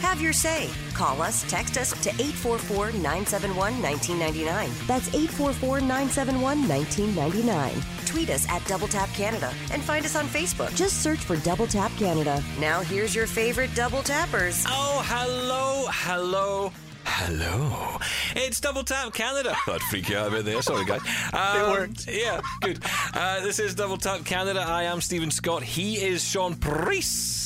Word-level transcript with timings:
Have 0.00 0.20
your 0.20 0.32
say. 0.32 0.68
Call 0.94 1.20
us, 1.22 1.44
text 1.48 1.76
us 1.78 1.92
to 2.02 2.10
844 2.10 2.92
971 2.92 3.82
1999. 3.82 4.70
That's 4.86 5.08
844 5.08 5.80
971 5.80 6.68
1999. 6.68 7.82
Tweet 8.06 8.30
us 8.30 8.48
at 8.48 8.64
Double 8.66 8.88
Tap 8.88 9.08
Canada 9.10 9.52
and 9.72 9.82
find 9.82 10.04
us 10.04 10.16
on 10.16 10.26
Facebook. 10.26 10.74
Just 10.74 11.02
search 11.02 11.18
for 11.20 11.36
Double 11.36 11.66
Tap 11.66 11.92
Canada. 11.96 12.42
Now, 12.58 12.80
here's 12.80 13.14
your 13.14 13.26
favorite 13.26 13.74
double 13.74 14.02
tappers. 14.02 14.64
Oh, 14.66 15.02
hello, 15.06 15.86
hello. 15.90 16.72
Hello. 17.04 17.98
It's 18.36 18.60
Double 18.60 18.84
Tap 18.84 19.12
Canada. 19.14 19.56
I'd 19.66 19.80
freak 19.82 20.08
you 20.08 20.16
out 20.16 20.28
a 20.28 20.30
bit 20.30 20.44
there. 20.44 20.62
Sorry, 20.62 20.84
guys. 20.84 21.00
Um, 21.32 21.60
It 21.60 21.70
worked. 21.70 22.08
Yeah, 22.08 22.40
good. 22.60 22.78
Uh, 23.14 23.40
this 23.40 23.58
is 23.58 23.74
Double 23.74 23.96
Tap 23.96 24.24
Canada. 24.24 24.60
I 24.60 24.84
am 24.84 25.00
Stephen 25.00 25.30
Scott. 25.30 25.62
He 25.62 25.96
is 25.96 26.22
Sean 26.24 26.54
Preece. 26.56 27.39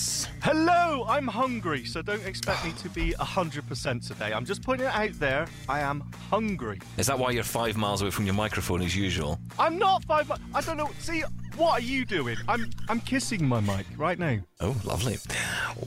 Hello, 0.44 1.06
I'm 1.08 1.26
hungry, 1.26 1.86
so 1.86 2.02
don't 2.02 2.22
expect 2.26 2.66
me 2.66 2.72
to 2.82 2.90
be 2.90 3.14
100% 3.14 4.06
today. 4.06 4.30
I'm 4.34 4.44
just 4.44 4.62
putting 4.62 4.84
it 4.84 4.92
out 4.92 5.14
there. 5.14 5.46
I 5.70 5.80
am 5.80 6.04
hungry. 6.28 6.80
Is 6.98 7.06
that 7.06 7.18
why 7.18 7.30
you're 7.30 7.42
five 7.42 7.78
miles 7.78 8.02
away 8.02 8.10
from 8.10 8.26
your 8.26 8.34
microphone 8.34 8.82
as 8.82 8.94
usual? 8.94 9.38
I'm 9.58 9.78
not 9.78 10.04
five. 10.04 10.28
mi- 10.28 10.34
I 10.54 10.60
don't 10.60 10.76
know. 10.76 10.90
See, 10.98 11.24
what 11.56 11.80
are 11.80 11.80
you 11.80 12.04
doing? 12.04 12.36
I'm 12.46 12.68
I'm 12.90 13.00
kissing 13.00 13.48
my 13.48 13.60
mic 13.60 13.86
right 13.96 14.18
now. 14.18 14.38
Oh, 14.60 14.76
lovely. 14.84 15.16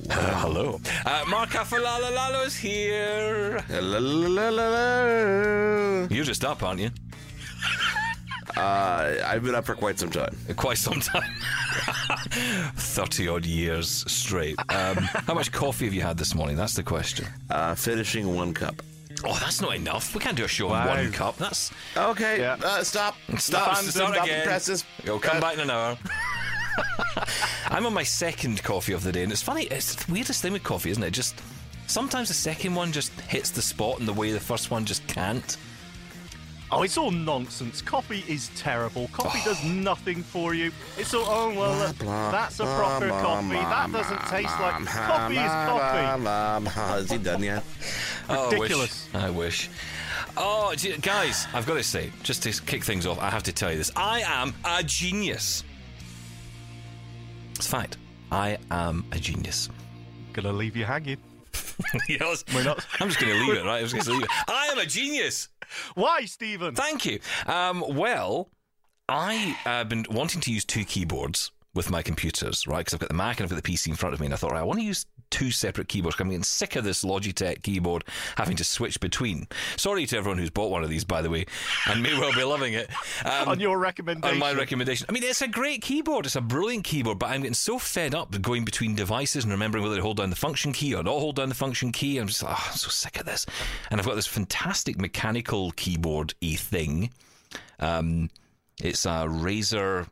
Uh, 0.10 0.42
hello. 0.42 0.82
Uh, 1.06 1.24
Mark 1.30 1.50
Aflalo 1.52 2.44
is 2.44 2.56
here. 2.56 3.60
Hello. 3.68 4.98
You're 6.10 6.26
just 6.26 6.44
up, 6.44 6.64
aren't 6.64 6.80
you? 6.80 6.90
Uh, 8.56 9.16
I've 9.26 9.44
been 9.44 9.56
up 9.56 9.66
for 9.66 9.76
quite 9.76 10.00
some 10.00 10.10
time. 10.10 10.36
Quite 10.56 10.78
some 10.78 11.00
time. 11.02 11.30
30 12.76 13.28
odd 13.28 13.46
years 13.46 13.90
straight. 14.12 14.56
Um, 14.70 14.96
how 14.98 15.34
much 15.34 15.52
coffee 15.52 15.86
have 15.86 15.94
you 15.94 16.02
had 16.02 16.18
this 16.18 16.34
morning? 16.34 16.56
That's 16.56 16.74
the 16.74 16.84
question. 16.84 17.28
Uh, 17.50 17.76
finishing 17.76 18.36
one 18.36 18.54
cup. 18.54 18.82
Oh, 19.26 19.38
that's 19.40 19.62
not 19.62 19.76
enough. 19.76 20.14
We 20.14 20.22
can't 20.22 20.38
do 20.38 20.46
a 20.46 20.48
show 20.48 20.68
in 20.68 20.72
Wow. 20.74 20.88
one 20.88 21.12
cup. 21.12 21.38
That's 21.38 21.72
Okay. 21.96 22.40
Yeah. 22.40 22.58
Uh, 22.64 22.84
stop. 22.84 23.16
Stop. 23.38 23.40
Stop. 23.40 23.76
Start 23.78 24.14
Stop 24.14 24.24
again. 24.26 24.46
presses. 24.46 24.86
You'll 25.04 25.20
come 25.20 25.38
Uh, 25.38 25.42
back 25.42 25.54
in 25.56 25.60
an 25.62 25.70
hour. 25.72 25.98
I'm 27.70 27.86
on 27.86 27.94
my 27.94 28.04
second 28.04 28.64
coffee 28.64 28.94
of 28.94 29.04
the 29.04 29.12
day, 29.12 29.24
and 29.24 29.32
it's 29.32 29.42
funny. 29.42 29.64
It's 29.64 29.96
the 29.96 30.12
weirdest 30.12 30.42
thing 30.42 30.54
with 30.54 30.64
coffee, 30.64 30.92
isn't 30.92 31.04
it? 31.04 31.12
Just 31.12 31.36
sometimes 31.88 32.28
the 32.28 32.34
second 32.36 32.76
one 32.76 32.92
just 32.92 33.12
hits 33.22 33.50
the 33.50 33.62
spot 33.62 34.00
in 34.00 34.06
the 34.06 34.14
way 34.14 34.32
the 34.32 34.40
first 34.40 34.70
one 34.72 34.86
just 34.86 35.06
can't. 35.08 35.58
Oh, 36.70 36.84
it's 36.84 36.98
all 36.98 37.12
nonsense. 37.12 37.82
Coffee 37.82 38.26
is 38.28 38.50
terrible. 38.56 39.08
Coffee 39.14 39.40
does 39.46 39.64
nothing 39.66 40.22
for 40.22 40.54
you. 40.54 40.72
It's 40.98 41.14
all 41.14 41.26
oh 41.26 41.54
well, 41.54 41.94
Blah, 41.94 42.32
that's 42.32 42.60
a 42.60 42.66
proper 42.66 43.10
coffee. 43.10 43.54
That 43.54 43.92
doesn't 43.92 44.22
taste 44.28 44.60
like 44.60 44.86
coffee 44.86 45.36
is 45.36 45.52
coffee. 45.52 46.22
blah. 46.22 46.62
Oh, 46.78 46.98
is 46.98 47.12
he 47.12 47.18
done 47.18 47.44
yet? 47.44 47.64
Oh, 48.30 48.52
Ridiculous. 48.52 49.08
I 49.14 49.30
wish. 49.30 49.36
I 49.36 49.38
wish. 49.38 49.70
Oh, 50.40 50.76
guys, 51.02 51.48
I've 51.54 51.66
got 51.66 51.76
to 51.76 51.84
say, 51.84 52.12
just 52.22 52.44
to 52.44 52.52
kick 52.64 52.84
things 52.84 53.06
off, 53.08 53.20
I 53.20 53.30
have 53.30 53.44
to 53.44 53.52
tell 53.52 53.72
you 53.72 53.78
this. 53.78 53.92
I 53.96 54.22
am 54.22 54.54
a 54.66 54.84
genius. 54.84 55.64
It's 57.56 57.66
a 57.66 57.70
fact. 57.70 57.98
I 58.32 58.58
am 58.70 59.06
a 59.12 59.18
genius. 59.18 59.70
Gonna 60.34 60.54
leave 60.54 60.76
you 60.76 60.86
hanging. 60.86 61.18
Yes. 62.10 62.44
We're 62.54 62.64
not- 62.64 62.86
I'm 63.00 63.08
just 63.10 63.20
going 63.20 63.34
to 63.34 63.40
leave 63.40 63.58
it, 63.58 63.66
right? 63.66 63.78
I'm 63.82 63.88
just 63.88 63.94
going 63.94 64.06
to 64.06 64.12
leave 64.14 64.24
it. 64.24 64.30
I 64.48 64.68
am 64.72 64.78
a 64.80 64.86
genius. 64.86 65.50
Why, 65.96 66.26
Stephen? 66.26 66.76
Thank 66.76 67.06
you. 67.06 67.20
Um, 67.46 67.84
well, 67.90 68.50
I 69.10 69.34
have 69.64 69.90
been 69.90 70.06
wanting 70.10 70.42
to 70.42 70.52
use 70.52 70.66
two 70.66 70.84
keyboards 70.86 71.52
with 71.74 71.90
my 71.92 72.02
computers, 72.02 72.66
right? 72.68 72.80
Because 72.80 72.94
I've 72.96 73.00
got 73.00 73.10
the 73.10 73.16
Mac 73.16 73.40
and 73.40 73.46
I've 73.46 73.50
got 73.56 73.64
the 73.64 73.72
PC 73.74 73.88
in 73.90 73.96
front 73.96 74.14
of 74.14 74.20
me, 74.20 74.26
and 74.28 74.34
I 74.34 74.38
thought, 74.38 74.52
right, 74.52 74.60
I 74.60 74.64
want 74.64 74.80
to 74.80 74.86
use 74.86 75.06
two 75.30 75.52
separate 75.52 75.88
keyboards. 75.88 76.16
I'm 76.20 76.30
getting 76.30 76.44
sick 76.44 76.76
of 76.76 76.84
this 76.84 77.04
Logitech 77.04 77.62
keyboard 77.64 78.04
having 78.36 78.56
to 78.58 78.64
switch 78.64 79.00
between. 79.00 79.48
Sorry 79.76 80.06
to 80.06 80.18
everyone 80.18 80.38
who's 80.38 80.50
bought 80.50 80.72
one 80.72 80.84
of 80.84 80.90
these, 80.90 81.04
by 81.04 81.22
the 81.22 81.30
way, 81.30 81.46
and 81.88 82.02
may 82.04 82.18
well 82.18 82.34
be 82.34 82.44
loving 82.44 82.74
it. 82.74 82.90
Um, 83.26 83.50
On 83.50 83.60
your 83.60 83.78
recommendation. 83.78 84.34
on 84.34 84.40
my 84.40 84.54
recommendation. 84.54 85.06
I 85.10 85.12
mean, 85.12 85.24
it's 85.24 85.42
a 85.42 85.48
great 85.48 85.82
keyboard. 85.82 86.26
It's 86.26 86.36
a 86.36 86.42
brilliant 86.42 86.84
keyboard, 86.86 87.20
but 87.20 87.30
I'm 87.30 87.42
getting 87.42 87.54
so 87.54 87.80
fed 87.80 88.14
up 88.16 88.40
going 88.42 88.66
between 88.66 88.96
devices 88.96 89.44
and 89.44 89.52
remembering 89.52 89.84
whether 89.84 89.96
to 89.96 90.02
hold 90.02 90.18
down 90.18 90.30
the 90.30 90.36
function 90.36 90.74
key 90.74 90.94
or 90.96 91.04
not 91.04 91.20
hold 91.20 91.36
down 91.36 91.50
the 91.50 91.56
function 91.56 91.92
key. 91.92 92.18
I'm 92.18 92.28
just, 92.28 92.44
oh, 92.44 92.48
I'm 92.48 92.76
so 92.78 92.90
sick 92.90 93.20
of 93.20 93.26
this. 93.26 93.46
And 93.92 94.00
I've 94.00 94.06
got 94.06 94.16
this 94.16 94.28
fantastic 94.28 95.00
mechanical 95.00 95.72
keyboard 95.72 96.34
y 96.42 96.56
thing. 96.56 97.12
Um, 97.80 98.30
it's 98.82 99.06
a 99.06 99.26
Razer 99.28 100.08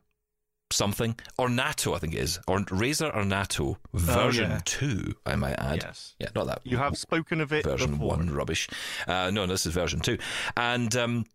something 0.76 1.16
or 1.38 1.50
NATO, 1.50 1.94
I 1.96 2.00
think 2.00 2.14
it 2.14 2.20
is, 2.20 2.40
or 2.48 2.60
Razer 2.60 3.14
Ornata 3.16 3.76
version 3.94 4.52
yeah. 4.52 4.62
two. 4.66 5.16
I 5.26 5.36
might 5.36 5.54
add. 5.60 5.82
Yes. 5.84 6.16
Yeah, 6.20 6.30
not 6.36 6.48
that 6.48 6.62
You 6.64 6.78
have 6.78 6.98
spoken 6.98 7.42
of 7.42 7.52
it 7.54 7.64
version 7.66 7.92
before. 7.92 8.10
one 8.10 8.30
rubbish. 8.32 8.68
Uh, 9.08 9.32
no, 9.32 9.46
this 9.46 9.66
is 9.66 9.74
version 9.74 10.00
two, 10.00 10.18
and 10.58 10.96
um, 10.96 11.26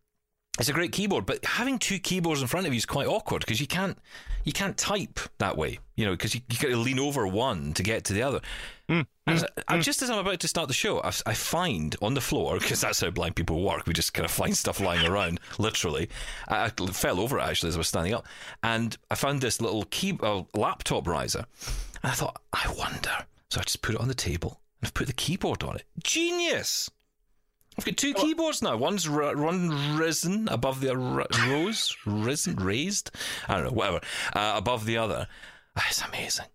it's 0.59 0.69
a 0.69 0.73
great 0.73 0.93
keyboard. 0.93 1.27
But 1.27 1.45
having 1.45 1.79
two 1.79 1.99
keyboards 1.99 2.41
in 2.43 2.49
front 2.49 2.67
of 2.67 2.73
you 2.73 2.77
is 2.79 2.87
quite 2.87 3.07
awkward 3.07 3.41
because 3.41 3.61
you 3.61 3.67
can't 3.67 3.97
you 4.45 4.53
can't 4.53 4.77
type 4.77 5.21
that 5.39 5.57
way. 5.57 5.79
You 5.97 6.07
know, 6.07 6.13
because 6.13 6.35
you, 6.35 6.41
you 6.51 6.59
got 6.59 6.69
to 6.69 6.77
lean 6.77 6.99
over 6.99 7.27
one 7.27 7.73
to 7.75 7.83
get 7.83 8.05
to 8.05 8.13
the 8.15 8.23
other. 8.23 8.41
Hmm, 8.89 9.03
And 9.27 9.37
as- 9.37 9.45
I- 9.69 9.79
just 9.79 10.01
as 10.03 10.09
I'm 10.11 10.19
about 10.19 10.41
to 10.41 10.49
start 10.49 10.69
the 10.69 10.75
show, 10.75 11.01
I, 11.03 11.13
I 11.27 11.35
find 11.35 11.95
on 12.03 12.15
the 12.15 12.21
floor 12.23 12.59
because 12.59 12.81
that's 12.81 13.01
how 13.01 13.11
blind 13.11 13.37
people 13.37 13.63
work. 13.63 13.87
We 13.87 13.93
just 13.93 14.15
kind 14.15 14.25
of 14.25 14.31
find 14.31 14.57
stuff 14.57 14.81
lying 14.81 15.07
around, 15.07 15.41
literally. 15.59 16.09
I, 16.49 16.65
I 16.65 16.69
fell 16.71 17.21
over 17.21 17.39
it 17.39 17.43
actually 17.43 17.69
as 17.69 17.77
I 17.77 17.79
was 17.79 17.89
standing 17.89 18.15
up, 18.15 18.27
and 18.63 18.97
I 19.11 19.15
found 19.15 19.41
this 19.43 19.61
little 19.61 19.85
key 19.91 20.19
uh, 20.23 20.43
laptop 20.55 21.07
riser, 21.07 21.45
and 22.03 22.11
I 22.13 22.15
thought, 22.15 22.41
I 22.53 22.73
wonder. 22.79 23.13
So 23.51 23.61
I 23.61 23.65
just 23.65 23.83
put 23.83 23.95
it 23.95 24.01
on 24.01 24.09
the 24.09 24.15
table 24.15 24.61
and 24.81 24.87
I've 24.89 24.95
put 24.95 25.07
the 25.07 25.13
keyboard 25.13 25.63
on 25.65 25.77
it. 25.77 25.85
Genius! 26.03 26.91
I've 27.81 27.87
got 27.87 27.97
two 27.97 28.15
keyboards 28.15 28.63
now. 28.63 28.77
One's 28.77 29.09
r- 29.09 29.37
one 29.37 29.97
risen 29.97 30.49
above 30.49 30.81
the 30.81 30.91
r- 30.95 31.27
rose, 31.49 31.97
risen, 32.07 32.57
raised. 32.57 33.11
I 33.49 33.55
don't 33.55 33.65
know, 33.65 33.71
whatever. 33.71 34.01
Uh, 34.35 34.55
above 34.57 34.85
the 34.85 34.97
other. 34.99 35.27
Ah, 35.77 35.87
it's 35.89 36.03
amazing. 36.03 36.47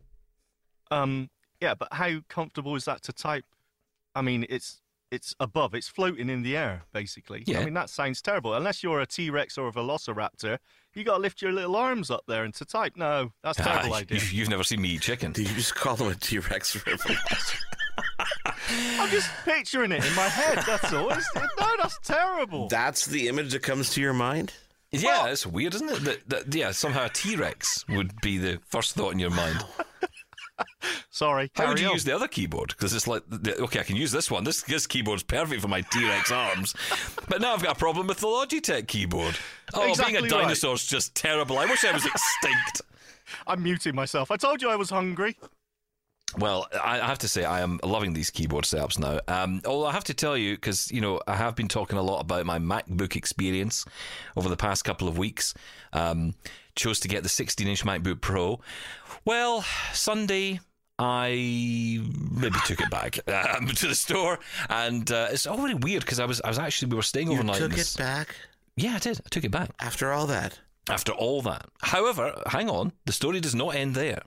Um, 0.91 1.29
yeah, 1.61 1.73
but 1.73 1.87
how 1.91 2.19
comfortable 2.29 2.75
is 2.75 2.85
that 2.85 3.01
to 3.03 3.13
type? 3.13 3.45
I 4.13 4.21
mean, 4.21 4.45
it's 4.49 4.81
it's 5.11 5.33
above, 5.39 5.73
it's 5.75 5.87
floating 5.87 6.29
in 6.29 6.41
the 6.43 6.57
air, 6.57 6.83
basically. 6.91 7.43
Yeah. 7.47 7.59
I 7.61 7.65
mean, 7.65 7.73
that 7.75 7.89
sounds 7.89 8.21
terrible. 8.21 8.53
Unless 8.53 8.83
you're 8.83 8.99
a 9.01 9.05
T 9.05 9.29
Rex 9.29 9.57
or 9.57 9.67
a 9.67 9.71
Velociraptor, 9.71 10.57
you 10.93 11.03
got 11.03 11.15
to 11.15 11.21
lift 11.21 11.41
your 11.41 11.51
little 11.53 11.75
arms 11.75 12.11
up 12.11 12.23
there 12.27 12.43
and 12.43 12.53
to 12.55 12.65
type. 12.65 12.93
No, 12.97 13.31
that's 13.43 13.59
a 13.59 13.63
terrible 13.63 13.93
Ah, 13.93 13.97
idea. 13.97 14.17
You've, 14.19 14.31
you've 14.33 14.49
never 14.49 14.63
seen 14.63 14.81
me 14.81 14.89
eat 14.89 15.01
chicken. 15.01 15.31
Did 15.31 15.47
you 15.49 15.55
just 15.55 15.75
call 15.75 15.95
him 15.95 16.07
a 16.11 16.15
T 16.15 16.39
Rex? 16.39 16.77
I'm 18.69 19.09
just 19.09 19.29
picturing 19.43 19.91
it 19.91 20.03
in 20.05 20.15
my 20.15 20.27
head. 20.27 20.63
That's 20.65 20.91
all. 20.93 21.09
It's, 21.11 21.27
no, 21.35 21.67
that's 21.77 21.99
terrible. 22.03 22.67
That's 22.67 23.05
the 23.05 23.27
image 23.27 23.51
that 23.53 23.61
comes 23.63 23.91
to 23.93 24.01
your 24.01 24.13
mind? 24.13 24.53
Yeah, 24.91 25.27
it's 25.27 25.45
weird, 25.45 25.75
isn't 25.75 25.89
it? 25.89 26.03
That, 26.05 26.29
that 26.29 26.55
yeah, 26.55 26.71
somehow 26.71 27.05
a 27.05 27.09
T 27.09 27.35
Rex 27.35 27.83
would 27.89 28.19
be 28.21 28.37
the 28.37 28.59
first 28.69 28.95
thought 28.95 29.11
in 29.13 29.19
your 29.19 29.29
mind. 29.31 29.63
Sorry. 31.09 31.51
How 31.55 31.67
would 31.67 31.79
you 31.79 31.87
on. 31.87 31.93
use 31.93 32.03
the 32.03 32.15
other 32.15 32.27
keyboard? 32.27 32.69
Because 32.69 32.93
it's 32.93 33.07
like, 33.07 33.23
okay, 33.31 33.79
I 33.79 33.83
can 33.83 33.95
use 33.95 34.11
this 34.11 34.29
one. 34.31 34.43
This 34.43 34.61
this 34.63 34.87
keyboard's 34.87 35.23
perfect 35.23 35.61
for 35.61 35.67
my 35.67 35.81
T 35.81 36.07
Rex 36.07 36.31
arms, 36.31 36.75
but 37.27 37.41
now 37.41 37.53
I've 37.53 37.63
got 37.63 37.75
a 37.75 37.79
problem 37.79 38.07
with 38.07 38.19
the 38.19 38.27
Logitech 38.27 38.87
keyboard. 38.87 39.37
Oh, 39.73 39.79
being 39.81 39.89
Exactly 39.91 40.17
a 40.17 40.21
right. 40.21 40.29
dinosaur's 40.29 40.85
just 40.85 41.15
terrible. 41.15 41.57
I 41.57 41.65
wish 41.65 41.83
I 41.83 41.91
was 41.91 42.05
extinct. 42.05 42.81
I'm 43.47 43.63
muting 43.63 43.95
myself. 43.95 44.31
I 44.31 44.37
told 44.37 44.61
you 44.61 44.69
I 44.69 44.75
was 44.75 44.89
hungry. 44.89 45.35
Well, 46.37 46.67
I 46.83 46.97
have 46.97 47.19
to 47.19 47.27
say 47.27 47.43
I 47.45 47.61
am 47.61 47.79
loving 47.83 48.13
these 48.13 48.29
keyboard 48.29 48.65
setups 48.65 48.99
now. 48.99 49.19
Um, 49.27 49.61
although 49.65 49.87
I 49.87 49.91
have 49.93 50.03
to 50.05 50.13
tell 50.13 50.35
you, 50.37 50.55
because 50.55 50.91
you 50.91 51.01
know 51.01 51.21
I 51.27 51.35
have 51.35 51.55
been 51.55 51.67
talking 51.67 51.97
a 51.97 52.01
lot 52.03 52.19
about 52.21 52.45
my 52.45 52.59
MacBook 52.59 53.15
experience 53.15 53.85
over 54.35 54.49
the 54.49 54.57
past 54.57 54.83
couple 54.83 55.07
of 55.07 55.17
weeks. 55.17 55.53
Um, 55.93 56.33
chose 56.75 56.99
to 56.99 57.07
get 57.07 57.23
the 57.23 57.29
16-inch 57.29 57.85
MacBook 57.85 58.19
Pro. 58.19 58.59
Well, 59.23 59.63
Sunday 59.93 60.59
I 60.99 61.99
maybe 62.31 62.57
took 62.65 62.81
it 62.81 62.89
back 62.89 63.19
um, 63.57 63.67
to 63.67 63.87
the 63.87 63.95
store, 63.95 64.39
and 64.69 65.09
uh, 65.11 65.27
it's 65.31 65.47
all 65.47 65.57
really 65.57 65.73
weird 65.75 66.01
because 66.03 66.19
I 66.19 66.25
was 66.25 66.41
I 66.41 66.49
was 66.49 66.59
actually 66.59 66.89
we 66.89 66.95
were 66.97 67.01
staying 67.01 67.27
You 67.31 67.35
overnight. 67.35 67.57
took 67.57 67.77
it 67.77 67.95
back 67.97 68.35
Yeah, 68.75 68.95
I 68.95 68.99
did. 68.99 69.19
I 69.25 69.29
took 69.29 69.43
it 69.45 69.51
back 69.51 69.71
after 69.79 70.11
all 70.11 70.27
that. 70.27 70.59
After 70.89 71.11
all 71.11 71.41
that. 71.43 71.65
However, 71.81 72.41
hang 72.47 72.69
on, 72.69 72.91
the 73.05 73.13
story 73.13 73.39
does 73.39 73.55
not 73.55 73.75
end 73.75 73.95
there. 73.95 74.21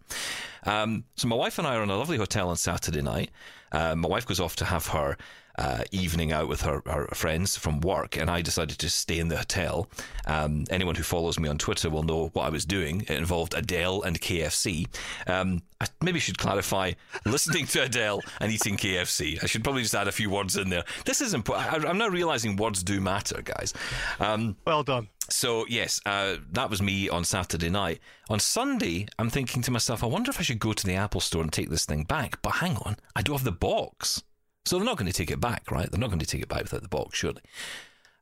Um, 0.64 1.04
so 1.16 1.28
my 1.28 1.36
wife 1.36 1.58
and 1.58 1.66
I 1.66 1.76
are 1.76 1.82
in 1.82 1.90
a 1.90 1.96
lovely 1.96 2.16
hotel 2.16 2.48
on 2.48 2.56
Saturday 2.56 3.02
night. 3.02 3.30
Uh, 3.70 3.94
my 3.94 4.08
wife 4.08 4.26
goes 4.26 4.40
off 4.40 4.56
to 4.56 4.64
have 4.64 4.88
her 4.88 5.16
uh, 5.58 5.82
evening 5.92 6.32
out 6.32 6.48
with 6.48 6.62
her, 6.62 6.82
her 6.86 7.08
friends 7.14 7.56
from 7.56 7.80
work, 7.80 8.16
and 8.16 8.30
I 8.30 8.40
decided 8.42 8.78
to 8.78 8.88
stay 8.88 9.18
in 9.18 9.28
the 9.28 9.36
hotel. 9.36 9.88
Um, 10.26 10.64
anyone 10.70 10.94
who 10.94 11.02
follows 11.02 11.38
me 11.38 11.48
on 11.48 11.58
Twitter 11.58 11.90
will 11.90 12.04
know 12.04 12.28
what 12.32 12.44
I 12.46 12.48
was 12.48 12.64
doing. 12.64 13.00
It 13.02 13.10
involved 13.10 13.54
Adele 13.54 14.02
and 14.02 14.20
KFC. 14.20 14.86
Um, 15.26 15.62
I 15.80 15.86
maybe 16.00 16.18
should 16.20 16.38
clarify 16.38 16.92
listening 17.26 17.66
to 17.66 17.82
Adele 17.84 18.20
and 18.40 18.50
eating 18.52 18.76
KFC. 18.76 19.42
I 19.42 19.46
should 19.46 19.62
probably 19.64 19.82
just 19.82 19.94
add 19.94 20.08
a 20.08 20.12
few 20.12 20.30
words 20.30 20.56
in 20.56 20.70
there. 20.70 20.84
This 21.04 21.20
is 21.20 21.34
important. 21.34 21.84
I'm 21.84 21.98
now 21.98 22.08
realizing 22.08 22.56
words 22.56 22.82
do 22.82 23.00
matter, 23.00 23.42
guys. 23.42 23.74
Um, 24.20 24.56
Well 24.66 24.82
done. 24.82 25.08
so 25.30 25.66
yes, 25.68 26.00
uh, 26.06 26.36
that 26.52 26.70
was 26.70 26.80
me 26.82 27.08
on 27.08 27.24
Saturday 27.24 27.70
night. 27.70 28.00
On 28.28 28.40
Sunday, 28.40 29.06
I'm 29.18 29.30
thinking 29.30 29.62
to 29.62 29.70
myself, 29.70 30.02
I 30.02 30.06
wonder 30.06 30.30
if 30.30 30.38
I 30.38 30.42
should 30.42 30.58
go 30.58 30.72
to 30.72 30.86
the 30.86 30.94
Apple 30.94 31.20
Store 31.20 31.42
and 31.42 31.52
take 31.52 31.70
this 31.70 31.84
thing 31.84 32.04
back. 32.04 32.42
But 32.42 32.56
hang 32.56 32.76
on, 32.78 32.96
I 33.16 33.22
don't 33.22 33.36
have 33.36 33.44
the 33.44 33.52
box, 33.52 34.22
so 34.68 34.76
they're 34.76 34.84
not 34.86 34.96
going 34.98 35.10
to 35.10 35.16
take 35.16 35.30
it 35.30 35.40
back, 35.40 35.70
right? 35.70 35.90
They're 35.90 36.00
not 36.00 36.08
going 36.10 36.18
to 36.20 36.26
take 36.26 36.42
it 36.42 36.48
back 36.48 36.62
without 36.62 36.82
the 36.82 36.88
box, 36.88 37.18
surely. 37.18 37.42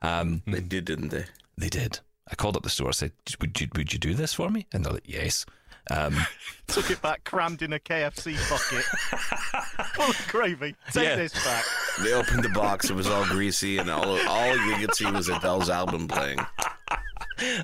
Um, 0.02 0.42
They 0.46 0.60
did, 0.60 0.84
didn't 0.84 1.08
they? 1.08 1.24
they 1.58 1.68
did. 1.68 2.00
I 2.30 2.34
called 2.34 2.56
up 2.56 2.62
the 2.62 2.70
store. 2.70 2.88
I 2.88 2.92
said, 2.92 3.12
"Would 3.40 3.60
you 3.60 3.68
would 3.76 3.92
you 3.92 3.98
do 3.98 4.12
this 4.14 4.34
for 4.34 4.50
me?" 4.50 4.66
And 4.72 4.84
they're 4.84 4.92
like, 4.94 5.04
"Yes." 5.08 5.46
Um, 5.90 6.16
Took 6.66 6.90
it 6.90 7.00
back, 7.00 7.22
crammed 7.24 7.62
in 7.62 7.72
a 7.72 7.78
KFC 7.78 8.34
bucket. 8.50 8.84
Full 9.94 10.06
of 10.10 10.28
gravy. 10.28 10.74
Take 10.92 11.04
Yeah. 11.04 11.14
this 11.16 11.32
back. 11.44 11.64
They 12.02 12.12
opened 12.12 12.42
the 12.42 12.48
box. 12.48 12.90
It 12.90 12.94
was 12.96 13.06
all 13.06 13.24
greasy, 13.26 13.78
and 13.78 13.88
all 13.90 14.18
all 14.28 14.56
you 14.68 14.74
could 14.76 14.94
see 14.96 15.08
was 15.10 15.28
Adele's 15.28 15.70
album 15.70 16.08
playing. 16.08 16.40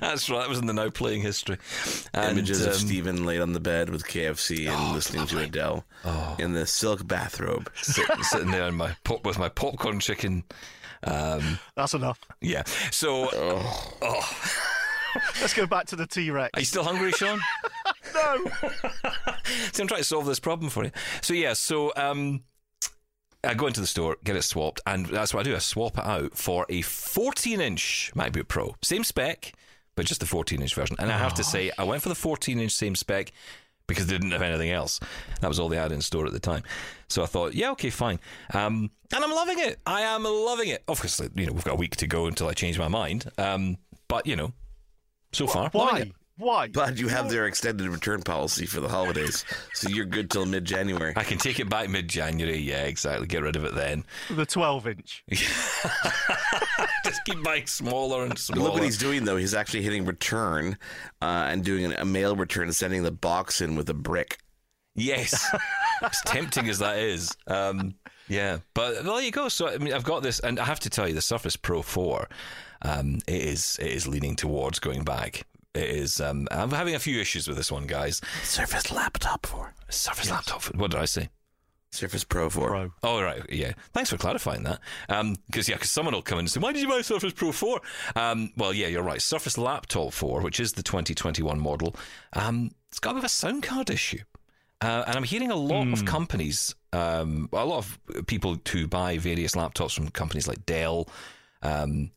That's 0.01 0.29
right. 0.29 0.39
That 0.39 0.49
was 0.49 0.59
in 0.59 0.65
the 0.67 0.73
now 0.73 0.89
playing 0.89 1.21
history. 1.21 1.57
And, 2.13 2.37
Images 2.37 2.61
of 2.65 2.73
um, 2.73 2.79
Stephen 2.79 3.25
laid 3.25 3.41
on 3.41 3.53
the 3.53 3.59
bed 3.59 3.89
with 3.89 4.05
KFC 4.05 4.67
and 4.67 4.75
Oh, 4.75 4.93
listening 4.93 5.25
to 5.27 5.39
Adele 5.39 5.85
in 6.39 6.53
the 6.53 6.65
silk 6.65 7.07
bathrobe. 7.07 7.71
sitting, 7.81 8.23
sitting 8.23 8.51
there 8.51 8.67
in 8.67 8.75
my 8.75 8.95
pop 9.03 9.25
with 9.25 9.37
my 9.39 9.49
popcorn 9.49 9.99
chicken. 9.99 10.43
Um, 11.03 11.59
That's 11.75 11.93
enough. 11.93 12.19
yeah. 12.41 12.63
So, 12.91 13.25
Let's 15.41 15.53
go 15.53 15.67
back 15.67 15.85
to 15.87 15.95
the 15.95 16.07
T 16.07 16.31
Rex. 16.31 16.49
are 16.55 16.59
you 16.59 16.65
still 16.65 16.83
hungry, 16.83 17.11
Sean? 17.11 17.39
No. 18.13 18.45
See, 19.71 19.81
I'm 19.81 19.87
trying 19.87 20.01
to 20.01 20.03
solve 20.03 20.27
this 20.27 20.39
problem 20.39 20.69
for 20.69 20.83
you. 20.83 20.91
So 21.23 21.33
yeah, 21.33 21.53
so 21.53 21.91
um, 21.95 22.43
I 23.43 23.55
go 23.55 23.65
into 23.65 23.81
the 23.81 23.87
store, 23.87 24.17
get 24.23 24.35
it 24.35 24.43
swapped, 24.43 24.81
and 24.85 25.07
that's 25.07 25.33
what 25.33 25.39
I 25.39 25.43
do. 25.49 25.55
I 25.55 25.59
swap 25.59 25.97
it 25.97 26.03
out 26.05 26.37
for 26.37 26.67
a 26.69 26.81
14-inch 26.83 28.11
MacBook 28.15 28.47
Pro, 28.49 28.75
same 28.83 29.03
spec, 29.03 29.53
but 29.95 30.05
just 30.05 30.19
the 30.19 30.25
14-inch 30.25 30.73
version. 30.75 30.95
And 30.99 31.11
I 31.11 31.17
have 31.17 31.33
to 31.35 31.43
say, 31.43 31.71
I 31.77 31.83
went 31.83 32.01
for 32.01 32.09
the 32.09 32.15
14-inch 32.15 32.71
same 32.71 32.95
spec 32.95 33.31
because 33.87 34.07
they 34.07 34.13
didn't 34.13 34.31
have 34.31 34.41
anything 34.41 34.71
else. 34.71 34.99
That 35.41 35.47
was 35.47 35.59
all 35.59 35.69
they 35.69 35.77
had 35.77 35.91
in 35.91 36.01
store 36.01 36.25
at 36.25 36.31
the 36.31 36.39
time. 36.39 36.63
So 37.09 37.21
I 37.23 37.25
thought, 37.25 37.53
yeah, 37.53 37.71
okay, 37.71 37.89
fine. 37.89 38.19
Um, 38.53 38.89
and 39.13 39.23
I'm 39.23 39.31
loving 39.31 39.59
it. 39.59 39.79
I 39.85 40.01
am 40.01 40.23
loving 40.23 40.69
it. 40.69 40.83
Obviously, 40.87 41.29
you 41.35 41.45
know, 41.45 41.53
we've 41.53 41.63
got 41.63 41.73
a 41.73 41.77
week 41.77 41.95
to 41.97 42.07
go 42.07 42.25
until 42.25 42.47
I 42.47 42.53
change 42.53 42.79
my 42.79 42.87
mind. 42.87 43.29
Um, 43.37 43.77
but 44.07 44.25
you 44.25 44.35
know, 44.35 44.53
so 45.31 45.47
far, 45.47 45.69
Why? 45.71 46.11
It. 46.37 46.43
Why? 46.43 46.67
But 46.67 46.97
you 46.97 47.07
have 47.07 47.29
their 47.29 47.45
extended 47.45 47.87
return 47.87 48.21
policy 48.21 48.65
for 48.65 48.79
the 48.79 48.89
holidays, 48.89 49.45
so 49.73 49.89
you're 49.89 50.05
good 50.05 50.29
till 50.29 50.45
mid 50.45 50.65
January. 50.65 51.13
I 51.15 51.23
can 51.23 51.37
take 51.37 51.59
it 51.59 51.69
back 51.69 51.89
mid-January. 51.89 52.57
Yeah, 52.57 52.83
exactly. 52.83 53.27
Get 53.27 53.43
rid 53.43 53.55
of 53.55 53.65
it 53.65 53.75
then. 53.75 54.03
The 54.29 54.45
12 54.45 54.87
inch. 54.87 55.23
Just 57.05 57.25
keep 57.25 57.43
buying 57.43 57.67
smaller 57.67 58.25
and 58.25 58.37
smaller. 58.37 58.63
Look 58.63 58.73
what 58.75 58.83
he's 58.83 58.97
doing 58.97 59.25
though. 59.25 59.37
He's 59.37 59.53
actually 59.53 59.83
hitting 59.83 60.05
return 60.05 60.77
uh, 61.21 61.47
and 61.49 61.63
doing 61.63 61.85
an, 61.85 61.93
a 61.93 62.05
mail 62.05 62.35
return 62.35 62.63
and 62.63 62.75
sending 62.75 63.03
the 63.03 63.11
box 63.11 63.61
in 63.61 63.75
with 63.75 63.89
a 63.89 63.93
brick. 63.93 64.37
Yes, 64.95 65.53
as 66.01 66.21
tempting 66.25 66.69
as 66.69 66.79
that 66.79 66.97
is. 66.97 67.35
Um, 67.47 67.95
yeah, 68.27 68.59
but 68.73 69.03
well, 69.03 69.15
there 69.15 69.25
you 69.25 69.31
go. 69.31 69.49
So 69.49 69.67
I 69.67 69.77
mean, 69.77 69.93
I've 69.93 70.03
got 70.03 70.23
this, 70.23 70.39
and 70.39 70.59
I 70.59 70.65
have 70.65 70.79
to 70.81 70.89
tell 70.89 71.07
you, 71.07 71.13
the 71.13 71.21
Surface 71.21 71.55
Pro 71.55 71.81
Four, 71.81 72.29
um, 72.83 73.19
it 73.27 73.41
is 73.41 73.77
it 73.81 73.87
is 73.87 74.07
leaning 74.07 74.35
towards 74.35 74.79
going 74.79 75.03
back. 75.03 75.45
It 75.73 75.89
is. 75.89 76.21
Um, 76.21 76.47
I'm 76.51 76.71
having 76.71 76.95
a 76.95 76.99
few 76.99 77.19
issues 77.19 77.47
with 77.47 77.57
this 77.57 77.71
one, 77.71 77.87
guys. 77.87 78.21
Surface 78.43 78.91
laptop 78.91 79.45
for 79.45 79.73
Surface 79.89 80.29
laptop. 80.29 80.63
What 80.75 80.91
did 80.91 80.99
I 80.99 81.05
say? 81.05 81.29
Surface 81.91 82.23
Pro 82.23 82.49
4. 82.49 82.67
Pro. 82.67 82.91
Oh 83.03 83.21
right, 83.21 83.43
yeah. 83.49 83.73
Thanks 83.93 84.09
for 84.09 84.17
clarifying 84.17 84.63
that. 84.63 84.79
Because 85.47 85.69
yeah, 85.69 85.75
because 85.75 85.91
someone 85.91 86.15
will 86.15 86.23
come 86.23 86.39
in 86.39 86.43
and 86.43 86.51
say, 86.51 86.59
"Why 86.59 86.73
did 86.73 86.81
you 86.81 86.87
buy 86.87 87.01
Surface 87.01 87.33
Pro 87.33 87.51
4? 87.51 87.81
Um, 88.15 88.51
well, 88.57 88.73
yeah, 88.73 88.87
you're 88.87 89.03
right. 89.03 89.21
Surface 89.21 89.57
Laptop 89.59 90.11
4, 90.11 90.41
which 90.41 90.59
is 90.59 90.73
the 90.73 90.81
2021 90.81 91.59
model, 91.59 91.95
um, 92.33 92.71
it's 92.89 92.99
got 92.99 93.11
a 93.11 93.13
bit 93.13 93.19
of 93.19 93.25
a 93.25 93.29
sound 93.29 93.61
card 93.61 93.91
issue, 93.91 94.21
uh, 94.81 95.03
and 95.05 95.15
I'm 95.15 95.23
hearing 95.23 95.51
a 95.51 95.55
lot 95.55 95.87
of 95.93 96.03
companies, 96.05 96.73
um, 96.93 97.47
a 97.53 97.63
lot 97.65 97.77
of 97.77 97.99
people 98.25 98.57
who 98.71 98.87
buy 98.87 99.19
various 99.19 99.53
laptops 99.53 99.93
from 99.93 100.09
companies 100.09 100.47
like 100.47 100.65
Dell. 100.65 101.07
Um, 101.61 102.09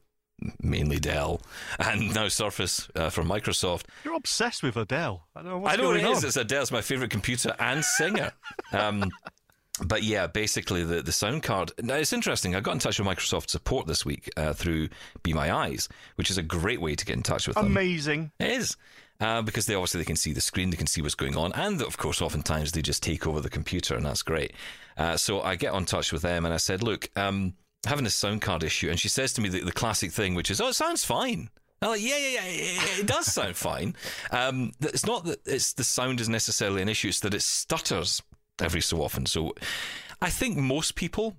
Mainly 0.61 0.99
Dell, 0.99 1.41
and 1.79 2.15
now 2.15 2.29
Surface 2.29 2.89
uh, 2.95 3.11
from 3.11 3.29
Microsoft. 3.29 3.85
You're 4.05 4.15
obsessed 4.15 4.63
with 4.63 4.77
Adele. 4.77 5.27
I 5.35 5.41
don't 5.43 5.51
know 5.51 5.59
what's 5.59 5.75
I 5.75 5.77
know 5.77 5.85
going 5.93 6.05
it 6.05 6.11
is. 6.11 6.25
on. 6.25 6.29
It's 6.29 6.37
Adele's 6.37 6.71
my 6.71 6.83
favorite 6.83 7.11
computer 7.11 7.55
and 7.59 7.83
singer. 7.85 8.33
Um, 8.73 9.11
but 9.87 10.03
yeah, 10.03 10.27
basically 10.27 10.85
the 10.85 11.01
the 11.03 11.13
sound 11.13 11.43
card. 11.43 11.73
Now 11.83 11.95
it's 11.95 12.13
interesting. 12.13 12.55
I 12.55 12.61
got 12.61 12.73
in 12.73 12.79
touch 12.81 12.99
with 12.99 13.09
Microsoft 13.09 13.49
support 13.49 13.87
this 13.87 14.05
week 14.05 14.31
uh, 14.37 14.53
through 14.53 14.89
Be 15.23 15.33
My 15.33 15.55
Eyes, 15.55 15.89
which 16.17 16.31
is 16.31 16.37
a 16.39 16.43
great 16.43 16.81
way 16.81 16.95
to 16.95 17.05
get 17.05 17.17
in 17.17 17.23
touch 17.23 17.47
with 17.49 17.57
them. 17.57 17.67
Amazing. 17.67 18.31
It 18.39 18.51
is. 18.51 18.77
Uh, 19.19 19.41
because 19.41 19.65
they 19.65 19.75
obviously 19.75 19.99
they 19.99 20.05
can 20.05 20.15
see 20.17 20.35
the 20.35 20.43
screen, 20.43 20.69
they 20.69 20.77
can 20.77 20.87
see 20.87 21.01
what's 21.01 21.15
going 21.15 21.39
on, 21.39 21.51
and 21.55 21.81
of 21.81 21.97
course, 21.97 22.21
oftentimes 22.21 22.73
they 22.73 22.83
just 22.83 23.03
take 23.03 23.27
over 23.27 23.41
the 23.41 23.49
computer, 23.49 23.95
and 23.97 24.05
that's 24.05 24.23
great. 24.23 24.53
Uh, 24.99 25.17
so 25.17 25.41
I 25.41 25.57
get 25.57 25.73
on 25.73 25.87
touch 25.87 26.13
with 26.13 26.21
them, 26.21 26.45
and 26.45 26.53
I 26.53 26.59
said, 26.59 26.83
"Look, 26.83 27.09
um, 27.17 27.55
having 27.85 28.07
a 28.07 28.11
sound 28.11 28.43
card 28.43 28.63
issue," 28.63 28.89
and 28.89 28.99
she 28.99 29.09
says 29.09 29.33
to 29.35 29.41
me 29.41 29.49
the, 29.49 29.61
the 29.61 29.73
classic 29.73 30.13
thing, 30.13 30.35
which 30.35 30.51
is, 30.51 30.61
"Oh, 30.61 30.69
it 30.69 30.75
sounds 30.75 31.05
fine." 31.05 31.51
I'm 31.83 31.91
like, 31.91 32.03
"Yeah, 32.03 32.17
yeah, 32.17 32.29
yeah, 32.29 32.45
it, 32.45 33.01
it 33.01 33.07
does 33.07 33.27
sound 33.27 33.57
fine." 33.57 33.95
Um, 34.31 34.73
it's 34.81 35.07
not 35.07 35.25
that 35.25 35.41
it's 35.47 35.73
the 35.73 35.85
sound 35.85 36.21
is 36.21 36.29
necessarily 36.29 36.83
an 36.83 36.89
issue; 36.89 37.09
it's 37.09 37.21
that 37.21 37.35
it 37.35 37.43
stutters 37.43 38.23
every 38.61 38.81
so 38.81 39.03
often. 39.03 39.27
So 39.27 39.55
I 40.21 40.31
think 40.31 40.57
most 40.57 40.95
people 40.95 41.37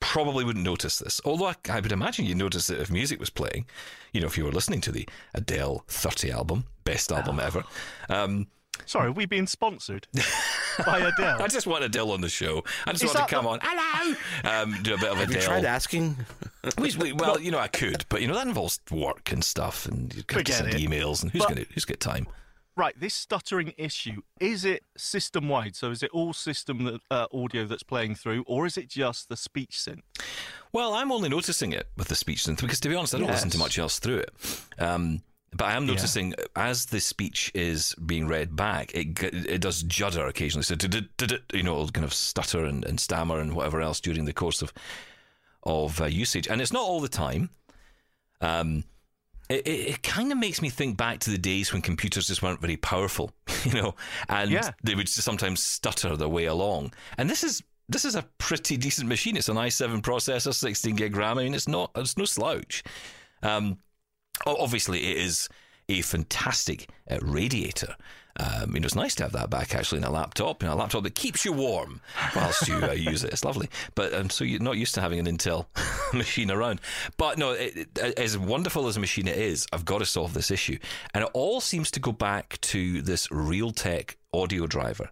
probably 0.00 0.44
wouldn't 0.44 0.64
notice 0.64 0.98
this. 0.98 1.20
Although 1.24 1.48
I, 1.48 1.54
I 1.70 1.80
would 1.80 1.92
imagine 1.92 2.26
you'd 2.26 2.36
notice 2.36 2.70
it 2.70 2.80
if 2.80 2.90
music 2.90 3.18
was 3.18 3.30
playing. 3.30 3.66
You 4.12 4.20
know, 4.20 4.26
if 4.26 4.38
you 4.38 4.44
were 4.44 4.52
listening 4.52 4.80
to 4.82 4.92
the 4.92 5.08
Adele 5.34 5.84
30 5.88 6.30
album, 6.30 6.64
best 6.84 7.10
album 7.12 7.40
ever. 7.40 7.64
Um, 8.08 8.46
Sorry, 8.84 9.10
we've 9.10 9.28
been 9.28 9.46
sponsored 9.46 10.06
by 10.84 10.98
Adele? 10.98 11.42
I 11.42 11.48
just 11.48 11.66
want 11.66 11.84
Adele 11.84 12.10
on 12.12 12.20
the 12.20 12.28
show. 12.28 12.62
I 12.86 12.92
just 12.92 13.04
Is 13.04 13.14
want 13.14 13.28
to 13.28 13.34
come 13.34 13.44
the- 13.44 13.50
on. 13.52 13.58
Hello! 13.62 14.14
Um, 14.44 14.82
do 14.82 14.94
a 14.94 14.98
bit 14.98 15.10
of 15.10 15.18
Have 15.18 15.32
you 15.32 15.40
tried 15.40 15.64
asking? 15.64 16.16
We- 16.78 16.92
we- 16.96 17.12
well, 17.12 17.40
you 17.40 17.52
know, 17.52 17.60
I 17.60 17.68
could, 17.68 18.04
but 18.08 18.20
you 18.22 18.26
know 18.28 18.34
that 18.34 18.46
involves 18.48 18.80
work 18.90 19.30
and 19.30 19.44
stuff, 19.44 19.86
and 19.86 20.12
you 20.14 20.24
got 20.24 20.44
to 20.44 20.52
send 20.52 20.74
it. 20.74 20.80
emails, 20.80 21.22
and 21.22 21.30
who's 21.30 21.42
But- 21.42 21.54
going 21.54 21.64
to 21.64 21.72
who's 21.72 21.84
got 21.84 22.00
time? 22.00 22.26
Right, 22.78 22.98
this 23.00 23.14
stuttering 23.14 23.72
issue, 23.78 24.20
is 24.38 24.64
it 24.66 24.82
system 24.98 25.48
wide? 25.48 25.74
So 25.76 25.90
is 25.92 26.02
it 26.02 26.10
all 26.12 26.34
system 26.34 26.84
that, 26.84 27.00
uh, 27.10 27.26
audio 27.32 27.64
that's 27.64 27.82
playing 27.82 28.16
through, 28.16 28.44
or 28.46 28.66
is 28.66 28.76
it 28.76 28.88
just 28.90 29.30
the 29.30 29.36
speech 29.36 29.70
synth? 29.78 30.02
Well, 30.72 30.92
I'm 30.92 31.10
only 31.10 31.30
noticing 31.30 31.72
it 31.72 31.88
with 31.96 32.08
the 32.08 32.14
speech 32.14 32.44
synth 32.44 32.60
because, 32.60 32.78
to 32.80 32.90
be 32.90 32.94
honest, 32.94 33.14
I 33.14 33.18
don't 33.18 33.30
listen 33.30 33.48
to 33.50 33.56
much 33.58 33.78
else 33.78 33.98
through 33.98 34.18
it. 34.18 34.30
Um, 34.78 35.22
but 35.56 35.64
I 35.66 35.74
am 35.74 35.86
noticing 35.86 36.34
as 36.54 36.86
the 36.86 37.00
speech 37.00 37.50
is 37.54 37.94
being 38.04 38.28
read 38.28 38.54
back, 38.56 38.92
it 38.94 39.22
it 39.22 39.60
does 39.60 39.82
judder 39.82 40.26
occasionally. 40.26 40.64
So, 40.64 40.76
you 41.52 41.62
know, 41.62 41.74
it'll 41.74 41.88
kind 41.88 42.04
of 42.04 42.14
stutter 42.14 42.64
and, 42.64 42.84
and 42.84 43.00
stammer 43.00 43.38
and 43.40 43.54
whatever 43.54 43.80
else 43.80 44.00
during 44.00 44.24
the 44.24 44.32
course 44.32 44.62
of 44.62 44.72
of 45.62 46.00
uh, 46.00 46.04
usage, 46.06 46.46
and 46.48 46.60
it's 46.60 46.72
not 46.72 46.82
all 46.82 47.00
the 47.00 47.08
time. 47.08 47.50
Um, 48.40 48.84
it, 49.48 49.66
it, 49.66 49.88
it 49.90 50.02
kind 50.02 50.32
of 50.32 50.38
makes 50.38 50.60
me 50.60 50.68
think 50.68 50.96
back 50.96 51.20
to 51.20 51.30
the 51.30 51.38
days 51.38 51.72
when 51.72 51.80
computers 51.82 52.26
just 52.26 52.42
weren't 52.42 52.60
very 52.60 52.76
powerful, 52.76 53.30
you 53.64 53.72
know, 53.72 53.94
and 54.28 54.50
Yeah. 54.50 54.72
they 54.82 54.94
would 54.94 55.08
sometimes 55.08 55.62
stutter 55.62 56.16
their 56.16 56.28
way 56.28 56.46
along. 56.46 56.92
And 57.16 57.30
this 57.30 57.44
is 57.44 57.62
this 57.88 58.04
is 58.04 58.16
a 58.16 58.22
pretty 58.38 58.76
decent 58.76 59.08
machine. 59.08 59.36
It's 59.36 59.48
an 59.48 59.56
i7 59.56 60.02
processor, 60.02 60.52
16 60.52 60.96
gig 60.96 61.16
RAM. 61.16 61.38
I 61.38 61.44
mean, 61.44 61.54
it's 61.54 61.68
not 61.68 61.92
it's 61.94 62.16
no 62.16 62.24
slouch. 62.24 62.82
Um, 63.42 63.78
obviously, 64.46 65.10
it 65.10 65.18
is 65.18 65.48
a 65.88 66.00
fantastic 66.02 66.88
uh, 67.10 67.18
radiator. 67.22 67.94
Um, 68.38 68.74
you 68.74 68.80
know, 68.80 68.84
it's 68.84 68.94
nice 68.94 69.14
to 69.16 69.22
have 69.22 69.32
that 69.32 69.48
back 69.48 69.74
actually 69.74 69.98
in 69.98 70.04
a 70.04 70.10
laptop, 70.10 70.62
in 70.62 70.68
a 70.68 70.76
laptop 70.76 71.04
that 71.04 71.14
keeps 71.14 71.44
you 71.44 71.52
warm 71.52 72.02
whilst 72.34 72.68
you 72.68 72.74
uh, 72.74 72.92
use 72.92 73.24
it. 73.24 73.32
It's 73.32 73.44
lovely. 73.44 73.70
But 73.94 74.12
um, 74.12 74.28
so 74.28 74.44
you're 74.44 74.60
not 74.60 74.76
used 74.76 74.94
to 74.96 75.00
having 75.00 75.18
an 75.18 75.26
Intel 75.26 75.66
machine 76.12 76.50
around. 76.50 76.80
But 77.16 77.38
no, 77.38 77.52
it, 77.52 77.88
it, 77.96 78.18
as 78.18 78.36
wonderful 78.36 78.88
as 78.88 78.96
a 78.96 79.00
machine 79.00 79.26
it 79.26 79.38
is, 79.38 79.66
I've 79.72 79.86
got 79.86 79.98
to 79.98 80.06
solve 80.06 80.34
this 80.34 80.50
issue. 80.50 80.78
And 81.14 81.24
it 81.24 81.30
all 81.32 81.60
seems 81.60 81.90
to 81.92 82.00
go 82.00 82.12
back 82.12 82.58
to 82.62 83.00
this 83.00 83.28
Realtek 83.28 84.16
audio 84.34 84.66
driver. 84.66 85.10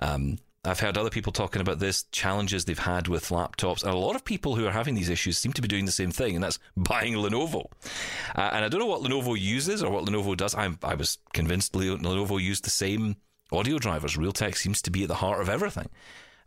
Um, 0.00 0.38
I've 0.66 0.80
heard 0.80 0.98
other 0.98 1.10
people 1.10 1.32
talking 1.32 1.60
about 1.62 1.78
this 1.78 2.04
challenges 2.12 2.64
they've 2.64 2.78
had 2.78 3.08
with 3.08 3.28
laptops, 3.28 3.82
and 3.84 3.92
a 3.92 3.96
lot 3.98 4.16
of 4.16 4.24
people 4.24 4.56
who 4.56 4.66
are 4.66 4.72
having 4.72 4.94
these 4.94 5.08
issues 5.08 5.38
seem 5.38 5.52
to 5.54 5.62
be 5.62 5.68
doing 5.68 5.86
the 5.86 5.92
same 5.92 6.10
thing, 6.10 6.34
and 6.34 6.44
that's 6.44 6.58
buying 6.76 7.14
Lenovo. 7.14 7.66
Uh, 8.34 8.50
and 8.52 8.64
I 8.64 8.68
don't 8.68 8.80
know 8.80 8.86
what 8.86 9.02
Lenovo 9.02 9.38
uses 9.38 9.82
or 9.82 9.90
what 9.90 10.04
Lenovo 10.04 10.36
does. 10.36 10.54
I'm, 10.54 10.78
I 10.82 10.94
was 10.94 11.18
convinced 11.32 11.72
Lenovo 11.72 12.42
used 12.42 12.64
the 12.64 12.70
same 12.70 13.16
audio 13.52 13.78
drivers. 13.78 14.16
Realtek 14.16 14.56
seems 14.56 14.82
to 14.82 14.90
be 14.90 15.02
at 15.02 15.08
the 15.08 15.14
heart 15.14 15.40
of 15.40 15.48
everything. 15.48 15.88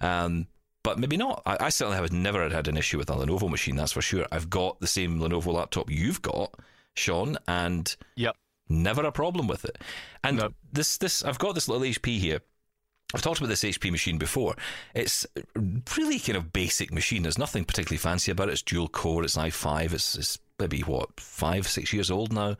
Um, 0.01 0.47
but 0.83 0.97
maybe 0.99 1.17
not. 1.17 1.41
I, 1.45 1.57
I 1.65 1.69
certainly 1.69 1.97
have 1.99 2.11
never 2.11 2.47
had 2.49 2.67
an 2.67 2.77
issue 2.77 2.97
with 2.97 3.09
a 3.09 3.13
Lenovo 3.13 3.49
machine, 3.49 3.75
that's 3.75 3.91
for 3.91 4.01
sure. 4.01 4.25
I've 4.31 4.49
got 4.49 4.79
the 4.79 4.87
same 4.87 5.19
Lenovo 5.19 5.53
laptop 5.53 5.89
you've 5.89 6.21
got, 6.21 6.53
Sean, 6.95 7.37
and 7.47 7.95
Yep. 8.15 8.35
never 8.69 9.03
a 9.05 9.11
problem 9.11 9.47
with 9.47 9.65
it. 9.65 9.77
And 10.23 10.37
No. 10.37 10.53
this, 10.71 10.97
this, 10.97 11.23
I've 11.23 11.39
got 11.39 11.55
this 11.55 11.67
little 11.67 11.83
HP 11.85 12.17
here. 12.19 12.39
I've 13.13 13.21
talked 13.23 13.39
about 13.39 13.49
this 13.49 13.63
HP 13.63 13.91
machine 13.91 14.17
before. 14.19 14.55
It's 14.93 15.25
really 15.97 16.19
kind 16.19 16.37
of 16.37 16.53
basic 16.53 16.93
machine. 16.93 17.23
There's 17.23 17.39
nothing 17.39 17.65
particularly 17.65 17.97
fancy 17.97 18.31
about 18.31 18.49
it. 18.49 18.53
It's 18.53 18.61
dual 18.61 18.87
core. 18.87 19.23
It's 19.23 19.35
i5. 19.35 19.93
It's, 19.93 20.15
it's 20.15 20.37
maybe 20.59 20.81
what 20.81 21.19
five, 21.19 21.67
six 21.67 21.91
years 21.91 22.11
old 22.11 22.31
now, 22.31 22.55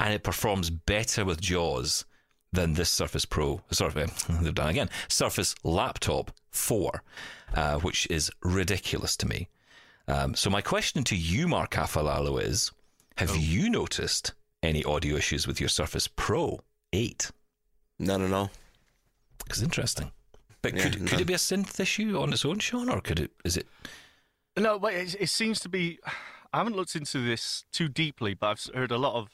and 0.00 0.12
it 0.12 0.24
performs 0.24 0.70
better 0.70 1.24
with 1.24 1.40
JAWS 1.40 2.04
than 2.52 2.72
this 2.72 2.90
Surface 2.90 3.24
Pro. 3.24 3.60
Sorry, 3.70 3.92
they've 4.40 4.54
done 4.54 4.70
again. 4.70 4.90
Surface 5.08 5.54
Laptop 5.62 6.32
Four, 6.50 7.02
uh, 7.54 7.78
which 7.78 8.08
is 8.10 8.30
ridiculous 8.42 9.16
to 9.18 9.26
me. 9.26 9.48
Um, 10.08 10.34
so 10.34 10.50
my 10.50 10.62
question 10.62 11.04
to 11.04 11.16
you, 11.16 11.46
Mark 11.46 11.72
Aflalo, 11.72 12.42
is: 12.42 12.72
Have 13.18 13.36
you 13.36 13.70
noticed 13.70 14.32
any 14.62 14.82
audio 14.82 15.16
issues 15.16 15.46
with 15.46 15.60
your 15.60 15.68
Surface 15.68 16.08
Pro 16.08 16.60
Eight? 16.92 17.30
None 17.98 18.22
at 18.22 18.32
all. 18.32 18.50
It's 19.46 19.62
interesting. 19.62 20.12
But 20.62 20.74
Yeah, 20.74 20.82
could 20.84 20.92
could 21.06 21.12
no. 21.12 21.18
it 21.18 21.26
be 21.26 21.34
a 21.34 21.38
synth 21.38 21.78
issue 21.78 22.18
on 22.18 22.32
its 22.32 22.44
own, 22.44 22.58
Sean, 22.58 22.88
or 22.88 23.00
could 23.00 23.20
it? 23.20 23.30
Is 23.44 23.56
it? 23.56 23.66
No, 24.56 24.78
but 24.78 24.94
it, 24.94 25.14
it 25.20 25.28
seems 25.28 25.60
to 25.60 25.68
be. 25.68 25.98
I 26.52 26.58
haven't 26.58 26.76
looked 26.76 26.96
into 26.96 27.24
this 27.24 27.64
too 27.72 27.88
deeply, 27.88 28.34
but 28.34 28.46
I've 28.46 28.74
heard 28.74 28.90
a 28.90 28.98
lot 28.98 29.14
of 29.14 29.28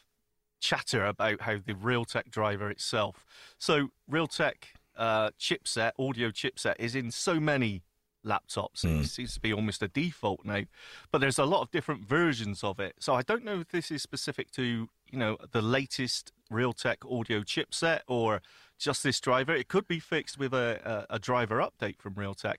chatter 0.61 1.04
about 1.04 1.42
how 1.42 1.57
the 1.64 1.75
Realtek 1.75 2.31
driver 2.31 2.71
itself. 2.71 3.25
So 3.59 3.88
Realtek 4.11 4.54
uh, 4.97 5.31
chipset, 5.38 5.92
audio 5.99 6.31
chipset, 6.31 6.75
is 6.78 6.95
in 6.95 7.11
so 7.11 7.38
many 7.38 7.83
laptops. 8.25 8.85
It 8.85 9.07
seems 9.07 9.35
to 9.35 9.40
be 9.40 9.52
almost 9.52 9.83
a 9.83 9.88
default 9.88 10.45
now. 10.45 10.62
But 11.11 11.21
there's 11.21 11.38
a 11.38 11.45
lot 11.45 11.62
of 11.62 11.71
different 11.71 12.07
versions 12.07 12.62
of 12.62 12.78
it. 12.78 12.95
So 13.00 13.14
I 13.14 13.23
don't 13.23 13.45
know 13.45 13.61
if 13.61 13.69
this 13.69 13.90
is 13.90 14.02
specific 14.02 14.50
to 14.52 14.88
you 15.11 15.19
know 15.19 15.37
the 15.52 15.62
latest 15.62 16.33
Realtek 16.50 16.99
audio 17.11 17.40
chipset 17.40 18.00
or 18.07 18.40
just 18.82 19.02
this 19.02 19.20
driver. 19.20 19.54
It 19.54 19.68
could 19.68 19.86
be 19.86 19.98
fixed 19.98 20.38
with 20.38 20.52
a, 20.52 21.06
a, 21.10 21.16
a 21.16 21.18
driver 21.18 21.58
update 21.58 21.98
from 21.98 22.14
Realtek. 22.14 22.56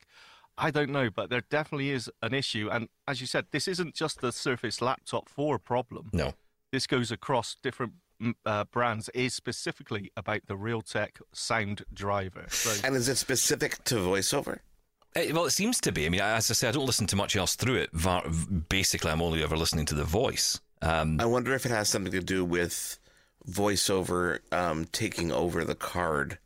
I 0.57 0.71
don't 0.71 0.89
know, 0.89 1.09
but 1.09 1.29
there 1.29 1.41
definitely 1.49 1.89
is 1.89 2.09
an 2.21 2.33
issue. 2.33 2.69
And 2.71 2.89
as 3.07 3.21
you 3.21 3.27
said, 3.27 3.47
this 3.51 3.67
isn't 3.67 3.95
just 3.95 4.21
the 4.21 4.31
Surface 4.31 4.81
Laptop 4.81 5.29
4 5.29 5.57
problem. 5.59 6.09
No. 6.13 6.33
This 6.71 6.87
goes 6.87 7.11
across 7.11 7.55
different 7.61 7.93
mm, 8.21 8.33
uh, 8.45 8.65
brands. 8.65 9.09
It 9.13 9.21
is 9.21 9.33
specifically 9.33 10.11
about 10.15 10.41
the 10.47 10.55
Realtek 10.55 11.21
sound 11.33 11.83
driver. 11.93 12.45
So 12.49 12.85
And 12.85 12.95
is 12.95 13.09
it 13.09 13.17
specific 13.17 13.83
to 13.85 13.95
voiceover? 13.95 14.59
Eh, 15.15 15.31
well, 15.31 15.45
it 15.45 15.51
seems 15.51 15.79
to 15.81 15.91
be. 15.91 16.05
I 16.05 16.09
mean, 16.09 16.21
as 16.21 16.49
I 16.49 16.53
say, 16.53 16.67
I 16.67 16.71
don't 16.71 16.85
listen 16.85 17.07
to 17.07 17.15
much 17.15 17.35
else 17.35 17.55
through 17.55 17.75
it. 17.75 18.69
Basically, 18.69 19.11
I'm 19.11 19.21
only 19.21 19.43
ever 19.43 19.57
listening 19.57 19.85
to 19.87 19.95
the 19.95 20.03
voice. 20.03 20.59
Um, 20.81 21.19
I 21.19 21.25
wonder 21.25 21.53
if 21.53 21.65
it 21.65 21.69
has 21.69 21.89
something 21.89 22.11
to 22.11 22.19
do 22.19 22.43
with 22.43 22.99
voiceover 23.49 24.39
um, 24.51 24.85
taking 24.91 25.31
over 25.31 25.63
the 25.63 25.75
card 25.75 26.37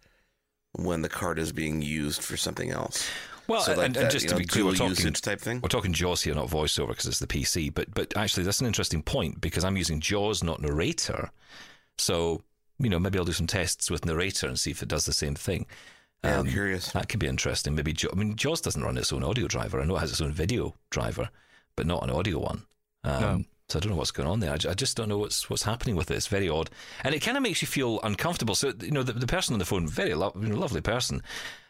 when 0.74 1.02
the 1.02 1.10
card 1.10 1.40
is 1.40 1.52
being 1.52 1.82
used 1.82 2.22
for 2.22 2.38
something 2.38 2.72
else. 2.72 3.10
well, 3.48 3.62
so 3.62 3.74
like 3.74 3.88
and, 3.88 3.96
that, 3.96 4.04
and 4.04 4.12
just 4.12 4.28
to 4.28 4.34
know, 4.34 4.40
be 4.40 4.46
clear, 4.46 4.66
we're 4.66 4.76
talking 4.76 5.14
type 5.14 5.40
thing. 5.42 5.62
We're 5.62 5.70
talking 5.70 5.94
JAWS 5.94 6.22
here, 6.24 6.36
not 6.36 6.50
voiceover, 6.50 6.90
because 6.90 7.06
it's 7.06 7.20
the 7.20 7.28
PC. 7.28 7.74
But 7.74 7.94
but 7.94 8.16
actually, 8.16 8.44
that's 8.44 8.62
an 8.62 8.68
interesting 8.68 9.02
point 9.02 9.42
because 9.42 9.64
I'm 9.64 9.78
using 9.78 10.00
JAWS, 10.00 10.44
not 10.44 10.62
narrator. 10.62 11.32
So 11.98 12.42
you 12.80 12.90
know, 12.90 13.00
maybe 13.00 13.18
I'll 13.18 13.26
do 13.26 13.32
some 13.32 13.48
tests 13.48 13.90
with 13.90 14.06
narrator 14.06 14.48
and 14.48 14.60
see 14.60 14.70
if 14.72 14.84
it 14.84 14.90
does 14.90 15.06
the 15.06 15.14
same 15.14 15.34
thing. 15.36 15.66
Yeah, 16.24 16.40
Um, 16.40 16.46
I'm 16.48 16.52
curious. 16.52 16.92
That 16.92 17.10
could 17.10 17.20
be 17.20 17.28
interesting. 17.28 17.74
Maybe 17.76 17.94
Jaw- 17.94 18.10
I 18.12 18.16
mean, 18.16 18.36
JAWS 18.36 18.62
doesn't 18.62 18.84
run 18.84 18.98
its 18.98 19.12
own 19.12 19.24
audio 19.24 19.48
driver. 19.48 19.82
I 19.82 19.86
know 19.86 19.96
it 19.98 20.02
has 20.02 20.12
its 20.12 20.22
own 20.22 20.32
video 20.32 20.76
driver, 20.92 21.30
but 21.76 21.88
not 21.88 22.04
an 22.04 22.12
audio 22.12 22.40
one. 22.40 22.66
Um, 23.04 23.22
No. 23.22 23.44
So 23.70 23.80
I 23.80 23.82
don't 23.82 23.92
know 23.92 23.98
what's 23.98 24.12
going 24.12 24.30
on 24.30 24.40
there. 24.40 24.54
I, 24.54 24.58
just 24.58 24.96
don't 24.96 25.10
know 25.10 25.18
what's 25.18 25.50
what's 25.50 25.64
happening 25.64 25.98
with 25.98 26.10
it. 26.10 26.16
It's 26.16 26.28
very 26.28 26.48
odd, 26.48 26.70
and 27.04 27.14
it 27.14 27.20
kind 27.20 27.36
of 27.36 27.44
makes 27.44 27.62
you 27.62 27.68
feel 27.68 28.00
uncomfortable. 28.02 28.56
So 28.56 28.72
you 28.82 28.92
know, 28.92 29.04
the, 29.04 29.12
the 29.12 29.28
person 29.28 29.54
on 29.54 29.60
the 29.60 29.66
phone, 29.66 29.88
very 29.88 30.14
lo- 30.14 30.32
lovely 30.36 30.80
person. 30.80 31.22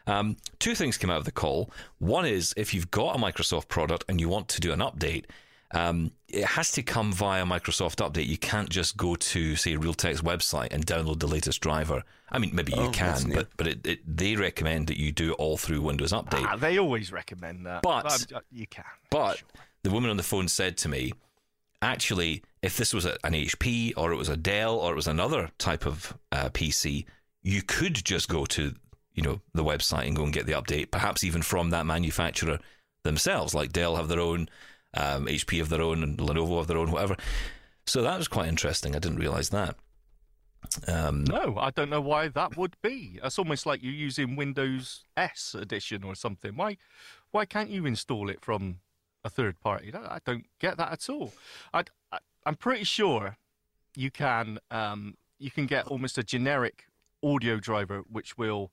Um, 0.06 0.36
two 0.60 0.76
things 0.76 0.96
came 0.96 1.10
out 1.10 1.18
of 1.18 1.24
the 1.24 1.32
call. 1.32 1.70
One 1.98 2.24
is 2.24 2.54
if 2.56 2.72
you've 2.72 2.90
got 2.92 3.16
a 3.16 3.18
Microsoft 3.18 3.66
product 3.68 4.04
and 4.08 4.20
you 4.20 4.28
want 4.28 4.46
to 4.50 4.60
do 4.60 4.72
an 4.72 4.78
update, 4.78 5.24
um, 5.72 6.12
it 6.28 6.44
has 6.44 6.70
to 6.72 6.82
come 6.84 7.12
via 7.12 7.44
Microsoft 7.44 7.96
Update. 7.96 8.26
You 8.26 8.38
can't 8.38 8.70
just 8.70 8.96
go 8.96 9.16
to 9.16 9.56
say 9.56 9.74
Realtek's 9.74 10.22
website 10.22 10.68
and 10.72 10.86
download 10.86 11.18
the 11.18 11.26
latest 11.26 11.60
driver. 11.60 12.04
I 12.30 12.38
mean, 12.38 12.54
maybe 12.54 12.72
you 12.74 12.82
Oh, 12.84 12.90
can, 12.90 13.32
but 13.34 13.48
but 13.56 13.66
it, 13.66 13.86
it, 13.86 14.16
they 14.16 14.36
recommend 14.36 14.86
that 14.86 14.98
you 14.98 15.10
do 15.10 15.32
it 15.32 15.34
all 15.34 15.56
through 15.56 15.80
Windows 15.82 16.12
Update. 16.12 16.46
Ah, 16.46 16.54
they 16.56 16.78
always 16.78 17.10
recommend 17.10 17.66
that. 17.66 17.82
But- 17.82 18.32
um, 18.32 18.40
you 18.52 18.68
can. 18.68 18.84
But 19.10 19.42
the 19.82 19.90
woman 19.90 20.10
on 20.10 20.16
the 20.16 20.22
phone 20.22 20.46
said 20.46 20.76
to 20.78 20.88
me, 20.88 21.12
actually, 21.82 22.42
if 22.62 22.76
this 22.76 22.92
was 22.92 23.04
an 23.04 23.32
HP 23.32 23.92
or 23.96 24.12
it 24.12 24.16
was 24.16 24.28
a 24.28 24.36
Dell 24.36 24.76
or 24.76 24.92
it 24.92 24.96
was 24.96 25.06
another 25.06 25.50
type 25.58 25.86
of 25.86 26.16
uh, 26.32 26.48
PC, 26.50 27.04
you 27.42 27.62
could 27.62 27.94
just 28.04 28.28
go 28.28 28.44
to 28.46 28.74
you 29.14 29.22
know 29.22 29.40
the 29.54 29.64
website 29.64 30.06
and 30.06 30.16
go 30.16 30.24
and 30.24 30.32
get 30.32 30.46
the 30.46 30.52
update, 30.52 30.90
perhaps 30.90 31.24
even 31.24 31.42
from 31.42 31.70
that 31.70 31.86
manufacturer 31.86 32.58
themselves. 33.02 33.54
Like 33.54 33.72
Dell 33.72 33.96
have 33.96 34.08
their 34.08 34.20
own, 34.20 34.48
um, 34.94 35.26
HP 35.26 35.58
have 35.58 35.68
their 35.68 35.82
own, 35.82 36.02
and 36.02 36.18
Lenovo 36.18 36.58
have 36.58 36.66
their 36.66 36.78
own, 36.78 36.90
whatever. 36.90 37.16
So 37.86 38.02
that 38.02 38.18
was 38.18 38.28
quite 38.28 38.48
interesting. 38.48 38.94
I 38.94 38.98
didn't 38.98 39.18
realize 39.18 39.48
that. 39.50 39.76
Um, 40.86 41.24
No, 41.24 41.56
I 41.58 41.70
don't 41.70 41.90
know 41.90 42.00
why 42.00 42.28
that 42.28 42.56
would 42.56 42.76
be. 42.82 43.18
It's 43.22 43.38
almost 43.38 43.64
like 43.66 43.82
you're 43.82 43.92
using 43.92 44.36
Windows 44.36 45.04
S 45.16 45.54
edition 45.58 46.04
or 46.04 46.14
something. 46.14 46.54
Why, 46.56 46.76
why 47.30 47.46
can't 47.46 47.70
you 47.70 47.86
install 47.86 48.28
it 48.28 48.40
from 48.40 48.80
a 49.28 49.30
third 49.30 49.60
party? 49.60 49.92
I 49.94 50.18
don't 50.24 50.46
get 50.58 50.76
that 50.78 50.92
at 50.92 51.08
all. 51.08 51.32
I, 51.72 51.84
I'm 52.44 52.56
pretty 52.56 52.84
sure 52.84 53.36
you 53.94 54.10
can 54.10 54.58
um, 54.70 55.14
you 55.38 55.50
can 55.50 55.66
get 55.66 55.86
almost 55.86 56.18
a 56.18 56.22
generic 56.22 56.86
audio 57.22 57.58
driver 57.58 58.02
which 58.10 58.38
will 58.38 58.70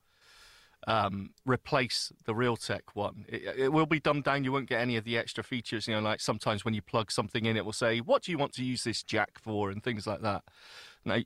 um, 0.86 1.30
replace 1.44 2.12
the 2.24 2.32
Realtek 2.32 2.82
one. 2.94 3.24
It, 3.28 3.42
it 3.58 3.72
will 3.72 3.86
be 3.86 4.00
dumbed 4.00 4.24
down. 4.24 4.44
You 4.44 4.52
won't 4.52 4.68
get 4.68 4.80
any 4.80 4.96
of 4.96 5.04
the 5.04 5.18
extra 5.18 5.42
features. 5.42 5.88
You 5.88 5.94
know, 5.94 6.00
like 6.00 6.20
sometimes 6.20 6.64
when 6.64 6.74
you 6.74 6.82
plug 6.82 7.10
something 7.10 7.44
in, 7.44 7.56
it 7.56 7.64
will 7.64 7.72
say, 7.72 7.98
"What 8.00 8.22
do 8.22 8.32
you 8.32 8.38
want 8.38 8.52
to 8.54 8.64
use 8.64 8.84
this 8.84 9.02
jack 9.02 9.38
for?" 9.38 9.70
and 9.70 9.82
things 9.82 10.06
like 10.06 10.22
that. 10.22 10.44
Now, 11.06 11.16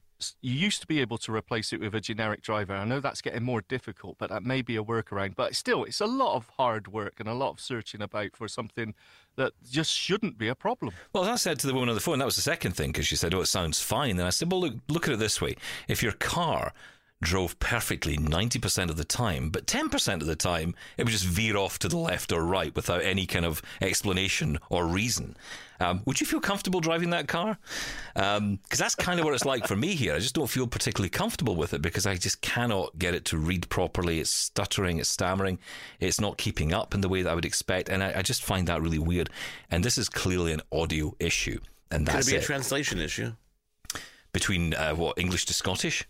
you 0.43 0.55
used 0.55 0.83
to 0.83 0.87
be 0.87 1.01
able 1.01 1.17
to 1.19 1.33
replace 1.33 1.73
it 1.73 1.81
with 1.81 1.95
a 1.95 2.01
generic 2.01 2.43
driver. 2.43 2.75
I 2.75 2.85
know 2.85 3.01
that's 3.01 3.23
getting 3.23 3.43
more 3.43 3.63
difficult, 3.63 4.17
but 4.19 4.29
that 4.29 4.45
may 4.45 4.61
be 4.61 4.77
a 4.77 4.85
workaround. 4.85 5.37
But 5.37 5.57
still, 5.57 5.85
it's 5.85 6.01
a 6.01 6.07
lot 6.07 6.37
of 6.37 6.51
hard 6.59 6.89
work 6.89 7.15
and 7.19 7.29
a 7.29 7.35
lot 7.35 7.51
of 7.51 7.61
searching 7.61 8.03
about 8.03 8.37
for 8.37 8.47
something 8.47 8.95
that 9.37 9.53
just 9.71 9.93
shouldn't 9.93 10.37
be 10.37 10.49
a 10.49 10.55
problem. 10.55 10.93
Well, 11.15 11.25
as 11.25 11.31
I 11.31 11.37
said 11.37 11.59
to 11.61 11.67
the 11.67 11.73
woman 11.73 11.89
on 11.89 11.95
the 11.95 12.01
phone, 12.01 12.19
that 12.19 12.27
was 12.27 12.37
the 12.37 12.43
second 12.43 12.73
thing 12.73 12.93
because 12.93 13.07
she 13.07 13.17
said, 13.17 13.33
"Oh, 13.33 13.41
it 13.41 13.47
sounds 13.47 13.81
fine." 13.81 14.19
And 14.19 14.27
I 14.27 14.31
said, 14.31 14.53
"Well, 14.53 14.61
look, 14.61 14.75
look 14.89 15.09
at 15.09 15.15
it 15.15 15.19
this 15.19 15.41
way: 15.41 15.57
if 15.89 16.03
your 16.03 16.13
car 16.13 16.75
drove 17.23 17.59
perfectly 17.59 18.17
ninety 18.17 18.59
percent 18.59 18.91
of 18.91 18.97
the 18.97 19.05
time, 19.05 19.51
but 19.51 19.67
ten 19.67 19.89
percent 19.89 20.23
of 20.23 20.29
the 20.29 20.37
time 20.37 20.75
it 20.97 21.05
would 21.05 21.13
just 21.13 21.25
veer 21.27 21.57
off 21.57 21.79
to 21.81 21.89
the 21.89 21.99
left 21.99 22.33
or 22.33 22.45
right 22.45 22.75
without 22.75 23.03
any 23.03 23.27
kind 23.27 23.45
of 23.45 23.61
explanation 23.81 24.59
or 24.71 24.87
reason, 24.87 25.37
um, 25.81 26.03
would 26.07 26.21
you 26.21 26.27
feel 26.27 26.41
comfortable 26.41 26.81
driving 26.81 27.11
that 27.11 27.29
car? 27.29 27.59
Because 28.15 28.79
that's 28.79 28.95
kind 28.95 29.19
of 29.19 29.25
what 29.25 29.35
it's 29.35 29.45
like 29.45 29.67
for 29.67 29.77
me 29.77 29.95
here. 29.95 30.15
I 30.15 30.19
just 30.19 30.35
don't 30.35 30.47
feel 30.51 30.67
particularly 30.67 31.11
comfortable 31.11 31.57
with 31.57 31.75
it 31.75 31.83
because 31.83 32.07
I 32.07 32.17
just 32.17 32.41
cannot 32.41 32.99
get 32.99 33.15
it 33.15 33.25
to 33.27 33.39
read 33.39 33.69
properly. 33.69 34.21
It's 34.21 34.31
stuttering, 34.31 34.99
it's 34.99 35.09
stammering, 35.09 35.59
it's 35.99 36.21
not 36.21 36.39
keeping 36.39 36.73
up 36.73 36.95
in 36.95 37.01
the 37.01 37.09
way 37.09 37.23
that 37.23 37.31
I 37.31 37.35
would 37.35 37.45
expect, 37.45 37.89
and 37.89 38.03
I, 38.03 38.19
I 38.19 38.23
just 38.23 38.43
find 38.43 38.67
that 38.69 38.83
really 38.83 38.99
weird. 38.99 39.31
And 39.71 39.85
this 39.85 39.99
is 39.99 40.09
clearly 40.09 40.53
an 40.53 40.61
audio 40.73 41.15
issue, 41.19 41.61
and 41.91 42.07
Could 42.07 42.15
that's 42.17 42.29
it 42.29 42.33
be 42.33 42.37
it. 42.37 42.43
a 42.43 42.47
translation 42.47 42.99
issue? 42.99 43.33
between 44.33 44.75
uh, 44.75 44.95
what 44.95 45.19
English 45.19 45.45
to 45.47 45.53
Scottish. 45.53 46.07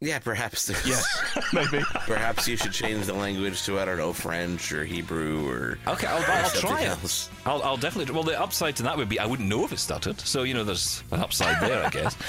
Yeah, 0.00 0.18
perhaps. 0.18 0.66
There's, 0.66 0.86
Yes, 0.86 1.06
maybe. 1.52 1.82
Perhaps 2.06 2.46
you 2.46 2.56
should 2.56 2.72
change 2.72 3.06
the 3.06 3.14
language 3.14 3.62
to 3.64 3.78
I 3.78 3.84
don't 3.84 3.96
know 3.96 4.12
French 4.12 4.70
or 4.72 4.84
Hebrew 4.84 5.48
or 5.48 5.78
Okay, 5.86 6.06
I'll, 6.06 6.16
I'll 6.16 6.44
something 6.50 6.60
try 6.60 6.82
it. 6.82 7.28
I'll, 7.46 7.62
I'll 7.62 7.76
definitely. 7.76 8.12
Well, 8.12 8.22
the 8.22 8.38
upside 8.38 8.76
to 8.76 8.82
that 8.82 8.96
would 8.96 9.08
be 9.08 9.18
I 9.18 9.26
wouldn't 9.26 9.48
know 9.48 9.64
if 9.64 9.72
it 9.72 9.78
stuttered. 9.78 10.20
So 10.20 10.42
you 10.42 10.52
know, 10.52 10.64
there's 10.64 11.02
an 11.10 11.20
upside 11.20 11.60
there, 11.62 11.84
I 11.84 11.90
guess. 11.90 12.16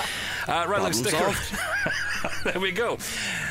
Uh, 0.47 0.63
right, 0.67 0.79
let's 0.79 1.01
Problem 1.01 1.33
stick. 1.33 1.59
there 2.53 2.61
we 2.61 2.71
go. 2.71 2.99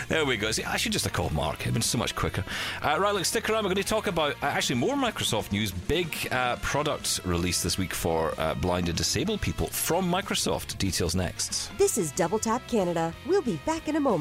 There 0.06 0.24
we 0.24 0.36
go. 0.36 0.52
See, 0.52 0.62
I 0.62 0.76
should 0.76 0.92
just 0.92 1.04
have 1.04 1.12
called 1.12 1.32
Mark. 1.32 1.62
It'd 1.62 1.72
been 1.72 1.82
so 1.82 1.98
much 1.98 2.14
quicker. 2.14 2.44
Uh, 2.80 2.98
right, 3.00 3.12
let's 3.12 3.28
stick 3.28 3.50
around. 3.50 3.64
We're 3.64 3.70
going 3.74 3.82
to 3.82 3.88
talk 3.88 4.06
about 4.06 4.34
uh, 4.44 4.46
actually 4.46 4.76
more 4.76 4.94
Microsoft 4.94 5.50
news. 5.50 5.72
Big 5.72 6.28
uh, 6.30 6.54
product 6.62 7.18
release 7.24 7.64
this 7.64 7.78
week 7.78 7.92
for 7.92 8.32
uh, 8.38 8.54
blind 8.54 8.88
and 8.88 8.96
disabled 8.96 9.40
people 9.40 9.66
from 9.66 10.08
Microsoft. 10.08 10.78
Details 10.78 11.16
next. 11.16 11.76
This 11.78 11.98
is 11.98 12.12
Double 12.12 12.38
Tap 12.38 12.64
Canada. 12.68 13.12
We'll 13.26 13.42
be 13.42 13.58
back 13.66 13.88
in 13.88 13.96
a 13.96 14.00
moment. 14.00 14.13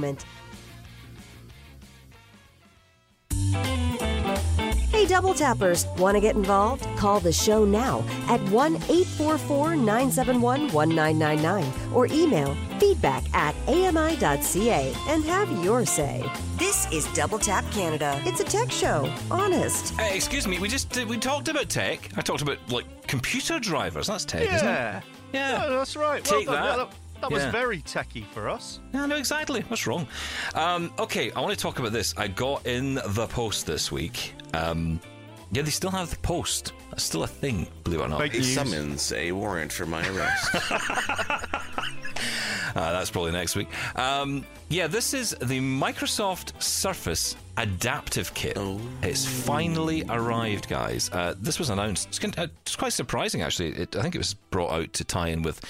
Hey 4.92 5.04
Hey, 5.04 5.06
Double 5.10 5.34
Tappers, 5.34 5.86
want 5.98 6.16
to 6.16 6.22
get 6.22 6.36
involved? 6.36 6.86
Call 6.98 7.20
the 7.20 7.34
show 7.34 7.66
now 7.66 8.06
at 8.30 8.40
1 8.50 8.76
844 8.76 9.76
971 9.76 10.72
1999 10.72 11.94
or 11.94 12.06
email 12.08 12.56
feedback 12.80 13.24
at 13.34 13.54
ami.ca 13.68 14.94
and 15.10 15.24
have 15.26 15.52
your 15.64 15.86
say. 15.86 16.24
This 16.58 16.90
is 16.92 17.06
Double 17.14 17.38
Tap 17.38 17.66
Canada. 17.72 18.22
It's 18.26 18.40
a 18.40 18.46
tech 18.46 18.72
show, 18.72 19.12
honest. 19.30 19.94
Uh, 20.00 20.04
excuse 20.04 20.48
me, 20.48 20.58
we 20.60 20.70
just 20.70 20.98
uh, 20.98 21.06
we 21.06 21.18
talked 21.18 21.50
about 21.50 21.68
tech. 21.68 22.10
I 22.16 22.22
talked 22.22 22.42
about 22.42 22.58
like 22.72 22.86
computer 23.08 23.60
drivers. 23.60 24.08
That's 24.08 24.24
tech, 24.24 24.44
isn't 24.44 24.56
it? 24.56 24.62
Yeah. 24.62 25.02
Yeah. 25.34 25.64
Yeah, 25.64 25.70
that's 25.70 25.96
right. 25.98 26.24
Take 26.24 26.48
well 26.48 26.56
done. 26.56 26.78
that. 26.78 26.88
Yeah, 26.88 26.94
that 27.30 27.30
that 27.30 27.46
was 27.46 27.51
very 27.51 27.82
techy 27.82 28.22
for 28.34 28.50
us. 28.50 28.80
No, 28.94 29.06
no, 29.06 29.15
exactly. 29.15 29.62
What's 29.68 29.88
wrong? 29.88 30.08
Um, 30.56 30.94
okay, 31.00 31.32
I 31.32 31.42
want 31.42 31.53
to 31.53 31.60
talk 31.60 31.80
about 31.80 31.92
this. 31.92 32.13
I 32.18 32.27
got 32.27 32.65
in 32.65 32.96
the 32.96 33.27
post 33.27 33.65
this 33.65 33.92
week. 33.92 34.34
Um, 34.53 35.00
yeah, 35.51 35.62
they 35.62 35.72
still 35.72 35.92
have 35.92 36.10
the 36.10 36.18
post. 36.18 36.74
That's 36.89 37.03
still 37.03 37.24
a 37.24 37.27
thing, 37.27 37.68
believe 37.84 38.00
it 38.00 38.03
or 38.03 38.08
not. 38.10 38.20
Fake 38.20 38.34
He 38.34 38.39
news. 38.39 38.53
summons 38.53 39.12
a 39.13 39.32
warrant 39.32 39.72
for 39.72 39.86
my 39.86 40.08
arrest. 40.10 40.56
Uh, 40.56 41.39
that's 42.75 43.12
probably 43.12 43.32
next 43.32 43.56
week. 43.56 43.68
Um, 43.98 44.46
yeah, 44.70 44.88
this 44.88 45.13
is 45.13 45.32
the 45.42 45.60
Microsoft 45.60 46.62
Surface 46.62 47.36
Adaptive 47.57 48.33
Kit. 48.33 48.57
It's 49.03 49.25
finally 49.25 50.03
arrived, 50.10 50.67
guys. 50.67 51.10
Uh, 51.13 51.36
this 51.39 51.60
was 51.60 51.69
announced. 51.69 52.07
It's, 52.07 52.19
kin- 52.19 52.33
uh, 52.38 52.48
it's 52.62 52.75
quite 52.75 52.93
surprising, 52.93 53.41
actually. 53.41 53.69
It, 53.69 53.95
I 53.95 54.01
think 54.01 54.15
it 54.15 54.19
was 54.19 54.33
brought 54.33 54.72
out 54.72 54.93
to 54.93 55.03
tie 55.03 55.27
in 55.27 55.43
with 55.43 55.62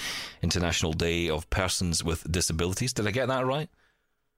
International 0.42 0.92
Day 0.92 1.28
of 1.28 1.48
Persons 1.50 2.02
with 2.02 2.30
Disabilities. 2.30 2.92
Did 2.92 3.06
I 3.06 3.10
get 3.10 3.28
that 3.28 3.46
right? 3.46 3.68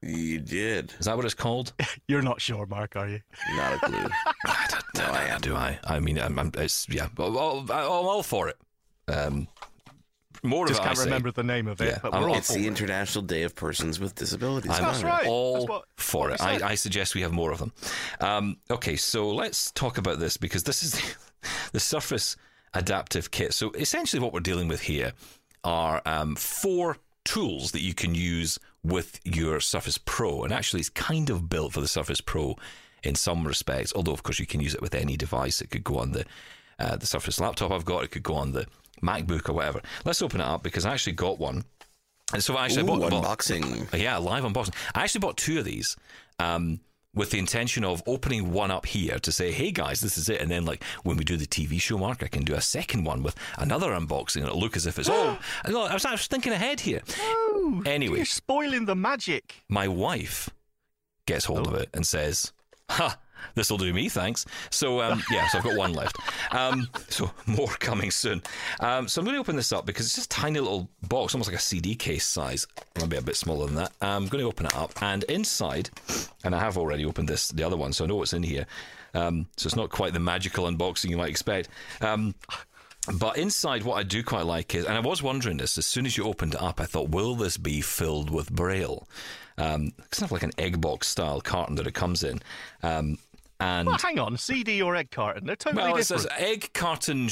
you 0.02 0.38
did. 0.38 0.92
Is 0.98 1.06
that 1.06 1.16
what 1.16 1.24
it's 1.24 1.34
called? 1.34 1.72
You're 2.08 2.22
not 2.22 2.40
sure, 2.40 2.66
Mark, 2.66 2.96
are 2.96 3.08
you? 3.08 3.20
Not 3.54 3.74
a 3.74 3.78
clue. 3.78 4.06
I 4.46 4.66
don't, 4.70 4.92
do 4.94 5.02
I? 5.02 5.38
Do 5.40 5.56
I? 5.56 5.78
I 5.84 6.00
mean, 6.00 6.18
I'm, 6.18 6.38
I'm, 6.38 6.52
it's 6.54 6.86
yeah. 6.88 7.08
I'm 7.18 7.36
all, 7.36 7.60
I'm 7.60 7.70
all 7.70 8.22
for 8.22 8.48
it. 8.48 8.56
Um, 9.08 9.48
more 10.46 10.66
Just 10.66 10.80
I 10.80 10.86
can't 10.86 10.98
remember 11.00 11.30
the 11.30 11.42
name 11.42 11.66
of 11.66 11.80
it, 11.80 11.86
Yeah, 11.88 11.98
but 12.02 12.12
we're 12.12 12.28
all 12.30 12.34
it's 12.36 12.48
the 12.52 12.60
it. 12.60 12.66
International 12.66 13.22
Day 13.24 13.42
of 13.42 13.54
Persons 13.54 14.00
with 14.00 14.14
Disabilities. 14.14 14.70
I'm 14.70 14.82
That's 14.82 15.02
right. 15.02 15.26
all 15.26 15.54
That's 15.54 15.68
what- 15.68 15.84
for 15.96 16.28
what 16.30 16.32
it. 16.34 16.40
I, 16.40 16.70
I 16.70 16.74
suggest 16.74 17.14
we 17.14 17.22
have 17.22 17.32
more 17.32 17.52
of 17.52 17.58
them. 17.58 17.72
Um, 18.20 18.56
okay, 18.70 18.96
so 18.96 19.30
let's 19.30 19.70
talk 19.72 19.98
about 19.98 20.18
this 20.18 20.36
because 20.36 20.64
this 20.64 20.82
is 20.82 20.92
the, 20.92 21.14
the 21.72 21.80
Surface 21.80 22.36
Adaptive 22.74 23.30
Kit. 23.30 23.52
So 23.54 23.70
essentially, 23.72 24.20
what 24.22 24.32
we're 24.32 24.40
dealing 24.40 24.68
with 24.68 24.82
here 24.82 25.12
are 25.64 26.02
um, 26.06 26.36
four 26.36 26.98
tools 27.24 27.72
that 27.72 27.82
you 27.82 27.94
can 27.94 28.14
use 28.14 28.58
with 28.84 29.18
your 29.24 29.58
Surface 29.60 29.98
Pro, 29.98 30.44
and 30.44 30.52
actually, 30.52 30.80
it's 30.80 30.88
kind 30.90 31.28
of 31.30 31.48
built 31.48 31.72
for 31.72 31.80
the 31.80 31.88
Surface 31.88 32.20
Pro 32.20 32.56
in 33.02 33.14
some 33.14 33.46
respects. 33.46 33.92
Although, 33.96 34.12
of 34.12 34.22
course, 34.22 34.38
you 34.38 34.46
can 34.46 34.60
use 34.60 34.74
it 34.74 34.80
with 34.82 34.94
any 34.94 35.16
device. 35.16 35.60
It 35.60 35.70
could 35.70 35.84
go 35.84 35.98
on 35.98 36.12
the 36.12 36.24
uh, 36.78 36.96
the 36.96 37.06
Surface 37.06 37.40
laptop 37.40 37.72
I've 37.72 37.84
got. 37.84 38.04
It 38.04 38.10
could 38.10 38.22
go 38.22 38.34
on 38.34 38.52
the 38.52 38.66
MacBook 39.02 39.48
or 39.48 39.52
whatever. 39.54 39.80
Let's 40.04 40.22
open 40.22 40.40
it 40.40 40.44
up 40.44 40.62
because 40.62 40.84
I 40.86 40.92
actually 40.92 41.14
got 41.14 41.38
one. 41.38 41.64
And 42.32 42.42
so 42.42 42.56
I 42.56 42.64
actually 42.64 42.82
Ooh, 42.84 42.98
bought, 42.98 43.10
bought 43.10 43.24
unboxing. 43.38 43.92
yeah, 44.00 44.16
live 44.16 44.42
unboxing. 44.44 44.74
I 44.94 45.02
actually 45.04 45.20
bought 45.20 45.36
two 45.36 45.58
of 45.60 45.64
these 45.64 45.96
um, 46.40 46.80
with 47.14 47.30
the 47.30 47.38
intention 47.38 47.84
of 47.84 48.02
opening 48.06 48.50
one 48.52 48.70
up 48.72 48.84
here 48.84 49.18
to 49.20 49.30
say, 49.30 49.52
hey 49.52 49.70
guys, 49.70 50.00
this 50.00 50.18
is 50.18 50.28
it. 50.28 50.40
And 50.40 50.50
then, 50.50 50.64
like, 50.64 50.82
when 51.04 51.16
we 51.16 51.24
do 51.24 51.36
the 51.36 51.46
TV 51.46 51.80
show, 51.80 51.96
Mark, 51.98 52.22
I 52.24 52.26
can 52.26 52.42
do 52.42 52.54
a 52.54 52.60
second 52.60 53.04
one 53.04 53.22
with 53.22 53.36
another 53.58 53.90
unboxing 53.92 54.38
and 54.38 54.46
it'll 54.46 54.58
look 54.58 54.76
as 54.76 54.86
if 54.86 54.98
it's 54.98 55.08
all. 55.08 55.38
I 55.64 55.70
I 55.72 55.92
was, 55.94 56.04
I 56.04 56.10
was 56.12 56.26
thinking 56.26 56.52
ahead 56.52 56.80
here. 56.80 57.00
No, 57.18 57.82
Anyway. 57.86 58.16
you're 58.16 58.24
spoiling 58.26 58.86
the 58.86 58.96
magic. 58.96 59.62
My 59.68 59.86
wife 59.86 60.50
gets 61.26 61.44
hold 61.44 61.66
of 61.68 61.74
it 61.74 61.88
and 61.94 62.04
says, 62.06 62.52
ha. 62.90 63.16
This 63.54 63.70
will 63.70 63.78
do 63.78 63.92
me, 63.92 64.08
thanks. 64.08 64.44
So, 64.70 65.00
um, 65.00 65.22
yeah, 65.30 65.48
so 65.48 65.58
I've 65.58 65.64
got 65.64 65.76
one 65.76 65.92
left. 65.92 66.18
Um, 66.52 66.88
so, 67.08 67.30
more 67.46 67.68
coming 67.78 68.10
soon. 68.10 68.42
Um, 68.80 69.08
so, 69.08 69.20
I'm 69.20 69.24
going 69.24 69.34
to 69.34 69.40
open 69.40 69.56
this 69.56 69.72
up 69.72 69.86
because 69.86 70.06
it's 70.06 70.14
just 70.14 70.32
a 70.32 70.36
tiny 70.36 70.60
little 70.60 70.88
box, 71.08 71.34
almost 71.34 71.50
like 71.50 71.58
a 71.58 71.62
CD 71.62 71.94
case 71.94 72.26
size. 72.26 72.66
Maybe 72.98 73.16
a 73.16 73.22
bit 73.22 73.36
smaller 73.36 73.66
than 73.66 73.76
that. 73.76 73.92
I'm 74.00 74.28
going 74.28 74.42
to 74.42 74.48
open 74.48 74.66
it 74.66 74.74
up, 74.74 74.92
and 75.02 75.24
inside, 75.24 75.90
and 76.44 76.54
I 76.54 76.60
have 76.60 76.76
already 76.76 77.04
opened 77.04 77.28
this, 77.28 77.48
the 77.48 77.64
other 77.64 77.76
one, 77.76 77.92
so 77.92 78.04
I 78.04 78.08
know 78.08 78.16
what's 78.16 78.32
in 78.32 78.42
here. 78.42 78.66
Um, 79.14 79.46
so, 79.56 79.66
it's 79.66 79.76
not 79.76 79.90
quite 79.90 80.12
the 80.12 80.20
magical 80.20 80.66
unboxing 80.66 81.10
you 81.10 81.16
might 81.16 81.30
expect. 81.30 81.68
Um, 82.00 82.34
but 83.14 83.38
inside, 83.38 83.84
what 83.84 83.94
I 83.94 84.02
do 84.02 84.22
quite 84.22 84.46
like 84.46 84.74
is, 84.74 84.84
and 84.84 84.96
I 84.96 85.00
was 85.00 85.22
wondering 85.22 85.58
this 85.58 85.78
as 85.78 85.86
soon 85.86 86.06
as 86.06 86.16
you 86.16 86.24
opened 86.24 86.54
it 86.54 86.62
up, 86.62 86.80
I 86.80 86.86
thought, 86.86 87.10
will 87.10 87.36
this 87.36 87.56
be 87.56 87.80
filled 87.80 88.30
with 88.30 88.50
braille? 88.50 89.06
Um, 89.58 89.92
it's 89.98 90.18
kind 90.18 90.28
of 90.28 90.32
like 90.32 90.42
an 90.42 90.52
egg 90.58 90.80
box 90.80 91.08
style 91.08 91.40
carton 91.40 91.76
that 91.76 91.86
it 91.86 91.94
comes 91.94 92.24
in. 92.24 92.42
Um, 92.82 93.18
and 93.60 93.86
Well, 93.86 93.98
hang 93.98 94.18
on, 94.18 94.36
CD 94.36 94.82
or 94.82 94.96
egg 94.96 95.10
carton? 95.10 95.46
They're 95.46 95.56
totally 95.56 95.82
well, 95.82 95.94
it 95.94 95.98
different. 95.98 96.22
says 96.22 96.30
egg 96.38 96.70
carton 96.74 97.28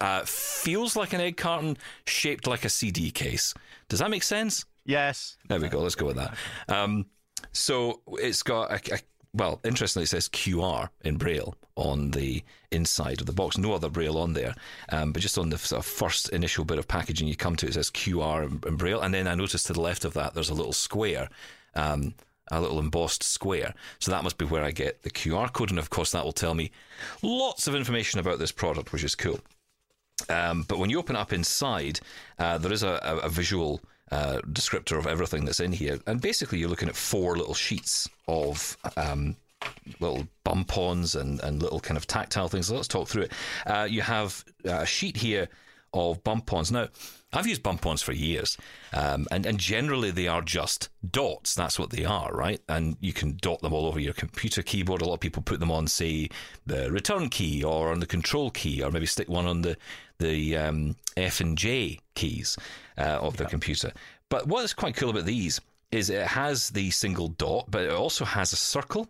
uh, 0.00 0.22
feels 0.24 0.96
like 0.96 1.12
an 1.12 1.20
egg 1.20 1.36
carton 1.36 1.76
shaped 2.06 2.46
like 2.46 2.64
a 2.64 2.68
CD 2.68 3.10
case. 3.10 3.54
Does 3.88 4.00
that 4.00 4.10
make 4.10 4.22
sense? 4.22 4.64
yes. 4.84 5.36
There 5.48 5.60
we 5.60 5.68
go. 5.68 5.80
Let's 5.80 5.94
go 5.94 6.06
with 6.06 6.16
that. 6.16 6.34
Um, 6.68 7.06
so 7.52 8.00
it's 8.12 8.42
got 8.42 8.70
a, 8.70 8.94
a 8.94 8.98
well, 9.34 9.60
interestingly, 9.64 10.04
it 10.04 10.08
says 10.08 10.28
QR 10.30 10.88
in 11.04 11.18
Braille 11.18 11.54
on 11.74 12.10
the 12.12 12.42
inside 12.70 13.20
of 13.20 13.26
the 13.26 13.32
box. 13.34 13.58
No 13.58 13.74
other 13.74 13.90
Braille 13.90 14.16
on 14.16 14.32
there, 14.32 14.54
um, 14.90 15.12
but 15.12 15.20
just 15.20 15.36
on 15.36 15.50
the 15.50 15.58
sort 15.58 15.80
of 15.80 15.84
first 15.86 16.30
initial 16.30 16.64
bit 16.64 16.78
of 16.78 16.88
packaging 16.88 17.28
you 17.28 17.36
come 17.36 17.54
to, 17.56 17.66
it 17.66 17.74
says 17.74 17.90
QR 17.90 18.46
in, 18.46 18.60
in 18.66 18.76
Braille. 18.76 19.00
And 19.02 19.12
then 19.12 19.26
I 19.28 19.34
noticed 19.34 19.66
to 19.66 19.74
the 19.74 19.80
left 19.80 20.04
of 20.06 20.14
that, 20.14 20.32
there's 20.32 20.48
a 20.48 20.54
little 20.54 20.72
square. 20.72 21.28
Um, 21.74 22.14
a 22.50 22.60
little 22.60 22.78
embossed 22.78 23.22
square. 23.22 23.74
So 23.98 24.10
that 24.10 24.22
must 24.22 24.38
be 24.38 24.44
where 24.44 24.64
I 24.64 24.70
get 24.70 25.02
the 25.02 25.10
QR 25.10 25.52
code. 25.52 25.70
And 25.70 25.78
of 25.78 25.90
course, 25.90 26.12
that 26.12 26.24
will 26.24 26.32
tell 26.32 26.54
me 26.54 26.70
lots 27.22 27.66
of 27.66 27.74
information 27.74 28.20
about 28.20 28.38
this 28.38 28.52
product, 28.52 28.92
which 28.92 29.04
is 29.04 29.14
cool. 29.14 29.40
Um, 30.28 30.64
but 30.68 30.78
when 30.78 30.90
you 30.90 30.98
open 30.98 31.16
up 31.16 31.32
inside, 31.32 32.00
uh, 32.38 32.58
there 32.58 32.72
is 32.72 32.82
a, 32.82 32.98
a, 33.22 33.28
visual 33.28 33.80
uh, 34.10 34.40
descriptor 34.52 34.96
of 34.98 35.06
everything 35.06 35.44
that's 35.44 35.60
in 35.60 35.72
here. 35.72 35.98
And 36.06 36.20
basically, 36.20 36.58
you're 36.58 36.70
looking 36.70 36.88
at 36.88 36.96
four 36.96 37.36
little 37.36 37.54
sheets 37.54 38.08
of 38.26 38.78
um, 38.96 39.36
little 40.00 40.26
bump 40.44 40.76
ons 40.76 41.14
and, 41.14 41.40
and 41.40 41.62
little 41.62 41.80
kind 41.80 41.96
of 41.96 42.06
tactile 42.06 42.48
things. 42.48 42.68
So 42.68 42.76
let's 42.76 42.88
talk 42.88 43.08
through 43.08 43.24
it. 43.24 43.32
Uh, 43.66 43.86
you 43.88 44.00
have 44.02 44.44
a 44.64 44.86
sheet 44.86 45.16
here 45.16 45.48
of 45.92 46.22
bump 46.24 46.52
ons. 46.52 46.72
Now, 46.72 46.88
I've 47.36 47.46
used 47.46 47.62
bump 47.62 47.84
ons 47.84 48.02
for 48.02 48.12
years, 48.12 48.56
um, 48.92 49.26
and, 49.30 49.44
and 49.44 49.58
generally 49.58 50.10
they 50.10 50.26
are 50.26 50.40
just 50.40 50.88
dots. 51.10 51.54
That's 51.54 51.78
what 51.78 51.90
they 51.90 52.04
are, 52.04 52.32
right? 52.32 52.60
And 52.68 52.96
you 53.00 53.12
can 53.12 53.36
dot 53.42 53.60
them 53.60 53.74
all 53.74 53.86
over 53.86 54.00
your 54.00 54.14
computer 54.14 54.62
keyboard. 54.62 55.02
A 55.02 55.04
lot 55.04 55.14
of 55.14 55.20
people 55.20 55.42
put 55.42 55.60
them 55.60 55.70
on, 55.70 55.86
say, 55.86 56.30
the 56.64 56.90
return 56.90 57.28
key 57.28 57.62
or 57.62 57.92
on 57.92 58.00
the 58.00 58.06
control 58.06 58.50
key, 58.50 58.82
or 58.82 58.90
maybe 58.90 59.06
stick 59.06 59.28
one 59.28 59.46
on 59.46 59.62
the 59.62 59.76
the 60.18 60.56
um, 60.56 60.96
F 61.16 61.40
and 61.40 61.58
J 61.58 62.00
keys 62.14 62.56
uh, 62.96 63.18
of 63.20 63.36
the 63.36 63.44
computer. 63.44 63.92
But 64.30 64.46
what 64.46 64.64
is 64.64 64.72
quite 64.72 64.96
cool 64.96 65.10
about 65.10 65.26
these 65.26 65.60
is 65.92 66.10
it 66.10 66.26
has 66.26 66.70
the 66.70 66.90
single 66.90 67.28
dot, 67.28 67.66
but 67.70 67.84
it 67.84 67.90
also 67.90 68.24
has 68.24 68.52
a 68.52 68.56
circle, 68.56 69.08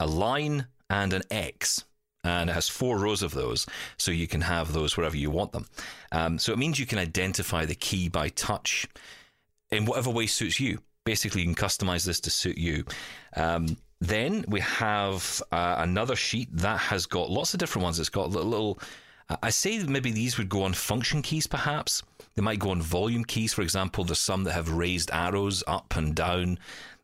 a 0.00 0.06
line, 0.06 0.66
and 0.88 1.12
an 1.12 1.22
X. 1.30 1.84
And 2.24 2.50
it 2.50 2.52
has 2.52 2.68
four 2.68 2.98
rows 2.98 3.22
of 3.22 3.32
those, 3.32 3.66
so 3.96 4.10
you 4.10 4.26
can 4.26 4.40
have 4.40 4.72
those 4.72 4.96
wherever 4.96 5.16
you 5.16 5.30
want 5.30 5.52
them. 5.52 5.66
Um, 6.10 6.38
so 6.38 6.52
it 6.52 6.58
means 6.58 6.78
you 6.78 6.86
can 6.86 6.98
identify 6.98 7.64
the 7.64 7.76
key 7.76 8.08
by 8.08 8.28
touch 8.30 8.86
in 9.70 9.86
whatever 9.86 10.10
way 10.10 10.26
suits 10.26 10.58
you. 10.58 10.78
Basically, 11.04 11.42
you 11.42 11.46
can 11.46 11.54
customize 11.54 12.04
this 12.04 12.20
to 12.20 12.30
suit 12.30 12.58
you. 12.58 12.84
Um, 13.36 13.76
then 14.00 14.44
we 14.48 14.60
have 14.60 15.42
uh, 15.52 15.76
another 15.78 16.16
sheet 16.16 16.48
that 16.52 16.78
has 16.78 17.06
got 17.06 17.30
lots 17.30 17.54
of 17.54 17.60
different 17.60 17.84
ones. 17.84 17.98
It's 17.98 18.08
got 18.08 18.30
little, 18.30 18.48
little 18.48 18.80
I 19.42 19.50
say 19.50 19.78
maybe 19.80 20.10
these 20.10 20.38
would 20.38 20.48
go 20.48 20.62
on 20.62 20.72
function 20.72 21.20
keys, 21.20 21.46
perhaps. 21.46 22.02
They 22.34 22.42
might 22.42 22.58
go 22.58 22.70
on 22.70 22.80
volume 22.80 23.24
keys, 23.24 23.52
for 23.52 23.62
example. 23.62 24.04
There's 24.04 24.18
some 24.18 24.44
that 24.44 24.52
have 24.52 24.70
raised 24.70 25.10
arrows 25.12 25.62
up 25.66 25.96
and 25.96 26.14
down. 26.14 26.58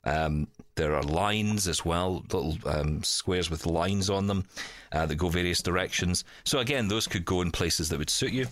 Um, 0.04 0.48
there 0.76 0.94
are 0.94 1.02
lines 1.02 1.68
as 1.68 1.84
well, 1.84 2.24
little 2.32 2.56
um, 2.66 3.02
squares 3.02 3.50
with 3.50 3.66
lines 3.66 4.10
on 4.10 4.26
them 4.26 4.44
uh, 4.92 5.06
that 5.06 5.16
go 5.16 5.28
various 5.28 5.62
directions. 5.62 6.24
So, 6.44 6.58
again, 6.58 6.88
those 6.88 7.06
could 7.06 7.24
go 7.24 7.40
in 7.42 7.50
places 7.50 7.88
that 7.88 7.98
would 7.98 8.10
suit 8.10 8.32
you. 8.32 8.46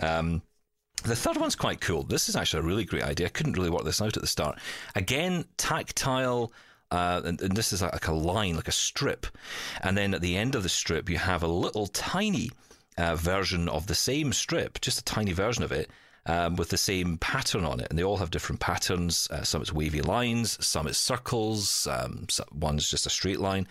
Um, 0.00 0.42
the 1.04 1.16
third 1.16 1.36
one's 1.36 1.56
quite 1.56 1.80
cool. 1.80 2.02
This 2.02 2.28
is 2.28 2.36
actually 2.36 2.60
a 2.60 2.66
really 2.66 2.84
great 2.84 3.02
idea. 3.02 3.26
I 3.26 3.30
couldn't 3.30 3.54
really 3.54 3.70
work 3.70 3.84
this 3.84 4.00
out 4.00 4.16
at 4.16 4.22
the 4.22 4.26
start. 4.28 4.58
Again, 4.94 5.44
tactile. 5.56 6.52
Uh, 6.90 7.20
and, 7.24 7.40
and 7.40 7.56
this 7.56 7.72
is 7.72 7.82
like 7.82 8.06
a 8.06 8.12
line, 8.12 8.54
like 8.54 8.68
a 8.68 8.72
strip. 8.72 9.26
And 9.82 9.98
then 9.98 10.14
at 10.14 10.20
the 10.20 10.36
end 10.36 10.54
of 10.54 10.62
the 10.62 10.68
strip, 10.68 11.08
you 11.08 11.18
have 11.18 11.42
a 11.42 11.48
little 11.48 11.88
tiny 11.88 12.50
uh, 12.96 13.16
version 13.16 13.68
of 13.68 13.86
the 13.86 13.94
same 13.94 14.32
strip, 14.32 14.80
just 14.80 15.00
a 15.00 15.04
tiny 15.04 15.32
version 15.32 15.64
of 15.64 15.72
it, 15.72 15.90
um, 16.26 16.56
with 16.56 16.70
the 16.70 16.76
same 16.76 17.18
pattern 17.18 17.64
on 17.64 17.80
it. 17.80 17.88
And 17.90 17.98
they 17.98 18.04
all 18.04 18.16
have 18.16 18.30
different 18.30 18.60
patterns. 18.60 19.28
Uh, 19.30 19.42
some 19.42 19.62
it's 19.62 19.72
wavy 19.72 20.00
lines, 20.00 20.64
some 20.64 20.86
it's 20.86 20.98
circles, 20.98 21.86
um, 21.86 22.26
so- 22.28 22.44
one's 22.52 22.90
just 22.90 23.06
a 23.06 23.10
straight 23.10 23.40
line. 23.40 23.66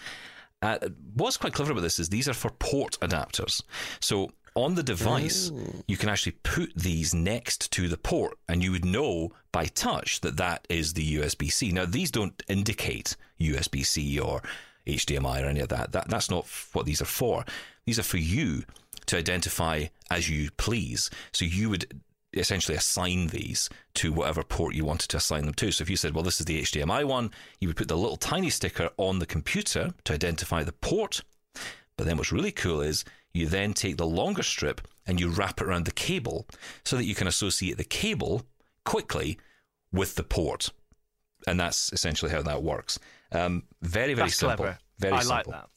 Uh, 0.62 0.78
what's 1.16 1.38
quite 1.38 1.54
clever 1.54 1.74
about 1.74 1.82
this 1.82 2.00
is 2.00 2.10
these 2.10 2.30
are 2.30 2.34
for 2.34 2.50
port 2.52 2.98
adapters. 3.02 3.62
So 4.00 4.32
on 4.56 4.76
the 4.76 4.84
device, 4.84 5.52
you 5.88 5.98
can 5.98 6.10
actually 6.10 6.34
put 6.44 6.72
these 6.76 7.14
next 7.14 7.72
to 7.72 7.90
the 7.90 7.98
port, 7.98 8.38
and 8.48 8.64
you 8.64 8.72
would 8.72 8.86
know 8.86 9.32
by 9.52 9.66
touch 9.66 10.22
that 10.22 10.38
that 10.38 10.66
is 10.70 10.94
the 10.94 11.16
USB 11.16 11.52
C. 11.52 11.72
Now, 11.72 11.86
these 11.86 12.12
don't 12.12 12.42
indicate 12.48 13.16
USB 13.42 13.86
C 13.86 14.20
or 14.20 14.42
HDMI 14.88 15.44
or 15.44 15.48
any 15.48 15.60
of 15.60 15.70
that. 15.70 15.92
that. 15.94 16.08
That's 16.08 16.30
not 16.30 16.48
what 16.74 16.86
these 16.86 17.02
are 17.02 17.06
for. 17.06 17.46
These 17.86 18.00
are 18.00 18.04
for 18.04 18.18
you 18.18 18.64
to 19.08 19.18
identify 19.18 19.86
as 20.10 20.30
you 20.30 20.50
please. 20.52 21.10
So 21.32 21.46
you 21.46 21.70
would 21.70 22.02
essentially 22.40 22.78
assign 22.78 23.28
these 23.28 23.70
to 23.96 24.12
whatever 24.12 24.44
port 24.44 24.76
you 24.76 24.86
wanted 24.86 25.10
to 25.10 25.18
assign 25.18 25.46
them 25.46 25.54
to. 25.56 25.72
So 25.72 25.82
if 25.84 25.90
you 25.90 25.96
said, 25.96 26.14
well, 26.16 26.24
this 26.24 26.40
is 26.40 26.46
the 26.46 26.62
HDMI 26.62 27.06
one, 27.06 27.32
you 27.60 27.68
would 27.68 27.78
put 27.78 27.88
the 27.88 27.98
little 27.98 28.18
tiny 28.18 28.50
sticker 28.50 28.90
on 28.98 29.20
the 29.20 29.26
computer 29.26 29.94
to 30.06 30.14
identify 30.14 30.64
the 30.64 30.72
port. 30.72 31.22
But 31.98 32.06
then 32.08 32.18
what's 32.18 32.32
really 32.32 32.52
cool 32.52 32.82
is 32.82 33.06
you 33.34 33.48
then 33.48 33.74
take 33.74 33.98
the 33.98 34.06
longer 34.08 34.44
strip 34.44 34.82
and 35.06 35.20
you 35.20 35.30
wrap 35.30 35.62
it 35.62 35.68
around 35.68 35.86
the 35.86 35.92
cable 35.92 36.48
so 36.84 36.96
that 36.98 37.06
you 37.06 37.16
can 37.16 37.28
associate 37.28 37.78
the 37.78 37.84
cable 37.84 38.44
quickly 38.86 39.38
with 39.92 40.16
the 40.16 40.24
port. 40.24 40.70
And 41.46 41.60
that's 41.60 41.92
essentially 41.94 42.32
how 42.32 42.42
that 42.44 42.64
works. 42.64 43.00
Um, 43.32 43.64
very, 43.82 44.14
very 44.14 44.28
That's 44.30 44.38
simple. 44.40 44.58
clever. 44.58 44.80
Very 45.00 45.14
I 45.14 45.20
simple. 45.20 45.36
like 45.36 45.46
that. 45.48 45.70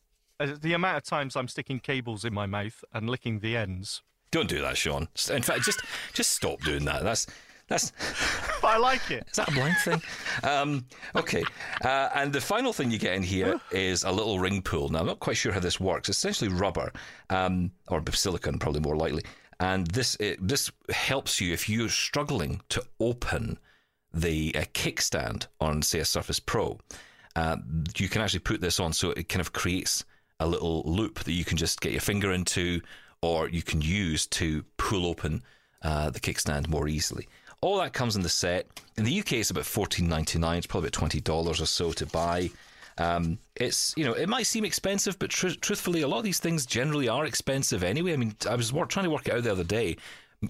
Uh, 0.53 0.57
The 0.61 0.75
amount 0.75 0.99
of 0.99 1.03
times 1.05 1.35
I'm 1.37 1.49
sticking 1.49 1.81
cables 1.81 2.25
in 2.25 2.33
my 2.33 2.47
mouth 2.47 2.85
and 2.93 3.09
licking 3.11 3.41
the 3.41 3.57
ends. 3.57 4.03
Don't 4.37 4.51
do 4.51 4.61
that, 4.61 4.77
Sean. 4.77 5.09
In 5.31 5.41
fact, 5.41 5.63
just 5.63 5.81
just 6.13 6.33
stop 6.33 6.61
doing 6.61 6.85
that. 6.85 7.03
That's 7.03 7.27
that's 7.69 7.91
I 8.63 8.77
like 8.77 9.11
it. 9.11 9.27
Is 9.31 9.37
that 9.37 9.49
a 9.49 9.53
blind 9.53 9.77
thing? 9.83 10.03
Um, 10.45 10.85
okay. 11.15 11.43
Uh, 11.83 12.11
and 12.15 12.35
the 12.35 12.41
final 12.43 12.75
thing 12.75 12.91
you 12.91 12.99
get 12.99 13.15
in 13.15 13.23
here 13.23 13.59
is 13.71 14.05
a 14.05 14.13
little 14.13 14.39
ring 14.39 14.61
pull. 14.61 14.91
Now, 14.91 14.99
I'm 14.99 15.07
not 15.07 15.21
quite 15.21 15.39
sure 15.39 15.53
how 15.53 15.61
this 15.61 15.81
works. 15.81 16.11
It's 16.11 16.19
essentially 16.19 16.51
rubber, 16.51 16.93
um, 17.31 17.71
or 17.89 18.03
silicon, 18.13 18.59
probably 18.59 18.83
more 18.83 18.95
likely. 18.95 19.23
And 19.59 19.87
this 19.87 20.19
it, 20.21 20.47
this 20.47 20.71
helps 20.91 21.41
you 21.41 21.55
if 21.55 21.67
you're 21.67 21.89
struggling 21.89 22.61
to 22.69 22.85
open 23.01 23.59
the 24.13 24.55
uh, 24.55 24.65
kickstand 24.75 25.47
on, 25.63 25.81
say, 25.81 26.01
a 26.01 26.05
Surface 26.05 26.41
Pro. 26.41 26.79
Uh, 27.37 27.57
you 27.97 28.11
can 28.11 28.21
actually 28.21 28.41
put 28.41 28.61
this 28.61 28.81
on 28.81 28.93
so 28.93 29.13
it 29.13 29.31
kind 29.31 29.41
of 29.41 29.55
creates 29.55 30.05
a 30.41 30.47
little 30.47 30.83
loop 30.85 31.21
that 31.21 31.33
you 31.33 31.47
can 31.47 31.57
just 31.57 31.81
get 31.81 31.93
your 31.93 32.03
finger 32.03 32.33
into, 32.33 32.83
or 33.27 33.49
you 33.49 33.63
can 33.63 33.83
use 33.83 34.27
to 34.27 34.65
pull 34.77 35.05
open 35.07 35.43
uh, 35.83 36.11
the 36.11 36.21
kickstand 36.21 36.69
more 36.69 36.87
easily. 36.87 37.29
All 37.61 37.79
that 37.79 37.93
comes 37.93 38.15
in 38.15 38.23
the 38.23 38.29
set. 38.29 38.67
In 38.97 39.05
the 39.05 39.19
UK, 39.21 39.35
it's 39.35 39.51
about 39.51 39.67
fourteen 39.67 40.09
ninety 40.09 40.39
nine. 40.39 40.59
It's 40.59 40.67
probably 40.67 40.89
about 40.89 41.01
twenty 41.01 41.21
dollars 41.21 41.61
or 41.61 41.67
so 41.67 41.93
to 41.93 42.07
buy. 42.07 42.51
Um, 42.99 43.39
it's 43.57 43.93
you 43.97 44.05
know 44.05 44.13
it 44.13 44.29
might 44.29 44.47
seem 44.47 44.65
expensive, 44.65 45.19
but 45.19 45.31
tr- 45.31 45.61
truthfully, 45.61 46.03
a 46.03 46.09
lot 46.09 46.19
of 46.19 46.25
these 46.25 46.39
things 46.39 46.67
generally 46.67 47.09
are 47.09 47.27
expensive 47.27 47.83
anyway. 47.83 48.13
I 48.13 48.17
mean, 48.17 48.37
I 48.49 48.55
was 48.55 48.73
wor- 48.73 48.87
trying 48.87 49.05
to 49.05 49.11
work 49.11 49.27
it 49.27 49.35
out 49.35 49.43
the 49.43 49.53
other 49.53 49.65
day. 49.65 49.97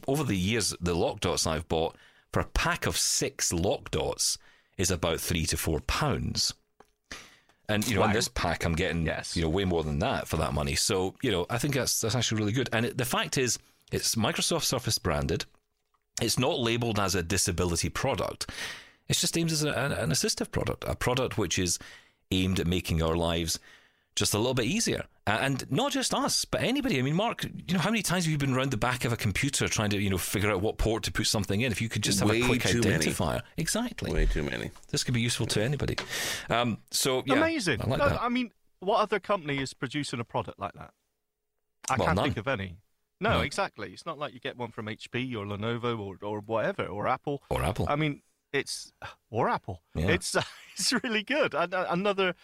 Over 0.07 0.25
the 0.25 0.37
years, 0.37 0.75
the 0.81 0.95
lock 0.95 1.21
dots 1.21 1.47
I've 1.47 1.69
bought 1.69 1.97
for 2.33 2.41
a 2.41 2.45
pack 2.47 2.87
of 2.87 2.97
six 2.99 3.53
lock 3.53 3.91
dots 3.91 4.37
is 4.77 4.91
about 4.91 5.21
three 5.21 5.47
to 5.47 5.57
four 5.57 5.81
pounds. 5.81 6.53
And 7.69 7.87
you 7.87 7.97
know, 7.97 8.05
in 8.05 8.13
this 8.13 8.29
pack, 8.29 8.65
I'm 8.65 8.75
getting 8.75 9.05
Yes. 9.07 9.37
you 9.37 9.43
know 9.43 9.49
way 9.49 9.65
more 9.65 9.83
than 9.83 9.99
that 10.01 10.29
for 10.29 10.37
that 10.37 10.53
money. 10.53 10.75
So 10.77 11.15
you 11.23 11.31
know, 11.33 11.47
I 11.51 11.59
think 11.59 11.75
that's 11.75 12.01
that's 12.01 12.15
actually 12.15 12.39
really 12.41 12.53
good. 12.53 12.69
And 12.73 12.87
it, 12.87 12.99
the 12.99 13.05
fact 13.05 13.37
is, 13.39 13.59
it's 13.93 14.15
Microsoft 14.15 14.65
Surface 14.65 14.99
branded. 14.99 15.45
It's 16.23 16.39
not 16.39 16.59
labeled 16.59 16.99
as 16.99 17.15
a 17.15 17.23
disability 17.23 17.89
product. 17.89 18.51
It's 19.09 19.21
just 19.21 19.37
aimed 19.37 19.53
as 19.53 19.63
a, 19.63 19.71
an, 19.73 19.93
an 19.93 20.11
assistive 20.11 20.51
product, 20.51 20.85
a 20.87 20.97
product 20.97 21.37
which 21.39 21.59
is 21.59 21.79
aimed 22.31 22.59
at 22.59 22.67
making 22.67 23.03
our 23.03 23.15
lives 23.15 23.59
just 24.17 24.35
a 24.35 24.39
little 24.39 24.55
bit 24.55 24.65
easier. 24.65 25.05
Uh, 25.27 25.39
and 25.43 25.71
not 25.71 25.93
just 25.93 26.13
us, 26.15 26.45
but 26.45 26.63
anybody. 26.63 26.99
I 26.99 27.03
mean, 27.03 27.15
Mark, 27.15 27.45
you 27.45 27.75
know, 27.75 27.79
how 27.81 27.91
many 27.91 28.03
times 28.03 28.25
have 28.25 28.33
you 28.33 28.39
been 28.39 28.55
around 28.55 28.71
the 28.73 28.77
back 28.77 29.05
of 29.05 29.13
a 29.13 29.17
computer 29.17 29.69
trying 29.69 29.91
to, 29.91 29.99
you 30.01 30.11
know, 30.11 30.19
figure 30.19 30.51
out 30.51 30.61
what 30.63 30.79
port 30.79 31.03
to 31.05 31.13
put 31.13 31.27
something 31.27 31.61
in? 31.61 31.71
If 31.71 31.81
you 31.83 31.89
could 31.89 32.03
just 32.03 32.19
have 32.21 32.29
Way 32.31 32.41
a 32.41 32.47
quick 32.47 32.63
too 32.63 32.81
many. 32.81 32.97
identifier. 33.05 33.43
Exactly. 33.57 34.13
Way 34.13 34.27
too 34.27 34.43
many. 34.43 34.71
This 34.91 35.05
could 35.05 35.15
be 35.15 35.21
useful 35.21 35.47
to 35.47 35.63
anybody. 35.63 35.97
Um, 36.51 36.79
so, 36.91 37.23
yeah. 37.27 37.35
Amazing. 37.35 37.83
I 37.83 37.87
like 37.87 37.99
No, 37.99 38.09
that. 38.09 38.23
I 38.23 38.29
mean, 38.29 38.51
what 38.81 39.01
other 39.01 39.21
company 39.21 39.59
is 39.59 39.75
producing 39.75 40.19
a 40.21 40.25
product 40.25 40.59
like 40.59 40.73
that? 40.73 40.91
I 41.91 41.97
Well, 41.97 42.07
can't 42.07 42.17
none. 42.17 42.25
think 42.25 42.37
of 42.39 42.49
any. 42.49 42.79
No, 43.21 43.31
No. 43.31 43.41
exactly. 43.41 43.93
It's 43.93 44.07
not 44.07 44.19
like 44.19 44.33
you 44.35 44.41
get 44.41 44.57
one 44.57 44.71
from 44.71 44.87
HP 44.89 45.35
or 45.37 45.45
Lenovo 45.47 45.99
or, 45.99 46.17
or 46.23 46.41
whatever 46.41 46.87
or 46.87 47.07
Apple. 47.07 47.43
Or 47.51 47.63
Apple. 47.63 47.87
I 47.89 47.97
mean, 47.97 48.23
it's 48.53 48.93
or 49.31 49.49
Apple. 49.49 49.83
Yeah. 49.95 50.09
It's 50.09 50.35
it's 50.77 50.93
really 51.03 51.23
good. 51.23 51.55
Uh, 51.55 51.87
another 51.89 52.35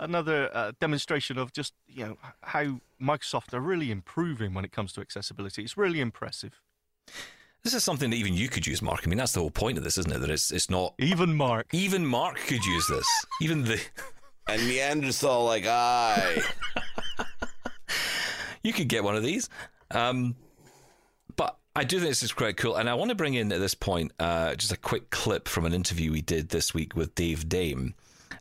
another 0.00 0.50
uh, 0.54 0.72
demonstration 0.80 1.38
of 1.38 1.52
just 1.52 1.74
you 1.86 2.06
know 2.06 2.16
how 2.42 2.80
Microsoft 3.00 3.52
are 3.52 3.60
really 3.60 3.90
improving 3.90 4.54
when 4.54 4.64
it 4.64 4.72
comes 4.72 4.92
to 4.94 5.00
accessibility. 5.00 5.62
It's 5.62 5.76
really 5.76 6.00
impressive. 6.00 6.60
this 7.62 7.74
is 7.74 7.84
something 7.84 8.10
that 8.10 8.16
even 8.16 8.34
you 8.34 8.48
could 8.48 8.66
use, 8.66 8.82
Mark. 8.82 9.02
I 9.04 9.08
mean, 9.08 9.18
that's 9.18 9.32
the 9.32 9.40
whole 9.40 9.50
point 9.50 9.78
of 9.78 9.84
this, 9.84 9.98
isn't 9.98 10.12
it? 10.12 10.18
That 10.18 10.30
it's, 10.30 10.50
it's 10.50 10.70
not. 10.70 10.94
Even 10.98 11.34
Mark. 11.34 11.66
Even 11.72 12.06
Mark 12.06 12.38
could 12.38 12.64
use 12.64 12.86
this. 12.88 13.06
Even 13.40 13.64
the. 13.64 13.80
And 14.50 14.66
Neanderthal 14.66 15.44
like 15.44 15.66
I. 15.66 16.40
you 18.62 18.72
could 18.72 18.88
get 18.88 19.04
one 19.04 19.14
of 19.14 19.22
these. 19.22 19.50
Um, 19.90 20.36
but 21.36 21.58
I 21.76 21.84
do 21.84 21.98
think 21.98 22.08
this 22.08 22.22
is 22.22 22.32
quite 22.32 22.56
cool. 22.56 22.76
And 22.76 22.88
I 22.88 22.94
want 22.94 23.10
to 23.10 23.14
bring 23.14 23.34
in 23.34 23.52
at 23.52 23.60
this 23.60 23.74
point 23.74 24.12
uh, 24.18 24.54
just 24.54 24.72
a 24.72 24.78
quick 24.78 25.10
clip 25.10 25.48
from 25.48 25.66
an 25.66 25.74
interview 25.74 26.10
we 26.12 26.22
did 26.22 26.48
this 26.48 26.72
week 26.72 26.96
with 26.96 27.14
Dave 27.14 27.46
Dame. 27.46 27.94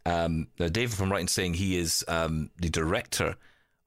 Um, 0.08 0.48
now, 0.58 0.70
Dave, 0.70 1.00
right 1.02 1.20
in 1.20 1.28
saying 1.28 1.56
he 1.56 1.78
is 1.78 2.04
um, 2.08 2.50
the 2.58 2.70
director 2.70 3.36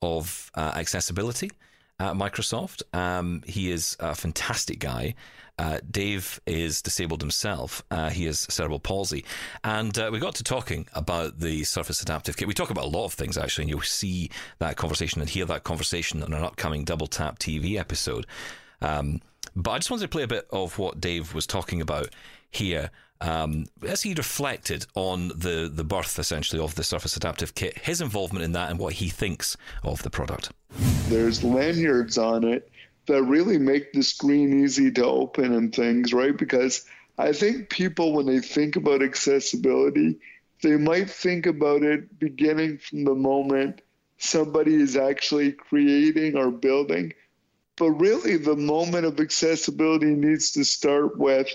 of 0.02 0.50
uh, 0.54 0.72
accessibility 0.76 1.50
at 1.98 2.12
Microsoft. 2.12 2.82
Um, 2.92 3.42
he 3.46 3.70
is 3.70 3.96
a 4.00 4.14
fantastic 4.14 4.80
guy. 4.80 5.14
Uh, 5.58 5.78
Dave 5.90 6.38
is 6.46 6.82
disabled 6.82 7.22
himself. 7.22 7.82
Uh, 7.90 8.10
he 8.10 8.26
has 8.26 8.40
cerebral 8.50 8.80
palsy. 8.80 9.24
And 9.64 9.96
uh, 9.98 10.10
we 10.12 10.18
got 10.18 10.34
to 10.36 10.44
talking 10.44 10.86
about 10.92 11.38
the 11.40 11.64
Surface 11.64 12.02
Adaptive 12.02 12.36
Kit. 12.36 12.46
We 12.46 12.54
talk 12.54 12.70
about 12.70 12.84
a 12.84 12.88
lot 12.88 13.06
of 13.06 13.14
things, 13.14 13.38
actually, 13.38 13.64
and 13.64 13.70
you'll 13.70 13.80
see 13.80 14.30
that 14.58 14.76
conversation 14.76 15.22
and 15.22 15.30
hear 15.30 15.46
that 15.46 15.64
conversation 15.64 16.22
on 16.22 16.34
an 16.34 16.44
upcoming 16.44 16.84
Double 16.84 17.06
Tap 17.06 17.38
TV 17.38 17.78
episode. 17.78 18.26
Um, 18.82 19.22
but 19.56 19.70
I 19.70 19.78
just 19.78 19.90
wanted 19.90 20.02
to 20.02 20.08
play 20.08 20.24
a 20.24 20.28
bit 20.28 20.46
of 20.50 20.78
what 20.78 21.00
Dave 21.00 21.34
was 21.34 21.46
talking 21.46 21.80
about 21.80 22.10
here 22.50 22.90
um, 23.20 23.66
as 23.86 24.02
he 24.02 24.14
reflected 24.14 24.86
on 24.94 25.28
the, 25.28 25.70
the 25.72 25.84
birth, 25.84 26.18
essentially, 26.18 26.60
of 26.62 26.74
the 26.74 26.84
Surface 26.84 27.16
Adaptive 27.16 27.54
Kit, 27.54 27.78
his 27.78 28.00
involvement 28.00 28.44
in 28.44 28.52
that, 28.52 28.70
and 28.70 28.78
what 28.78 28.94
he 28.94 29.08
thinks 29.08 29.56
of 29.84 30.02
the 30.02 30.10
product. 30.10 30.50
there's 31.08 31.44
lanyards 31.44 32.16
on 32.16 32.44
it 32.44 32.70
that 33.06 33.22
really 33.24 33.58
make 33.58 33.92
the 33.92 34.02
screen 34.02 34.62
easy 34.62 34.90
to 34.92 35.04
open 35.04 35.52
and 35.52 35.74
things, 35.74 36.12
right? 36.12 36.36
Because 36.36 36.84
I 37.18 37.32
think 37.32 37.68
people, 37.68 38.12
when 38.12 38.26
they 38.26 38.40
think 38.40 38.76
about 38.76 39.02
accessibility, 39.02 40.18
they 40.62 40.76
might 40.76 41.10
think 41.10 41.46
about 41.46 41.82
it 41.82 42.18
beginning 42.18 42.78
from 42.78 43.04
the 43.04 43.14
moment 43.14 43.82
somebody 44.18 44.74
is 44.74 44.96
actually 44.96 45.52
creating 45.52 46.36
or 46.36 46.50
building. 46.50 47.12
But 47.76 47.92
really, 47.92 48.36
the 48.36 48.56
moment 48.56 49.06
of 49.06 49.18
accessibility 49.18 50.14
needs 50.14 50.52
to 50.52 50.64
start 50.64 51.18
with 51.18 51.48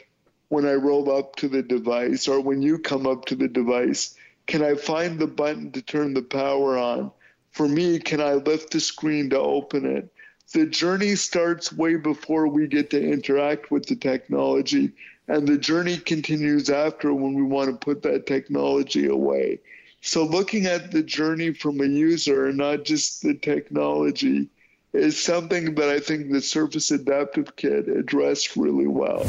when 0.55 0.65
I 0.65 0.75
roll 0.75 1.11
up 1.11 1.35
to 1.35 1.49
the 1.49 1.61
device 1.61 2.29
or 2.29 2.39
when 2.39 2.61
you 2.61 2.79
come 2.79 3.05
up 3.05 3.25
to 3.25 3.35
the 3.35 3.49
device. 3.49 4.15
Can 4.47 4.63
I 4.63 4.75
find 4.75 5.19
the 5.19 5.27
button 5.27 5.69
to 5.73 5.81
turn 5.81 6.13
the 6.13 6.21
power 6.21 6.77
on? 6.77 7.11
For 7.51 7.67
me, 7.67 7.99
can 7.99 8.21
I 8.21 8.35
lift 8.35 8.71
the 8.71 8.79
screen 8.79 9.29
to 9.31 9.39
open 9.39 9.85
it? 9.85 10.09
The 10.53 10.65
journey 10.65 11.17
starts 11.17 11.73
way 11.73 11.97
before 11.97 12.47
we 12.47 12.67
get 12.67 12.89
to 12.91 13.03
interact 13.05 13.69
with 13.69 13.85
the 13.85 13.97
technology, 13.97 14.93
and 15.27 15.45
the 15.45 15.57
journey 15.57 15.97
continues 15.97 16.69
after 16.69 17.13
when 17.13 17.33
we 17.33 17.43
want 17.43 17.69
to 17.69 17.85
put 17.85 18.01
that 18.03 18.25
technology 18.25 19.07
away. 19.07 19.59
So, 19.99 20.23
looking 20.23 20.67
at 20.67 20.89
the 20.89 21.03
journey 21.03 21.51
from 21.51 21.81
a 21.81 21.85
user 21.85 22.45
and 22.45 22.57
not 22.57 22.85
just 22.85 23.23
the 23.23 23.33
technology 23.33 24.47
is 24.93 25.21
something 25.21 25.75
that 25.75 25.89
I 25.89 25.99
think 25.99 26.31
the 26.31 26.41
Surface 26.41 26.91
Adaptive 26.91 27.57
Kit 27.57 27.89
addressed 27.89 28.55
really 28.55 28.87
well. 28.87 29.25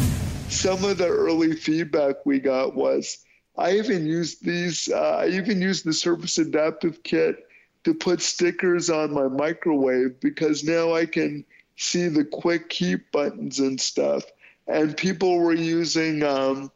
Some 0.48 0.84
of 0.84 0.98
the 0.98 1.08
early 1.08 1.54
feedback 1.54 2.24
we 2.24 2.38
got 2.38 2.74
was 2.74 3.18
I 3.58 3.72
even 3.72 4.06
used 4.06 4.44
these, 4.44 4.88
uh, 4.88 5.18
I 5.20 5.28
even 5.28 5.60
used 5.60 5.84
the 5.84 5.92
Surface 5.92 6.38
Adaptive 6.38 7.02
Kit 7.02 7.46
to 7.84 7.94
put 7.94 8.20
stickers 8.20 8.90
on 8.90 9.14
my 9.14 9.28
microwave 9.28 10.20
because 10.20 10.64
now 10.64 10.92
I 10.92 11.06
can 11.06 11.44
see 11.76 12.08
the 12.08 12.24
quick 12.24 12.68
keep 12.68 13.10
buttons 13.12 13.60
and 13.60 13.80
stuff. 13.80 14.24
And 14.66 14.96
people 14.96 15.38
were 15.38 15.54
using 15.54 16.22
um, 16.22 16.70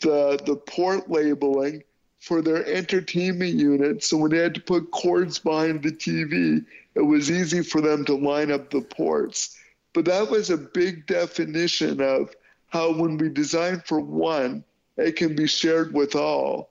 the 0.00 0.40
the 0.46 0.56
port 0.56 1.10
labeling 1.10 1.82
for 2.20 2.40
their 2.40 2.64
entertainment 2.66 3.54
unit. 3.54 4.02
So 4.02 4.16
when 4.16 4.30
they 4.30 4.38
had 4.38 4.54
to 4.54 4.60
put 4.60 4.90
cords 4.92 5.38
behind 5.38 5.82
the 5.82 5.92
TV, 5.92 6.64
it 6.94 7.02
was 7.02 7.30
easy 7.30 7.62
for 7.62 7.80
them 7.80 8.04
to 8.06 8.14
line 8.14 8.50
up 8.50 8.70
the 8.70 8.80
ports. 8.80 9.58
But 9.92 10.06
that 10.06 10.30
was 10.30 10.50
a 10.50 10.56
big 10.56 11.06
definition 11.06 12.00
of 12.00 12.34
how 12.74 12.92
when 12.92 13.16
we 13.16 13.28
design 13.28 13.80
for 13.86 14.00
one, 14.00 14.64
it 14.96 15.14
can 15.14 15.36
be 15.36 15.46
shared 15.46 15.94
with 15.94 16.16
all. 16.16 16.70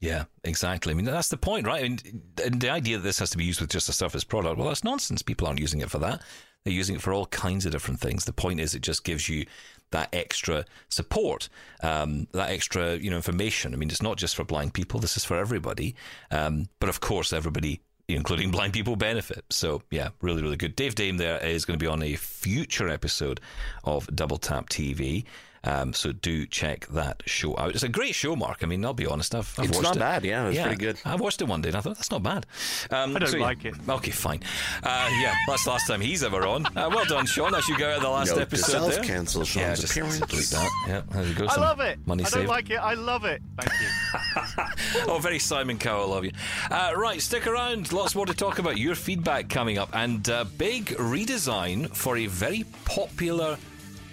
Yeah, 0.00 0.24
exactly. 0.42 0.92
I 0.92 0.96
mean, 0.96 1.06
that's 1.06 1.28
the 1.28 1.36
point, 1.36 1.64
right? 1.64 1.84
And, 1.84 2.22
and 2.44 2.60
the 2.60 2.70
idea 2.70 2.98
that 2.98 3.04
this 3.04 3.20
has 3.20 3.30
to 3.30 3.38
be 3.38 3.44
used 3.44 3.60
with 3.60 3.70
just 3.70 3.88
a 3.88 3.92
Surface 3.92 4.24
product, 4.24 4.58
well, 4.58 4.66
that's 4.66 4.82
nonsense. 4.82 5.22
People 5.22 5.46
aren't 5.46 5.60
using 5.60 5.80
it 5.80 5.90
for 5.90 6.00
that. 6.00 6.20
They're 6.64 6.74
using 6.74 6.96
it 6.96 7.02
for 7.02 7.12
all 7.12 7.26
kinds 7.26 7.64
of 7.66 7.72
different 7.72 8.00
things. 8.00 8.24
The 8.24 8.32
point 8.32 8.58
is, 8.58 8.74
it 8.74 8.82
just 8.82 9.04
gives 9.04 9.28
you 9.28 9.46
that 9.92 10.08
extra 10.12 10.64
support, 10.88 11.48
um, 11.84 12.26
that 12.32 12.50
extra, 12.50 12.96
you 12.96 13.08
know, 13.08 13.16
information. 13.16 13.72
I 13.72 13.76
mean, 13.76 13.90
it's 13.90 14.02
not 14.02 14.16
just 14.16 14.34
for 14.34 14.42
blind 14.42 14.74
people. 14.74 14.98
This 14.98 15.16
is 15.16 15.24
for 15.24 15.38
everybody. 15.38 15.94
Um, 16.32 16.68
but 16.80 16.88
of 16.88 17.00
course, 17.00 17.32
everybody 17.32 17.80
including 18.08 18.50
blind 18.50 18.72
people 18.72 18.96
benefit. 18.96 19.44
So 19.50 19.82
yeah, 19.90 20.10
really, 20.20 20.42
really 20.42 20.56
good. 20.56 20.76
Dave 20.76 20.94
Dame 20.94 21.16
there 21.16 21.38
is 21.38 21.64
going 21.64 21.78
to 21.78 21.82
be 21.82 21.88
on 21.88 22.02
a 22.02 22.16
future 22.16 22.88
episode 22.88 23.40
of 23.84 24.06
Double 24.14 24.36
Tap 24.36 24.68
TV. 24.68 25.24
Um, 25.64 25.92
so 25.92 26.12
do 26.12 26.46
check 26.46 26.86
that 26.88 27.22
show 27.26 27.56
out. 27.58 27.70
It's 27.74 27.82
a 27.82 27.88
great 27.88 28.14
show, 28.14 28.36
Mark. 28.36 28.58
I 28.62 28.66
mean, 28.66 28.84
I'll 28.84 28.94
be 28.94 29.06
honest. 29.06 29.34
I've, 29.34 29.52
I've 29.58 29.66
It's 29.66 29.76
watched 29.76 29.84
not 29.84 29.96
it. 29.96 30.00
bad, 30.00 30.24
yeah, 30.24 30.44
it 30.44 30.48
was 30.48 30.58
pretty 30.58 30.76
good. 30.76 30.98
I 31.04 31.16
watched 31.16 31.40
it 31.40 31.48
one 31.48 31.62
day 31.62 31.68
and 31.70 31.76
I 31.76 31.80
thought 31.80 31.96
that's 31.96 32.10
not 32.10 32.22
bad. 32.22 32.46
Um, 32.90 33.16
I 33.16 33.20
don't 33.20 33.28
so, 33.30 33.38
like 33.38 33.64
it. 33.64 33.74
Okay, 33.88 34.10
fine. 34.10 34.40
Uh, 34.82 35.08
yeah, 35.22 35.34
that's 35.48 35.64
the 35.64 35.70
last 35.70 35.86
time 35.86 36.00
he's 36.00 36.22
ever 36.22 36.46
on. 36.46 36.66
Uh, 36.66 36.90
well 36.92 37.04
done, 37.06 37.26
Sean. 37.26 37.54
As 37.54 37.68
you 37.68 37.78
go 37.78 37.88
out 37.90 37.96
of 37.96 38.02
the 38.02 38.08
last 38.10 38.30
Note 38.30 38.40
episode 38.42 38.72
self, 38.72 38.94
there. 38.94 39.04
cancel 39.04 39.40
yeah, 39.42 39.46
Sean's 39.46 39.80
just 39.80 39.92
appearance. 39.92 40.18
delete 40.20 40.50
that. 40.50 40.70
Yeah, 40.86 41.02
there 41.10 41.24
you 41.26 41.34
go. 41.34 41.46
I 41.46 41.56
love 41.60 41.80
it. 41.80 41.98
Money 42.06 42.24
I 42.24 42.28
don't 42.28 42.32
saved. 42.40 42.48
like 42.48 42.70
it. 42.70 42.76
I 42.76 42.94
love 42.94 43.24
it. 43.24 43.40
Thank 43.58 43.72
you. 43.80 44.64
Oh, 45.14 45.18
very 45.18 45.38
Simon 45.38 45.78
Cowell, 45.78 46.08
love 46.08 46.24
you. 46.24 46.32
Uh, 46.70 46.92
right, 46.96 47.20
stick 47.20 47.46
around. 47.46 47.92
Lots 47.92 48.14
more 48.14 48.26
to 48.26 48.34
talk 48.34 48.58
about. 48.58 48.78
Your 48.78 48.94
feedback 48.94 49.48
coming 49.48 49.78
up, 49.78 49.90
and 49.92 50.28
uh, 50.28 50.44
big 50.58 50.86
redesign 50.96 51.94
for 51.94 52.16
a 52.16 52.26
very 52.26 52.64
popular 52.84 53.56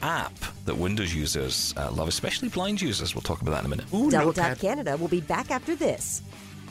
app 0.02 0.34
that 0.66 0.76
Windows 0.76 1.14
users 1.14 1.74
uh, 1.78 1.92
love, 1.92 2.08
especially 2.08 2.50
blind 2.50 2.82
users. 2.82 3.16
We'll 3.16 3.22
talk 3.22 3.42
about 3.42 3.52
that 3.52 3.60
in 3.60 3.66
a 3.66 3.70
minute. 3.70 3.86
Ooh, 3.94 4.10
Double. 4.12 4.34
Tap 4.34 4.60
Canada 4.60 4.98
will 4.98 5.08
be 5.08 5.22
back 5.22 5.52
after 5.52 5.76
this. 5.76 6.22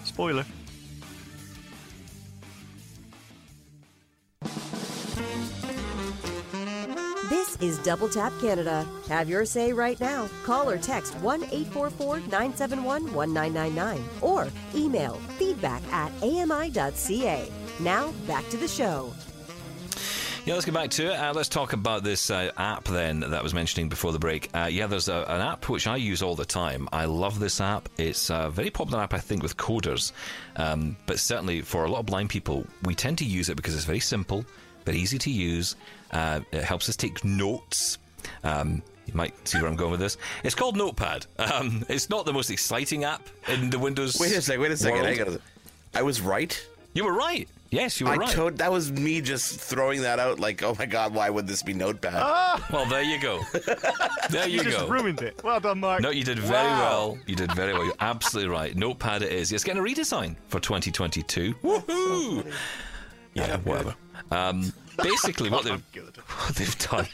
Spoiler. 0.04 0.44
This 7.28 7.56
is 7.60 7.78
Double 7.78 8.08
Tap 8.08 8.32
Canada. 8.40 8.86
Have 9.08 9.28
your 9.28 9.44
say 9.44 9.72
right 9.72 9.98
now. 10.00 10.28
Call 10.44 10.68
or 10.68 10.78
text 10.78 11.14
1 11.16 11.44
844 11.44 12.20
971 12.20 13.12
1999 13.12 14.08
or 14.20 14.48
email 14.74 15.14
feedback 15.38 15.82
at 15.92 16.10
ami.ca. 16.22 17.48
Now, 17.80 18.12
back 18.26 18.48
to 18.48 18.56
the 18.56 18.68
show. 18.68 19.12
Yeah, 20.50 20.54
let's 20.54 20.66
get 20.66 20.74
back 20.74 20.90
to 20.90 21.12
it. 21.12 21.14
Uh, 21.14 21.32
let's 21.32 21.48
talk 21.48 21.74
about 21.74 22.02
this 22.02 22.28
uh, 22.28 22.50
app 22.56 22.82
then 22.86 23.20
that 23.20 23.34
I 23.34 23.40
was 23.40 23.54
mentioning 23.54 23.88
before 23.88 24.10
the 24.10 24.18
break. 24.18 24.50
Uh, 24.52 24.66
yeah, 24.68 24.88
there's 24.88 25.08
a, 25.08 25.24
an 25.28 25.40
app 25.40 25.68
which 25.68 25.86
I 25.86 25.94
use 25.94 26.22
all 26.22 26.34
the 26.34 26.44
time. 26.44 26.88
I 26.92 27.04
love 27.04 27.38
this 27.38 27.60
app. 27.60 27.88
It's 27.98 28.30
a 28.30 28.50
very 28.50 28.68
popular 28.68 29.00
app, 29.00 29.14
I 29.14 29.18
think, 29.18 29.44
with 29.44 29.56
coders. 29.56 30.10
Um, 30.56 30.96
but 31.06 31.20
certainly 31.20 31.60
for 31.60 31.84
a 31.84 31.88
lot 31.88 32.00
of 32.00 32.06
blind 32.06 32.30
people, 32.30 32.66
we 32.82 32.96
tend 32.96 33.16
to 33.18 33.24
use 33.24 33.48
it 33.48 33.54
because 33.54 33.76
it's 33.76 33.84
very 33.84 34.00
simple, 34.00 34.44
very 34.84 34.98
easy 34.98 35.18
to 35.18 35.30
use. 35.30 35.76
Uh, 36.10 36.40
it 36.50 36.64
helps 36.64 36.88
us 36.88 36.96
take 36.96 37.24
notes. 37.24 37.98
Um, 38.42 38.82
you 39.06 39.14
might 39.14 39.46
see 39.46 39.58
where 39.58 39.70
I'm 39.70 39.76
going 39.76 39.92
with 39.92 40.00
this. 40.00 40.16
It's 40.42 40.56
called 40.56 40.76
Notepad. 40.76 41.26
Um, 41.38 41.84
it's 41.88 42.10
not 42.10 42.24
the 42.26 42.32
most 42.32 42.50
exciting 42.50 43.04
app 43.04 43.22
in 43.46 43.70
the 43.70 43.78
Windows. 43.78 44.18
Wait 44.18 44.32
a 44.32 44.42
second. 44.42 44.62
Wait 44.62 44.72
a 44.72 44.76
second. 44.76 45.40
I 45.94 46.02
was 46.02 46.20
right. 46.20 46.60
You 46.92 47.04
were 47.04 47.14
right. 47.14 47.48
Yes, 47.70 48.00
you 48.00 48.06
were 48.06 48.12
I 48.12 48.16
right. 48.16 48.28
told 48.30 48.56
that 48.58 48.72
was 48.72 48.90
me 48.90 49.20
just 49.20 49.60
throwing 49.60 50.02
that 50.02 50.18
out. 50.18 50.40
Like, 50.40 50.62
oh 50.64 50.74
my 50.78 50.86
god, 50.86 51.14
why 51.14 51.30
would 51.30 51.46
this 51.46 51.62
be 51.62 51.72
Notepad? 51.72 52.14
Ah! 52.16 52.66
well, 52.72 52.84
there 52.86 53.02
you 53.02 53.20
go. 53.20 53.40
There 54.30 54.48
you, 54.48 54.58
You 54.58 54.64
go. 54.64 54.70
just 54.70 54.88
ruined 54.88 55.22
it. 55.22 55.40
Well 55.44 55.60
done, 55.60 55.78
Mark. 55.80 56.00
No, 56.02 56.10
you 56.10 56.24
did 56.24 56.38
very 56.40 56.52
Wow. 56.68 56.78
well. 56.80 57.18
You 57.26 57.36
did 57.36 57.52
very 57.54 57.72
well. 57.72 57.84
You're 57.84 57.94
absolutely 58.00 58.50
right. 58.52 58.74
Notepad 58.76 59.22
it 59.22 59.32
is. 59.32 59.52
It's 59.52 59.62
getting 59.64 59.80
a 59.80 59.84
redesign 59.84 60.34
for 60.48 60.58
2022. 60.60 61.54
Woohoo! 61.62 62.52
Yeah, 63.34 63.56
whatever. 63.58 63.94
Um, 64.30 64.72
basically, 65.02 65.50
what 65.50 65.64
they've, 65.64 65.82
what 66.46 66.54
they've 66.54 66.78
done, 66.78 67.06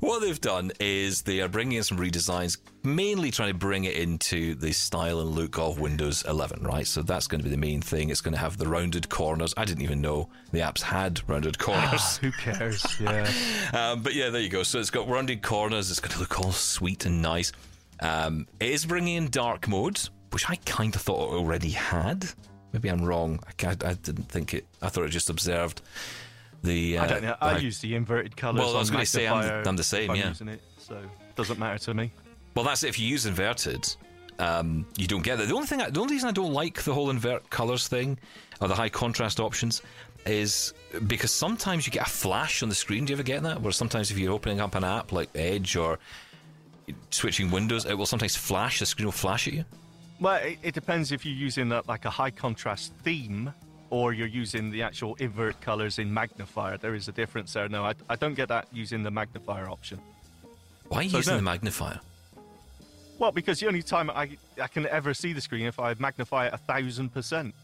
what 0.00 0.20
they've 0.20 0.40
done 0.40 0.72
is 0.80 1.22
they 1.22 1.40
are 1.40 1.48
bringing 1.48 1.78
in 1.78 1.82
some 1.82 1.98
redesigns, 1.98 2.58
mainly 2.82 3.30
trying 3.30 3.50
to 3.50 3.58
bring 3.58 3.84
it 3.84 3.96
into 3.96 4.54
the 4.54 4.72
style 4.72 5.20
and 5.20 5.30
look 5.30 5.58
of 5.58 5.78
Windows 5.80 6.24
11. 6.26 6.62
Right, 6.62 6.86
so 6.86 7.02
that's 7.02 7.26
going 7.26 7.40
to 7.40 7.44
be 7.44 7.50
the 7.50 7.60
main 7.60 7.82
thing. 7.82 8.10
It's 8.10 8.20
going 8.20 8.34
to 8.34 8.40
have 8.40 8.56
the 8.56 8.68
rounded 8.68 9.08
corners. 9.08 9.52
I 9.56 9.64
didn't 9.64 9.82
even 9.82 10.00
know 10.00 10.28
the 10.52 10.60
apps 10.60 10.82
had 10.82 11.20
rounded 11.28 11.58
corners. 11.58 12.16
Who 12.22 12.32
cares? 12.32 12.84
Yeah. 13.00 13.30
Um, 13.74 14.02
but 14.02 14.14
yeah, 14.14 14.30
there 14.30 14.40
you 14.40 14.48
go. 14.48 14.62
So 14.62 14.78
it's 14.78 14.90
got 14.90 15.08
rounded 15.08 15.42
corners. 15.42 15.90
It's 15.90 16.00
going 16.00 16.12
to 16.12 16.18
look 16.18 16.40
all 16.40 16.52
sweet 16.52 17.04
and 17.04 17.20
nice. 17.20 17.52
Um, 18.00 18.46
it 18.60 18.70
is 18.70 18.86
bringing 18.86 19.16
in 19.16 19.28
dark 19.28 19.68
modes, 19.68 20.10
which 20.30 20.48
I 20.48 20.56
kind 20.64 20.94
of 20.94 21.02
thought 21.02 21.32
it 21.32 21.36
already 21.36 21.70
had. 21.70 22.26
Maybe 22.72 22.88
I'm 22.88 23.02
wrong. 23.04 23.40
I, 23.46 23.52
ca- 23.52 23.86
I 23.86 23.94
didn't 23.94 24.28
think 24.28 24.54
it. 24.54 24.66
I 24.82 24.88
thought 24.88 25.04
it 25.04 25.08
just 25.10 25.30
observed 25.30 25.80
the. 26.62 26.98
Uh, 26.98 27.04
I 27.04 27.06
don't 27.06 27.22
know. 27.22 27.36
I 27.40 27.58
use 27.58 27.78
the 27.80 27.94
inverted 27.94 28.36
colours. 28.36 28.60
Well, 28.60 28.76
I 28.76 28.78
was 28.78 28.90
gonna 28.90 29.06
say, 29.06 29.26
I'm 29.26 29.42
the- 29.42 29.68
I'm 29.68 29.76
the 29.76 29.82
same, 29.84 30.14
yeah. 30.14 30.28
Using 30.28 30.48
it, 30.48 30.60
so 30.78 30.96
it 30.96 31.34
doesn't 31.36 31.58
matter 31.58 31.78
to 31.78 31.94
me. 31.94 32.12
Well, 32.54 32.64
that's 32.64 32.82
it. 32.82 32.88
If 32.88 32.98
you 32.98 33.06
use 33.06 33.24
inverted, 33.26 33.88
um, 34.38 34.84
you 34.96 35.06
don't 35.06 35.22
get 35.22 35.38
that. 35.38 35.48
The 35.48 35.54
only 35.54 35.66
thing, 35.66 35.80
I, 35.80 35.90
the 35.90 36.00
only 36.00 36.14
reason 36.14 36.28
I 36.28 36.32
don't 36.32 36.52
like 36.52 36.82
the 36.82 36.92
whole 36.92 37.10
invert 37.10 37.48
colors 37.50 37.88
thing 37.88 38.18
or 38.60 38.68
the 38.68 38.74
high 38.74 38.88
contrast 38.88 39.38
options 39.40 39.80
is 40.26 40.74
because 41.06 41.30
sometimes 41.32 41.86
you 41.86 41.92
get 41.92 42.06
a 42.06 42.10
flash 42.10 42.62
on 42.62 42.68
the 42.68 42.74
screen. 42.74 43.04
Do 43.04 43.12
you 43.12 43.16
ever 43.16 43.22
get 43.22 43.42
that? 43.44 43.62
Where 43.62 43.72
sometimes 43.72 44.10
if 44.10 44.18
you're 44.18 44.32
opening 44.32 44.60
up 44.60 44.74
an 44.74 44.82
app 44.84 45.12
like 45.12 45.30
Edge 45.34 45.76
or 45.76 45.98
switching 47.10 47.50
windows, 47.50 47.84
it 47.86 47.94
will 47.94 48.06
sometimes 48.06 48.36
flash. 48.36 48.80
The 48.80 48.86
screen 48.86 49.06
will 49.06 49.12
flash 49.12 49.46
at 49.48 49.54
you. 49.54 49.64
Well, 50.20 50.36
it, 50.42 50.58
it 50.62 50.74
depends 50.74 51.12
if 51.12 51.24
you're 51.24 51.34
using 51.34 51.70
a, 51.72 51.82
like 51.86 52.04
a 52.04 52.10
high 52.10 52.30
contrast 52.30 52.92
theme 53.02 53.52
or 53.90 54.12
you're 54.12 54.26
using 54.26 54.70
the 54.70 54.82
actual 54.82 55.14
invert 55.16 55.60
colors 55.60 55.98
in 55.98 56.12
magnifier. 56.12 56.76
There 56.76 56.94
is 56.94 57.08
a 57.08 57.12
difference 57.12 57.52
there. 57.52 57.68
No, 57.68 57.84
I, 57.84 57.94
I 58.08 58.16
don't 58.16 58.34
get 58.34 58.48
that 58.48 58.66
using 58.72 59.02
the 59.02 59.10
magnifier 59.10 59.68
option. 59.68 60.00
Why 60.88 60.98
are 60.98 61.02
you 61.04 61.10
So 61.10 61.16
using 61.18 61.32
no. 61.34 61.38
the 61.38 61.42
magnifier? 61.44 62.00
Well, 63.18 63.32
because 63.32 63.60
the 63.60 63.66
only 63.66 63.82
time 63.82 64.10
I, 64.10 64.36
I 64.60 64.68
can 64.68 64.86
ever 64.86 65.14
see 65.14 65.32
the 65.32 65.40
screen 65.40 65.66
if 65.66 65.78
I 65.80 65.94
magnify 65.98 66.46
it 66.46 66.54
a 66.54 66.58
thousand 66.58 67.12
percent. 67.12 67.54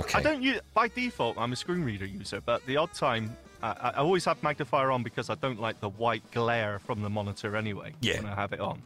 Okay. 0.00 0.18
I 0.18 0.22
don't 0.22 0.42
use 0.42 0.60
by 0.74 0.88
default. 0.88 1.36
I'm 1.38 1.52
a 1.52 1.56
screen 1.56 1.82
reader 1.84 2.06
user, 2.06 2.40
but 2.40 2.64
the 2.66 2.76
odd 2.76 2.92
time 2.94 3.36
I, 3.62 3.92
I 3.94 3.98
always 3.98 4.24
have 4.24 4.42
magnifier 4.42 4.90
on 4.90 5.02
because 5.02 5.28
I 5.28 5.34
don't 5.34 5.60
like 5.60 5.80
the 5.80 5.88
white 5.90 6.22
glare 6.30 6.78
from 6.78 7.02
the 7.02 7.10
monitor 7.10 7.56
anyway. 7.56 7.92
Yeah. 8.00 8.16
when 8.22 8.26
I 8.32 8.34
have 8.34 8.52
it 8.52 8.60
on, 8.60 8.80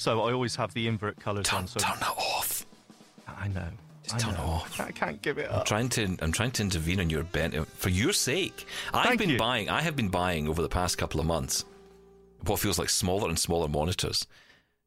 so 0.00 0.22
I 0.22 0.32
always 0.32 0.56
have 0.56 0.72
the 0.72 0.88
invert 0.88 1.20
colors 1.20 1.46
turn, 1.46 1.58
on. 1.60 1.66
So 1.66 1.78
turn 1.78 1.98
that 2.00 2.08
off. 2.08 2.64
I 3.28 3.48
know. 3.48 3.66
Just 4.02 4.14
I 4.14 4.18
turn 4.18 4.34
it 4.34 4.38
know. 4.38 4.44
off. 4.44 4.80
I 4.80 4.92
can't 4.92 5.20
give 5.20 5.36
it 5.36 5.48
I'm 5.50 5.56
up. 5.60 5.66
trying 5.66 5.90
to 5.90 6.16
I'm 6.22 6.32
trying 6.32 6.52
to 6.52 6.62
intervene 6.62 7.00
on 7.00 7.10
your 7.10 7.22
bent 7.22 7.54
for 7.76 7.90
your 7.90 8.14
sake. 8.14 8.66
I've 8.94 9.08
Thank 9.08 9.18
been 9.20 9.30
you. 9.30 9.38
buying 9.38 9.68
I 9.68 9.82
have 9.82 9.96
been 9.96 10.08
buying 10.08 10.48
over 10.48 10.62
the 10.62 10.70
past 10.70 10.96
couple 10.96 11.20
of 11.20 11.26
months 11.26 11.66
what 12.46 12.58
feels 12.58 12.78
like 12.78 12.88
smaller 12.88 13.28
and 13.28 13.38
smaller 13.38 13.68
monitors 13.68 14.26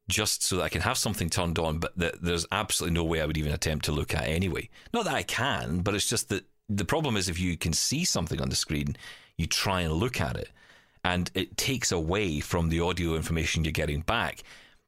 just 0.10 0.42
so 0.42 0.56
that 0.56 0.64
I 0.64 0.70
can 0.70 0.82
have 0.82 0.98
something 0.98 1.30
turned 1.30 1.60
on 1.60 1.78
but 1.78 1.96
that 1.96 2.24
there's 2.24 2.48
absolutely 2.52 2.96
no 2.96 3.04
way 3.04 3.22
I 3.22 3.28
would 3.28 3.38
even 3.38 3.54
attempt 3.54 3.86
to 3.86 3.92
look 3.92 4.16
at 4.16 4.28
anyway. 4.28 4.68
Not 4.96 5.06
that 5.06 5.14
I 5.14 5.22
can, 5.22 5.82
but 5.82 5.94
it's 5.94 6.10
just 6.10 6.30
that 6.30 6.44
the 6.70 6.86
problem 6.86 7.18
is 7.18 7.30
if 7.30 7.40
you 7.40 7.56
can 7.56 7.74
see 7.74 8.04
something 8.04 8.42
on 8.42 8.50
the 8.50 8.56
screen, 8.56 8.96
you 9.38 9.46
try 9.46 9.82
and 9.82 9.94
look 9.94 10.20
at 10.20 10.38
it 10.38 10.50
and 11.06 11.30
it 11.36 11.56
takes 11.56 11.92
away 11.92 12.40
from 12.40 12.70
the 12.70 12.80
audio 12.80 13.16
information 13.16 13.64
you're 13.64 13.72
getting 13.72 14.02
back. 14.02 14.42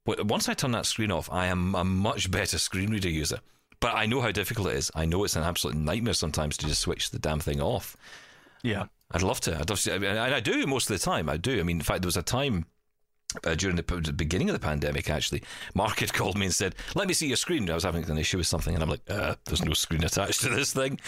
Once 0.06 0.48
I 0.48 0.54
turn 0.54 0.72
that 0.72 0.86
screen 0.86 1.12
off, 1.12 1.32
I 1.32 1.48
am 1.48 1.76
a 1.76 1.84
much 1.84 2.30
better 2.30 2.58
screen 2.58 2.92
reader 2.92 3.10
user. 3.10 3.40
But 3.80 3.96
I 3.96 4.06
know 4.06 4.22
how 4.22 4.32
difficult 4.32 4.68
it 4.68 4.78
is. 4.78 4.92
I 4.96 5.06
know 5.06 5.24
it's 5.24 5.36
an 5.36 5.44
absolute 5.44 5.76
nightmare 5.76 6.14
sometimes 6.14 6.58
to 6.58 6.68
just 6.68 6.82
switch 6.82 7.10
the 7.10 7.20
damn 7.20 7.40
thing 7.40 7.62
off. 7.62 7.98
Yeah. 8.64 8.86
I'd 9.12 9.22
love 9.22 9.40
to. 9.42 9.60
I'd 9.60 9.70
love 9.70 9.80
to. 9.82 9.94
I 9.94 9.98
mean, 10.00 10.12
and 10.12 10.34
I 10.34 10.40
do 10.40 10.66
most 10.66 10.90
of 10.90 10.98
the 10.98 11.04
time. 11.04 11.30
I 11.30 11.38
do. 11.38 11.60
I 11.60 11.64
mean, 11.64 11.78
in 11.78 11.84
fact, 11.84 12.02
there 12.02 12.08
was 12.08 12.18
a 12.18 12.24
time 12.24 12.66
uh, 13.44 13.56
during 13.56 13.76
the, 13.76 13.84
the 13.84 14.14
beginning 14.14 14.50
of 14.50 14.54
the 14.54 14.60
pandemic, 14.60 15.10
actually, 15.10 15.44
Mark 15.74 16.00
had 16.00 16.14
called 16.14 16.38
me 16.38 16.46
and 16.46 16.56
said, 16.56 16.76
"Let 16.96 17.08
me 17.08 17.14
see 17.14 17.28
your 17.28 17.38
screen." 17.38 17.70
I 17.70 17.76
was 17.76 17.84
having 17.84 18.10
an 18.10 18.18
issue 18.18 18.38
with 18.38 18.48
something, 18.48 18.74
and 18.74 18.84
I'm 18.84 18.90
like, 18.90 19.02
uh, 19.10 19.36
"There's 19.46 19.64
no 19.64 19.74
screen 19.74 20.04
attached 20.04 20.42
to 20.42 20.50
this 20.50 20.74
thing." 20.74 21.00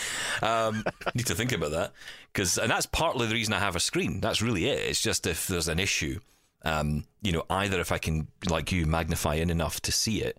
Um, 0.41 0.83
need 1.15 1.27
to 1.27 1.35
think 1.35 1.51
about 1.51 1.71
that 1.71 1.93
because, 2.33 2.57
and 2.57 2.69
that's 2.69 2.85
partly 2.85 3.27
the 3.27 3.33
reason 3.33 3.53
I 3.53 3.59
have 3.59 3.75
a 3.75 3.79
screen. 3.79 4.21
That's 4.21 4.41
really 4.41 4.67
it. 4.67 4.79
It's 4.79 5.01
just 5.01 5.27
if 5.27 5.47
there's 5.47 5.67
an 5.67 5.79
issue, 5.79 6.19
um, 6.67 7.05
you 7.21 7.31
know, 7.31 7.43
either 7.49 7.79
if 7.79 7.91
I 7.91 7.97
can, 7.97 8.27
like 8.49 8.71
you, 8.71 8.85
magnify 8.85 9.35
in 9.35 9.49
enough 9.49 9.79
to 9.81 9.91
see 9.91 10.21
it, 10.21 10.37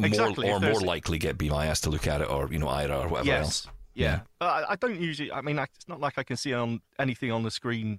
Exactly, 0.00 0.46
more 0.46 0.58
or 0.58 0.60
more 0.60 0.80
likely 0.80 1.18
get 1.18 1.36
Be 1.36 1.50
My 1.50 1.68
Eyes 1.70 1.80
to 1.82 1.90
look 1.90 2.06
at 2.06 2.20
it, 2.20 2.30
or 2.30 2.50
you 2.52 2.58
know, 2.58 2.66
Aira 2.66 3.04
or 3.04 3.08
whatever 3.08 3.32
else. 3.32 3.66
Yes. 3.66 3.74
Yeah. 3.94 4.20
Uh, 4.40 4.44
I, 4.44 4.72
I 4.72 4.76
don't 4.76 5.00
usually. 5.00 5.32
I 5.32 5.40
mean, 5.40 5.58
I, 5.58 5.64
it's 5.64 5.88
not 5.88 5.98
like 6.00 6.18
I 6.18 6.22
can 6.22 6.36
see 6.36 6.54
on 6.54 6.80
anything 7.00 7.32
on 7.32 7.42
the 7.42 7.50
screen 7.50 7.98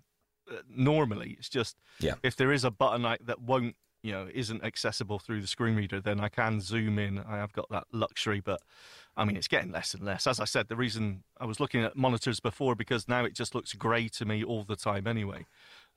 uh, 0.50 0.60
normally. 0.70 1.36
It's 1.38 1.50
just 1.50 1.76
Yeah. 2.00 2.14
if 2.24 2.38
there 2.38 2.54
is 2.54 2.64
a 2.64 2.72
button 2.72 3.06
I, 3.06 3.18
that 3.26 3.42
won't, 3.42 3.76
you 4.02 4.14
know, 4.14 4.30
isn't 4.34 4.64
accessible 4.64 5.20
through 5.20 5.42
the 5.42 5.48
screen 5.48 5.76
reader, 5.76 6.00
then 6.00 6.22
I 6.22 6.30
can 6.30 6.62
zoom 6.62 7.00
in. 7.00 7.20
I 7.20 7.36
have 7.36 7.52
got 7.52 7.70
that 7.70 7.84
luxury, 7.92 8.40
but 8.40 8.62
I 9.18 9.26
mean, 9.26 9.36
it's 9.36 9.50
getting 9.50 9.74
less 9.74 9.94
and 9.94 10.06
less. 10.06 10.26
As 10.26 10.40
I 10.40 10.46
said, 10.46 10.70
the 10.70 10.78
reason 10.78 11.24
I 11.38 11.46
was 11.46 11.60
looking 11.60 11.84
at 11.84 11.98
monitors 11.98 12.40
before 12.40 12.76
because 12.76 13.10
now 13.10 13.26
it 13.26 13.34
just 13.34 13.54
looks 13.54 13.74
grey 13.74 14.08
to 14.08 14.24
me 14.24 14.42
all 14.42 14.64
the 14.64 14.78
time 14.78 15.06
anyway. 15.06 15.46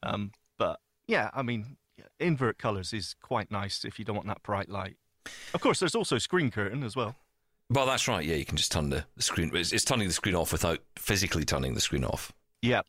Um, 0.02 0.32
but 0.58 0.80
yeah, 1.12 1.28
I 1.34 1.42
mean, 1.42 1.76
invert 2.18 2.56
colors 2.56 2.94
is 2.94 3.14
quite 3.20 3.50
nice 3.50 3.84
if 3.84 3.98
you 3.98 4.04
don't 4.04 4.16
want 4.16 4.28
that 4.28 4.42
bright 4.42 4.70
light. 4.70 4.96
Of 5.52 5.60
course, 5.60 5.78
there's 5.78 5.94
also 5.94 6.16
screen 6.16 6.50
curtain 6.50 6.82
as 6.82 6.96
well. 6.96 7.14
Well, 7.68 7.84
that's 7.84 8.08
right. 8.08 8.24
Yeah, 8.24 8.36
you 8.36 8.46
can 8.46 8.56
just 8.56 8.72
turn 8.72 8.88
the, 8.88 9.04
the 9.16 9.22
screen. 9.22 9.50
It's, 9.54 9.72
it's 9.72 9.84
turning 9.84 10.08
the 10.08 10.14
screen 10.14 10.34
off 10.34 10.52
without 10.52 10.78
physically 10.96 11.44
turning 11.44 11.74
the 11.74 11.82
screen 11.82 12.04
off. 12.04 12.32
Yeah. 12.62 12.80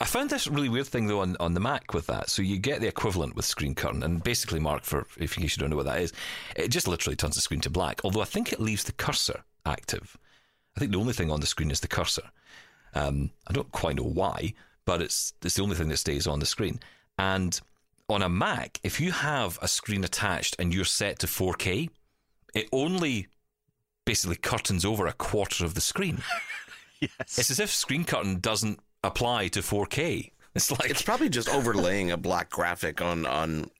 I 0.00 0.04
found 0.04 0.28
this 0.28 0.46
really 0.46 0.68
weird 0.68 0.86
thing 0.86 1.06
though 1.06 1.20
on, 1.20 1.36
on 1.40 1.54
the 1.54 1.60
Mac 1.60 1.94
with 1.94 2.06
that. 2.08 2.28
So 2.28 2.42
you 2.42 2.58
get 2.58 2.80
the 2.80 2.88
equivalent 2.88 3.36
with 3.36 3.46
screen 3.46 3.74
curtain, 3.74 4.02
and 4.02 4.22
basically, 4.22 4.60
Mark, 4.60 4.84
for 4.84 5.06
if 5.18 5.38
you 5.38 5.48
don't 5.48 5.70
know 5.70 5.76
what 5.76 5.86
that 5.86 6.00
is, 6.00 6.12
it 6.56 6.68
just 6.68 6.88
literally 6.88 7.16
turns 7.16 7.36
the 7.36 7.40
screen 7.40 7.60
to 7.62 7.70
black. 7.70 8.02
Although 8.04 8.20
I 8.20 8.26
think 8.26 8.52
it 8.52 8.60
leaves 8.60 8.84
the 8.84 8.92
cursor 8.92 9.44
active. 9.64 10.18
I 10.76 10.80
think 10.80 10.92
the 10.92 10.98
only 10.98 11.14
thing 11.14 11.30
on 11.30 11.40
the 11.40 11.46
screen 11.46 11.70
is 11.70 11.80
the 11.80 11.88
cursor. 11.88 12.30
Um, 12.94 13.30
I 13.46 13.54
don't 13.54 13.72
quite 13.72 13.96
know 13.96 14.04
why, 14.04 14.54
but 14.84 15.00
it's 15.00 15.32
it's 15.42 15.54
the 15.54 15.62
only 15.62 15.76
thing 15.76 15.88
that 15.88 15.98
stays 15.98 16.26
on 16.26 16.40
the 16.40 16.46
screen. 16.46 16.80
And 17.18 17.58
on 18.08 18.22
a 18.22 18.28
Mac, 18.28 18.80
if 18.82 19.00
you 19.00 19.12
have 19.12 19.58
a 19.62 19.68
screen 19.68 20.04
attached 20.04 20.56
and 20.58 20.74
you're 20.74 20.84
set 20.84 21.18
to 21.20 21.26
4K, 21.26 21.88
it 22.54 22.68
only 22.72 23.28
basically 24.04 24.36
curtains 24.36 24.84
over 24.84 25.06
a 25.06 25.12
quarter 25.12 25.64
of 25.64 25.74
the 25.74 25.80
screen. 25.80 26.22
Yes. 27.00 27.36
It's 27.36 27.50
as 27.50 27.58
if 27.58 27.68
screen 27.72 28.04
curtain 28.04 28.38
doesn't 28.38 28.78
apply 29.02 29.48
to 29.48 29.58
4K. 29.60 30.30
It's 30.54 30.70
like 30.70 30.88
It's 30.88 31.02
probably 31.02 31.28
just 31.28 31.48
overlaying 31.48 32.12
a 32.12 32.16
black 32.16 32.48
graphic 32.48 33.00
on 33.02 33.26
on 33.26 33.70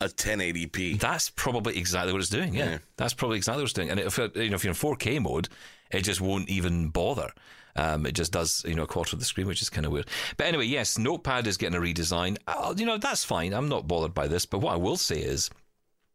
a 0.00 0.06
1080p. 0.08 0.98
That's 0.98 1.30
probably 1.30 1.78
exactly 1.78 2.12
what 2.12 2.20
it's 2.22 2.28
doing. 2.28 2.54
Yeah, 2.54 2.70
Yeah. 2.70 2.78
that's 2.96 3.14
probably 3.14 3.36
exactly 3.36 3.62
what 3.62 3.66
it's 3.70 3.72
doing. 3.72 3.90
And 3.90 4.00
if 4.00 4.18
you 4.18 4.24
know 4.50 4.56
if 4.56 4.64
you're 4.64 4.72
in 4.72 4.76
4K 4.76 5.20
mode, 5.22 5.48
it 5.90 6.02
just 6.02 6.20
won't 6.20 6.48
even 6.48 6.88
bother. 6.88 7.30
Um, 7.76 8.06
it 8.06 8.12
just 8.12 8.32
does 8.32 8.64
you 8.66 8.74
know 8.74 8.84
a 8.84 8.86
quarter 8.86 9.14
of 9.14 9.20
the 9.20 9.26
screen, 9.26 9.46
which 9.46 9.62
is 9.62 9.70
kind 9.70 9.86
of 9.86 9.92
weird. 9.92 10.08
But 10.36 10.46
anyway, 10.46 10.66
yes, 10.66 10.98
Notepad 10.98 11.46
is 11.46 11.56
getting 11.56 11.76
a 11.76 11.80
redesign. 11.80 12.38
Uh, 12.46 12.74
you 12.76 12.86
know 12.86 12.98
that's 12.98 13.24
fine. 13.24 13.52
I'm 13.52 13.68
not 13.68 13.86
bothered 13.86 14.14
by 14.14 14.28
this. 14.28 14.46
But 14.46 14.60
what 14.60 14.72
I 14.72 14.76
will 14.76 14.96
say 14.96 15.18
is, 15.18 15.50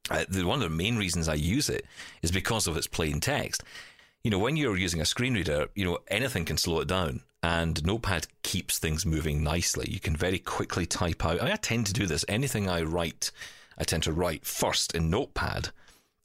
uh, 0.10 0.26
the, 0.28 0.44
one 0.44 0.62
of 0.62 0.70
the 0.70 0.76
main 0.76 0.98
reasons 0.98 1.30
I 1.30 1.36
use 1.36 1.70
it 1.70 1.86
is 2.22 2.32
because 2.32 2.68
of 2.68 2.78
its 2.78 2.88
plain 2.88 3.20
text. 3.20 3.64
You 4.24 4.32
know, 4.32 4.40
when 4.40 4.56
you're 4.56 4.78
using 4.78 5.02
a 5.02 5.06
screen 5.06 5.36
reader, 5.36 5.68
you 5.76 5.86
know 5.86 6.00
anything 6.08 6.46
can 6.46 6.58
slow 6.58 6.80
it 6.80 6.88
down, 6.88 7.22
and 7.44 7.84
Notepad 7.86 8.28
keeps 8.44 8.80
things 8.80 9.06
moving 9.06 9.44
nicely. 9.44 9.88
You 9.90 10.00
can 10.00 10.16
very 10.16 10.40
quickly 10.40 10.86
type 10.86 11.24
out. 11.24 11.42
I, 11.42 11.46
mean, 11.46 11.54
I 11.54 11.58
tend 11.58 11.86
to 11.88 11.94
do 11.94 12.08
this. 12.08 12.26
Anything 12.28 12.70
I 12.70 12.82
write, 12.82 13.32
I 13.78 13.84
tend 13.84 14.04
to 14.04 14.12
write 14.12 14.46
first 14.46 14.96
in 14.96 15.12
Notepad, 15.12 15.70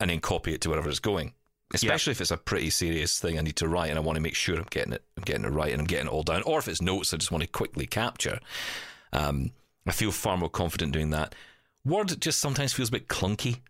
and 0.00 0.10
then 0.10 0.20
copy 0.20 0.54
it 0.54 0.62
to 0.62 0.70
wherever 0.70 0.88
it's 0.88 0.98
going. 0.98 1.34
Especially 1.74 2.12
if 2.12 2.20
it's 2.20 2.30
a 2.30 2.36
pretty 2.36 2.70
serious 2.70 3.18
thing 3.18 3.38
I 3.38 3.42
need 3.42 3.56
to 3.56 3.68
write, 3.68 3.90
and 3.90 3.98
I 3.98 4.02
want 4.02 4.16
to 4.16 4.22
make 4.22 4.36
sure 4.36 4.56
I'm 4.56 4.66
getting 4.70 4.92
it, 4.92 5.02
I'm 5.16 5.24
getting 5.24 5.44
it 5.44 5.50
right, 5.50 5.72
and 5.72 5.80
I'm 5.80 5.86
getting 5.86 6.06
it 6.06 6.12
all 6.12 6.22
down. 6.22 6.42
Or 6.42 6.58
if 6.58 6.68
it's 6.68 6.80
notes, 6.80 7.12
I 7.12 7.16
just 7.16 7.32
want 7.32 7.42
to 7.42 7.48
quickly 7.48 7.86
capture. 7.86 8.38
Um, 9.12 9.50
I 9.86 9.92
feel 9.92 10.12
far 10.12 10.36
more 10.36 10.48
confident 10.48 10.92
doing 10.92 11.10
that. 11.10 11.34
Word 11.84 12.20
just 12.20 12.40
sometimes 12.40 12.72
feels 12.72 12.88
a 12.88 12.92
bit 12.92 13.08
clunky. 13.08 13.60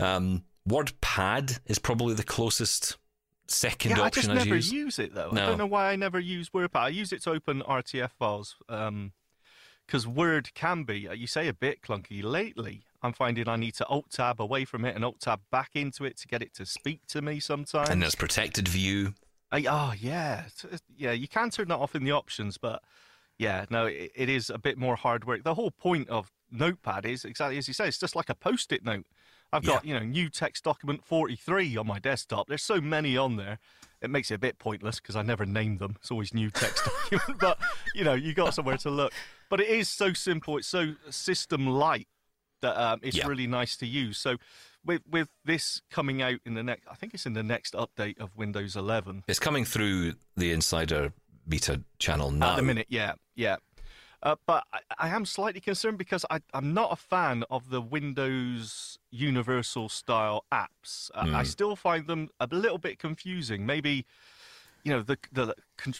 Um, 0.00 0.44
WordPad 0.68 1.60
is 1.66 1.78
probably 1.78 2.14
the 2.14 2.24
closest 2.24 2.96
second 3.48 3.92
yeah, 3.92 4.02
I 4.02 4.10
just 4.10 4.18
option 4.18 4.30
I'd 4.32 4.44
never 4.44 4.56
use. 4.56 4.72
use 4.72 4.98
it 4.98 5.14
though. 5.14 5.30
No. 5.30 5.42
I 5.42 5.46
don't 5.46 5.58
know 5.58 5.66
why 5.66 5.90
I 5.90 5.96
never 5.96 6.20
use 6.20 6.50
WordPad. 6.50 6.80
I 6.80 6.88
use 6.88 7.12
it 7.12 7.22
to 7.22 7.30
open 7.30 7.62
RTF 7.62 8.10
files 8.12 8.56
because 9.86 10.06
Word 10.06 10.52
can 10.54 10.84
be, 10.84 11.08
uh, 11.08 11.14
you 11.14 11.26
say, 11.26 11.48
a 11.48 11.54
bit 11.54 11.82
clunky. 11.82 12.22
Lately, 12.22 12.84
I'm 13.02 13.12
finding 13.12 13.48
I 13.48 13.56
need 13.56 13.74
to 13.74 13.86
Alt 13.86 14.10
Tab 14.10 14.40
away 14.40 14.64
from 14.64 14.84
it 14.84 14.96
and 14.96 15.04
Alt 15.04 15.20
Tab 15.20 15.40
back 15.50 15.70
into 15.74 16.04
it 16.04 16.16
to 16.18 16.28
get 16.28 16.42
it 16.42 16.54
to 16.54 16.66
speak 16.66 17.06
to 17.08 17.22
me 17.22 17.40
sometimes. 17.40 17.90
and 17.90 18.02
there's 18.02 18.14
protected 18.14 18.66
view. 18.68 19.14
I, 19.50 19.64
oh 19.68 19.94
yeah, 19.98 20.44
yeah. 20.96 21.12
You 21.12 21.28
can 21.28 21.50
turn 21.50 21.68
that 21.68 21.78
off 21.78 21.94
in 21.94 22.04
the 22.04 22.12
options, 22.12 22.58
but 22.58 22.82
yeah, 23.38 23.64
no, 23.70 23.86
it, 23.86 24.10
it 24.14 24.28
is 24.28 24.50
a 24.50 24.58
bit 24.58 24.76
more 24.76 24.96
hard 24.96 25.24
work. 25.24 25.44
The 25.44 25.54
whole 25.54 25.70
point 25.70 26.08
of 26.08 26.30
Notepad 26.50 27.06
is 27.06 27.24
exactly 27.24 27.56
as 27.56 27.68
you 27.68 27.74
say. 27.74 27.88
It's 27.88 27.98
just 27.98 28.16
like 28.16 28.28
a 28.28 28.34
post-it 28.34 28.84
note. 28.84 29.06
I've 29.50 29.64
got 29.64 29.84
you 29.84 29.94
know 29.94 30.04
new 30.04 30.28
text 30.28 30.64
document 30.64 31.04
43 31.04 31.76
on 31.78 31.86
my 31.86 31.98
desktop. 31.98 32.48
There's 32.48 32.62
so 32.62 32.80
many 32.80 33.16
on 33.16 33.36
there. 33.36 33.58
It 34.02 34.10
makes 34.10 34.30
it 34.30 34.34
a 34.34 34.38
bit 34.38 34.58
pointless 34.58 35.00
because 35.00 35.16
I 35.16 35.22
never 35.22 35.46
name 35.46 35.78
them. 35.78 35.96
It's 35.98 36.10
always 36.10 36.34
new 36.34 36.50
text 36.50 36.84
document, 37.10 37.40
but 37.40 37.58
you 37.94 38.04
know 38.04 38.14
you 38.14 38.34
got 38.34 38.54
somewhere 38.54 38.76
to 38.78 38.90
look. 38.90 39.12
But 39.48 39.60
it 39.60 39.68
is 39.68 39.88
so 39.88 40.12
simple. 40.12 40.58
It's 40.58 40.68
so 40.68 40.94
system 41.08 41.66
light 41.66 42.08
that 42.60 42.76
um, 42.80 43.00
it's 43.02 43.16
Yeah. 43.16 43.26
really 43.26 43.46
nice 43.46 43.76
to 43.78 43.86
use. 43.86 44.18
So 44.18 44.36
with 44.84 45.02
with 45.08 45.28
this 45.44 45.82
coming 45.90 46.22
out 46.22 46.40
in 46.46 46.54
the 46.54 46.62
next, 46.62 46.86
I 46.90 46.94
think 46.94 47.14
it's 47.14 47.26
in 47.26 47.34
the 47.34 47.42
next 47.42 47.74
update 47.74 48.18
of 48.20 48.36
Windows 48.36 48.76
11. 48.76 49.24
It's 49.28 49.38
coming 49.40 49.64
through 49.64 50.14
the 50.36 50.52
Insider 50.52 51.12
beta 51.46 51.82
channel 51.98 52.30
now. 52.30 52.50
At 52.52 52.56
the 52.56 52.62
minute, 52.62 52.86
yeah, 52.88 53.14
yeah. 53.34 53.56
Uh, 54.20 54.34
but 54.46 54.64
I, 54.72 54.80
I 54.98 55.08
am 55.10 55.24
slightly 55.24 55.60
concerned 55.60 55.96
because 55.96 56.24
I, 56.28 56.40
I'm 56.52 56.74
not 56.74 56.90
a 56.92 56.96
fan 56.96 57.44
of 57.50 57.70
the 57.70 57.80
Windows 57.80 58.98
Universal 59.10 59.88
style 59.90 60.44
apps. 60.52 61.10
Uh, 61.14 61.26
Hmm. 61.26 61.36
I 61.36 61.42
still 61.44 61.76
find 61.76 62.06
them 62.06 62.28
a 62.40 62.48
little 62.50 62.78
bit 62.78 62.98
confusing. 62.98 63.64
Maybe, 63.64 64.06
you 64.84 64.92
know, 64.92 65.02
the 65.02 65.18
the 65.32 65.54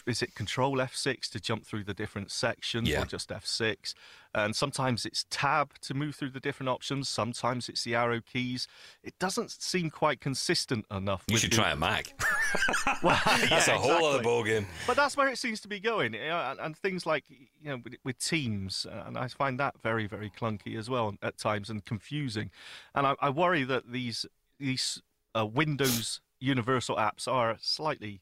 is 0.07 0.21
it 0.21 0.35
Control 0.35 0.77
F6 0.77 1.29
to 1.29 1.39
jump 1.39 1.65
through 1.65 1.83
the 1.85 1.93
different 1.93 2.31
sections, 2.31 2.89
Yeah. 2.89 3.01
or 3.01 3.05
just 3.05 3.29
F6? 3.29 3.93
And 4.35 4.55
sometimes 4.55 5.05
it's 5.05 5.25
Tab 5.31 5.73
to 5.81 5.93
move 5.95 6.15
through 6.15 6.29
the 6.29 6.39
different 6.39 6.69
options. 6.69 7.09
Sometimes 7.09 7.67
it's 7.69 7.83
the 7.83 7.95
arrow 7.95 8.21
keys. 8.21 8.67
It 9.03 9.17
doesn't 9.19 9.49
seem 9.51 9.89
quite 9.89 10.21
consistent 10.21 10.85
enough. 10.91 11.23
You 11.27 11.37
should 11.37 11.51
the- 11.51 11.55
try 11.55 11.71
a 11.71 11.75
Mac. 11.75 12.13
Well, 13.03 13.19
That's 13.25 13.67
yeah, 13.67 13.75
a 13.75 13.77
whole 13.79 13.91
other 13.91 14.19
exactly. 14.19 14.23
ball 14.23 14.43
game. 14.43 14.67
But 14.87 14.95
that's 14.97 15.15
where 15.15 15.27
it 15.29 15.37
seems 15.37 15.61
to 15.61 15.67
be 15.67 15.79
going, 15.79 16.13
you 16.15 16.19
know, 16.21 16.37
and, 16.39 16.59
and 16.59 16.75
things 16.77 17.05
like 17.05 17.23
you 17.29 17.69
know 17.69 17.77
with, 17.83 17.95
with 18.03 18.17
Teams, 18.19 18.85
uh, 18.91 19.03
and 19.05 19.17
I 19.17 19.27
find 19.27 19.59
that 19.59 19.79
very 19.81 20.07
very 20.07 20.29
clunky 20.31 20.77
as 20.77 20.89
well 20.89 21.15
at 21.21 21.37
times 21.37 21.69
and 21.69 21.85
confusing, 21.85 22.49
and 22.95 23.05
I, 23.07 23.15
I 23.21 23.29
worry 23.29 23.63
that 23.65 23.91
these 23.91 24.25
these 24.59 25.01
uh, 25.37 25.45
Windows 25.45 26.21
Universal 26.39 26.95
apps 26.95 27.27
are 27.27 27.57
slightly 27.61 28.19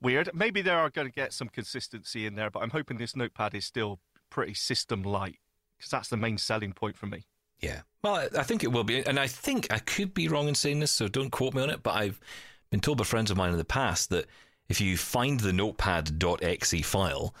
weird. 0.00 0.30
Maybe 0.34 0.62
they 0.62 0.70
are 0.70 0.90
going 0.90 1.08
to 1.08 1.12
get 1.12 1.32
some 1.32 1.48
consistency 1.48 2.26
in 2.26 2.34
there, 2.34 2.50
but 2.50 2.62
I'm 2.62 2.70
hoping 2.70 2.98
this 2.98 3.16
Notepad 3.16 3.54
is 3.54 3.64
still 3.64 4.00
pretty 4.30 4.54
system 4.54 5.02
light 5.02 5.38
because 5.76 5.90
that's 5.90 6.08
the 6.08 6.16
main 6.16 6.38
selling 6.38 6.72
point 6.72 6.96
for 6.96 7.06
me. 7.06 7.26
Yeah. 7.60 7.80
Well, 8.02 8.28
I- 8.36 8.42
think 8.42 8.62
it 8.62 8.72
will 8.72 8.84
be. 8.84 9.04
And 9.04 9.18
I 9.18 9.26
think 9.26 9.66
I 9.72 9.78
could 9.78 10.14
be 10.14 10.28
wrong 10.28 10.48
in 10.48 10.54
saying 10.54 10.80
this, 10.80 10.92
so 10.92 11.08
don't 11.08 11.30
quote 11.30 11.54
me 11.54 11.62
on 11.62 11.70
it, 11.70 11.82
but 11.82 11.94
I've 11.94 12.20
been 12.70 12.80
told 12.80 12.98
by 12.98 13.04
friends 13.04 13.30
of 13.30 13.36
mine 13.36 13.52
in 13.52 13.58
the 13.58 13.64
past 13.64 14.10
that 14.10 14.26
if 14.68 14.80
you 14.80 14.96
find 14.96 15.40
the 15.40 15.52
notepad.exe 15.52 16.84
file 16.84 17.34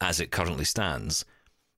as 0.00 0.20
it 0.20 0.30
currently 0.30 0.64
stands, 0.64 1.24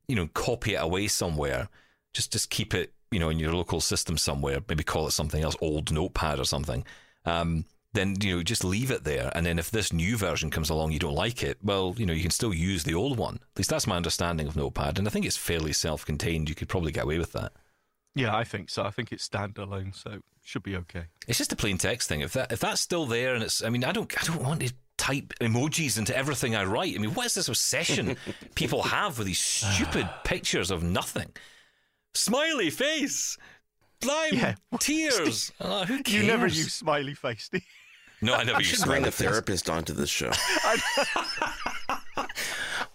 you 0.08 0.16
know, 0.16 0.28
copy 0.28 0.74
it 0.74 0.82
away 0.82 1.06
somewhere, 1.08 1.68
just 2.12 2.32
just 2.32 2.50
keep 2.50 2.74
it, 2.74 2.92
you 3.10 3.18
know, 3.18 3.28
in 3.28 3.38
your 3.38 3.52
local 3.52 3.80
system 3.80 4.16
somewhere, 4.16 4.60
maybe 4.68 4.82
call 4.82 5.06
it 5.06 5.12
something 5.12 5.42
else, 5.42 5.56
old 5.60 5.92
notepad 5.92 6.38
or 6.38 6.44
something. 6.44 6.84
Um, 7.26 7.64
then 7.94 8.16
you 8.20 8.36
know 8.36 8.42
just 8.42 8.62
leave 8.64 8.90
it 8.90 9.04
there, 9.04 9.32
and 9.34 9.46
then 9.46 9.58
if 9.58 9.70
this 9.70 9.92
new 9.92 10.16
version 10.16 10.50
comes 10.50 10.68
along, 10.70 10.92
you 10.92 10.98
don't 10.98 11.14
like 11.14 11.42
it. 11.42 11.58
Well, 11.62 11.94
you 11.96 12.04
know 12.06 12.12
you 12.12 12.22
can 12.22 12.30
still 12.30 12.52
use 12.52 12.84
the 12.84 12.94
old 12.94 13.16
one. 13.18 13.36
At 13.36 13.58
least 13.58 13.70
that's 13.70 13.86
my 13.86 13.96
understanding 13.96 14.46
of 14.46 14.56
Notepad, 14.56 14.98
and 14.98 15.08
I 15.08 15.10
think 15.10 15.24
it's 15.24 15.36
fairly 15.36 15.72
self-contained. 15.72 16.48
You 16.48 16.54
could 16.54 16.68
probably 16.68 16.92
get 16.92 17.04
away 17.04 17.18
with 17.18 17.32
that. 17.32 17.52
Yeah, 18.14 18.36
I 18.36 18.44
think 18.44 18.70
so. 18.70 18.84
I 18.84 18.90
think 18.90 19.10
it's 19.10 19.26
standalone, 19.28 19.94
so 19.94 20.20
should 20.44 20.62
be 20.62 20.76
okay. 20.76 21.04
It's 21.26 21.38
just 21.38 21.52
a 21.52 21.56
plain 21.56 21.78
text 21.78 22.08
thing. 22.08 22.20
If 22.20 22.34
that 22.34 22.52
if 22.52 22.60
that's 22.60 22.80
still 22.80 23.06
there, 23.06 23.34
and 23.34 23.42
it's, 23.42 23.64
I 23.64 23.70
mean, 23.70 23.82
I 23.82 23.90
don't, 23.92 24.12
I 24.22 24.24
don't 24.24 24.42
want 24.42 24.60
to 24.60 24.72
type 24.96 25.32
emojis 25.40 25.98
into 25.98 26.16
everything 26.16 26.54
I 26.54 26.62
write. 26.64 26.94
I 26.94 26.98
mean, 26.98 27.14
what 27.14 27.26
is 27.26 27.34
this 27.34 27.48
obsession 27.48 28.16
people 28.54 28.82
have 28.82 29.18
with 29.18 29.26
these 29.26 29.40
stupid 29.40 30.08
pictures 30.24 30.70
of 30.70 30.82
nothing? 30.84 31.30
Smiley 32.14 32.70
face, 32.70 33.36
lime, 34.04 34.34
Yeah. 34.34 34.54
tears. 34.78 35.50
Uh? 35.60 35.84
You 36.06 36.22
never 36.22 36.46
use 36.46 36.72
smiley 36.74 37.14
face, 37.14 37.48
do 37.48 37.58
you? 37.58 37.62
No, 38.22 38.34
I 38.34 38.44
never 38.44 38.60
You 38.60 38.68
use 38.68 38.78
should 38.78 38.86
bring 38.86 39.02
smiley 39.04 39.08
a 39.08 39.12
therapist 39.12 39.68
onto 39.68 39.92
this 39.92 40.08
show. 40.08 40.30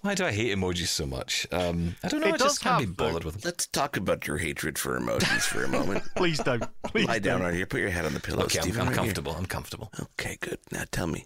Why 0.01 0.15
do 0.15 0.25
I 0.25 0.31
hate 0.31 0.55
emojis 0.57 0.87
so 0.87 1.05
much? 1.05 1.45
Um, 1.51 1.95
I 2.03 2.07
don't 2.07 2.21
know. 2.21 2.27
It 2.27 2.35
I 2.35 2.37
just 2.37 2.61
can't 2.61 2.79
be 2.79 2.85
have, 2.85 2.95
though- 2.95 3.07
bothered 3.07 3.23
with 3.25 3.33
them. 3.35 3.41
Let's 3.43 3.67
talk 3.67 3.97
about 3.97 4.25
your 4.27 4.37
hatred 4.37 4.77
for 4.79 4.97
emojis 4.97 5.41
for 5.41 5.63
a 5.63 5.67
moment. 5.67 6.03
Please 6.15 6.39
don't. 6.39 6.63
Please 6.83 7.05
Lie 7.07 7.19
down 7.19 7.39
don't. 7.39 7.47
right 7.49 7.53
here. 7.55 7.65
Put 7.65 7.81
your 7.81 7.89
head 7.89 8.05
on 8.05 8.13
the 8.13 8.19
pillow, 8.21 8.43
Okay, 8.45 8.59
I'm, 8.59 8.69
I'm 8.71 8.77
right 8.77 8.87
here. 8.87 8.95
comfortable. 8.95 9.35
I'm 9.37 9.45
comfortable. 9.45 9.91
Okay, 10.17 10.37
good. 10.39 10.57
Now 10.71 10.83
tell 10.91 11.07
me, 11.07 11.25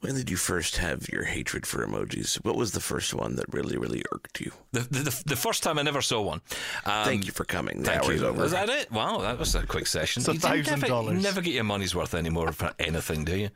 when 0.00 0.14
did 0.14 0.28
you 0.30 0.36
first 0.36 0.76
have 0.76 1.08
your 1.08 1.24
hatred 1.24 1.66
for 1.66 1.86
emojis? 1.86 2.36
What 2.44 2.56
was 2.56 2.72
the 2.72 2.80
first 2.80 3.14
one 3.14 3.36
that 3.36 3.46
really, 3.52 3.78
really 3.78 4.02
irked 4.12 4.40
you? 4.40 4.52
The, 4.72 4.80
the, 4.80 4.98
the, 5.00 5.22
the 5.26 5.36
first 5.36 5.62
time 5.62 5.78
I 5.78 5.82
never 5.82 6.02
saw 6.02 6.20
one. 6.20 6.42
Um, 6.84 7.04
Thank 7.04 7.24
you 7.26 7.32
for 7.32 7.44
coming. 7.44 7.78
The 7.82 7.90
Thank 7.90 8.04
hour's 8.04 8.20
you. 8.20 8.26
over. 8.26 8.42
Was 8.42 8.52
that 8.52 8.68
it? 8.68 8.90
Wow, 8.92 9.18
that 9.18 9.38
was 9.38 9.54
a 9.54 9.66
quick 9.66 9.86
session. 9.86 10.20
It's 10.20 10.28
a 10.28 10.34
thousand 10.34 10.64
never- 10.66 10.86
dollars. 10.86 11.16
You 11.16 11.22
never 11.22 11.40
get 11.40 11.54
your 11.54 11.64
money's 11.64 11.94
worth 11.94 12.14
anymore 12.14 12.52
for 12.52 12.72
anything, 12.78 13.24
do 13.24 13.36
you? 13.36 13.50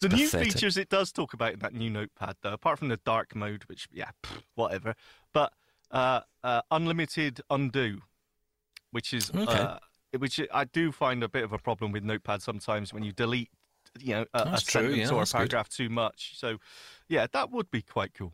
The 0.00 0.08
new 0.08 0.28
features 0.28 0.76
it 0.76 0.88
does 0.90 1.12
talk 1.12 1.32
about 1.32 1.52
in 1.54 1.58
that 1.60 1.72
new 1.72 1.88
notepad, 1.88 2.36
though, 2.42 2.52
apart 2.52 2.78
from 2.80 2.88
the 2.88 2.98
dark 2.98 3.34
mode, 3.36 3.62
which, 3.68 3.86
yeah, 3.92 4.10
pff, 4.22 4.42
whatever. 4.56 4.94
But 5.32 5.52
uh, 5.92 6.20
uh, 6.42 6.62
unlimited 6.72 7.40
undo, 7.48 8.00
which 8.90 9.14
is, 9.14 9.30
Okay. 9.34 9.44
uh, 9.52 9.78
which 10.18 10.40
I 10.52 10.64
do 10.64 10.90
find 10.92 11.22
a 11.22 11.28
bit 11.28 11.44
of 11.44 11.52
a 11.52 11.58
problem 11.58 11.92
with 11.92 12.02
notepad 12.02 12.42
sometimes 12.42 12.92
when 12.92 13.02
you 13.04 13.12
delete, 13.12 13.50
you 14.00 14.14
know, 14.14 14.26
a, 14.34 14.42
a 14.52 14.58
sentence 14.58 14.96
yeah, 14.96 15.08
or 15.10 15.16
a 15.16 15.18
that's 15.20 15.32
good. 15.32 15.38
paragraph 15.38 15.68
too 15.68 15.88
much. 15.88 16.32
So, 16.36 16.58
yeah, 17.08 17.26
that 17.32 17.50
would 17.50 17.70
be 17.70 17.82
quite 17.82 18.14
cool. 18.14 18.32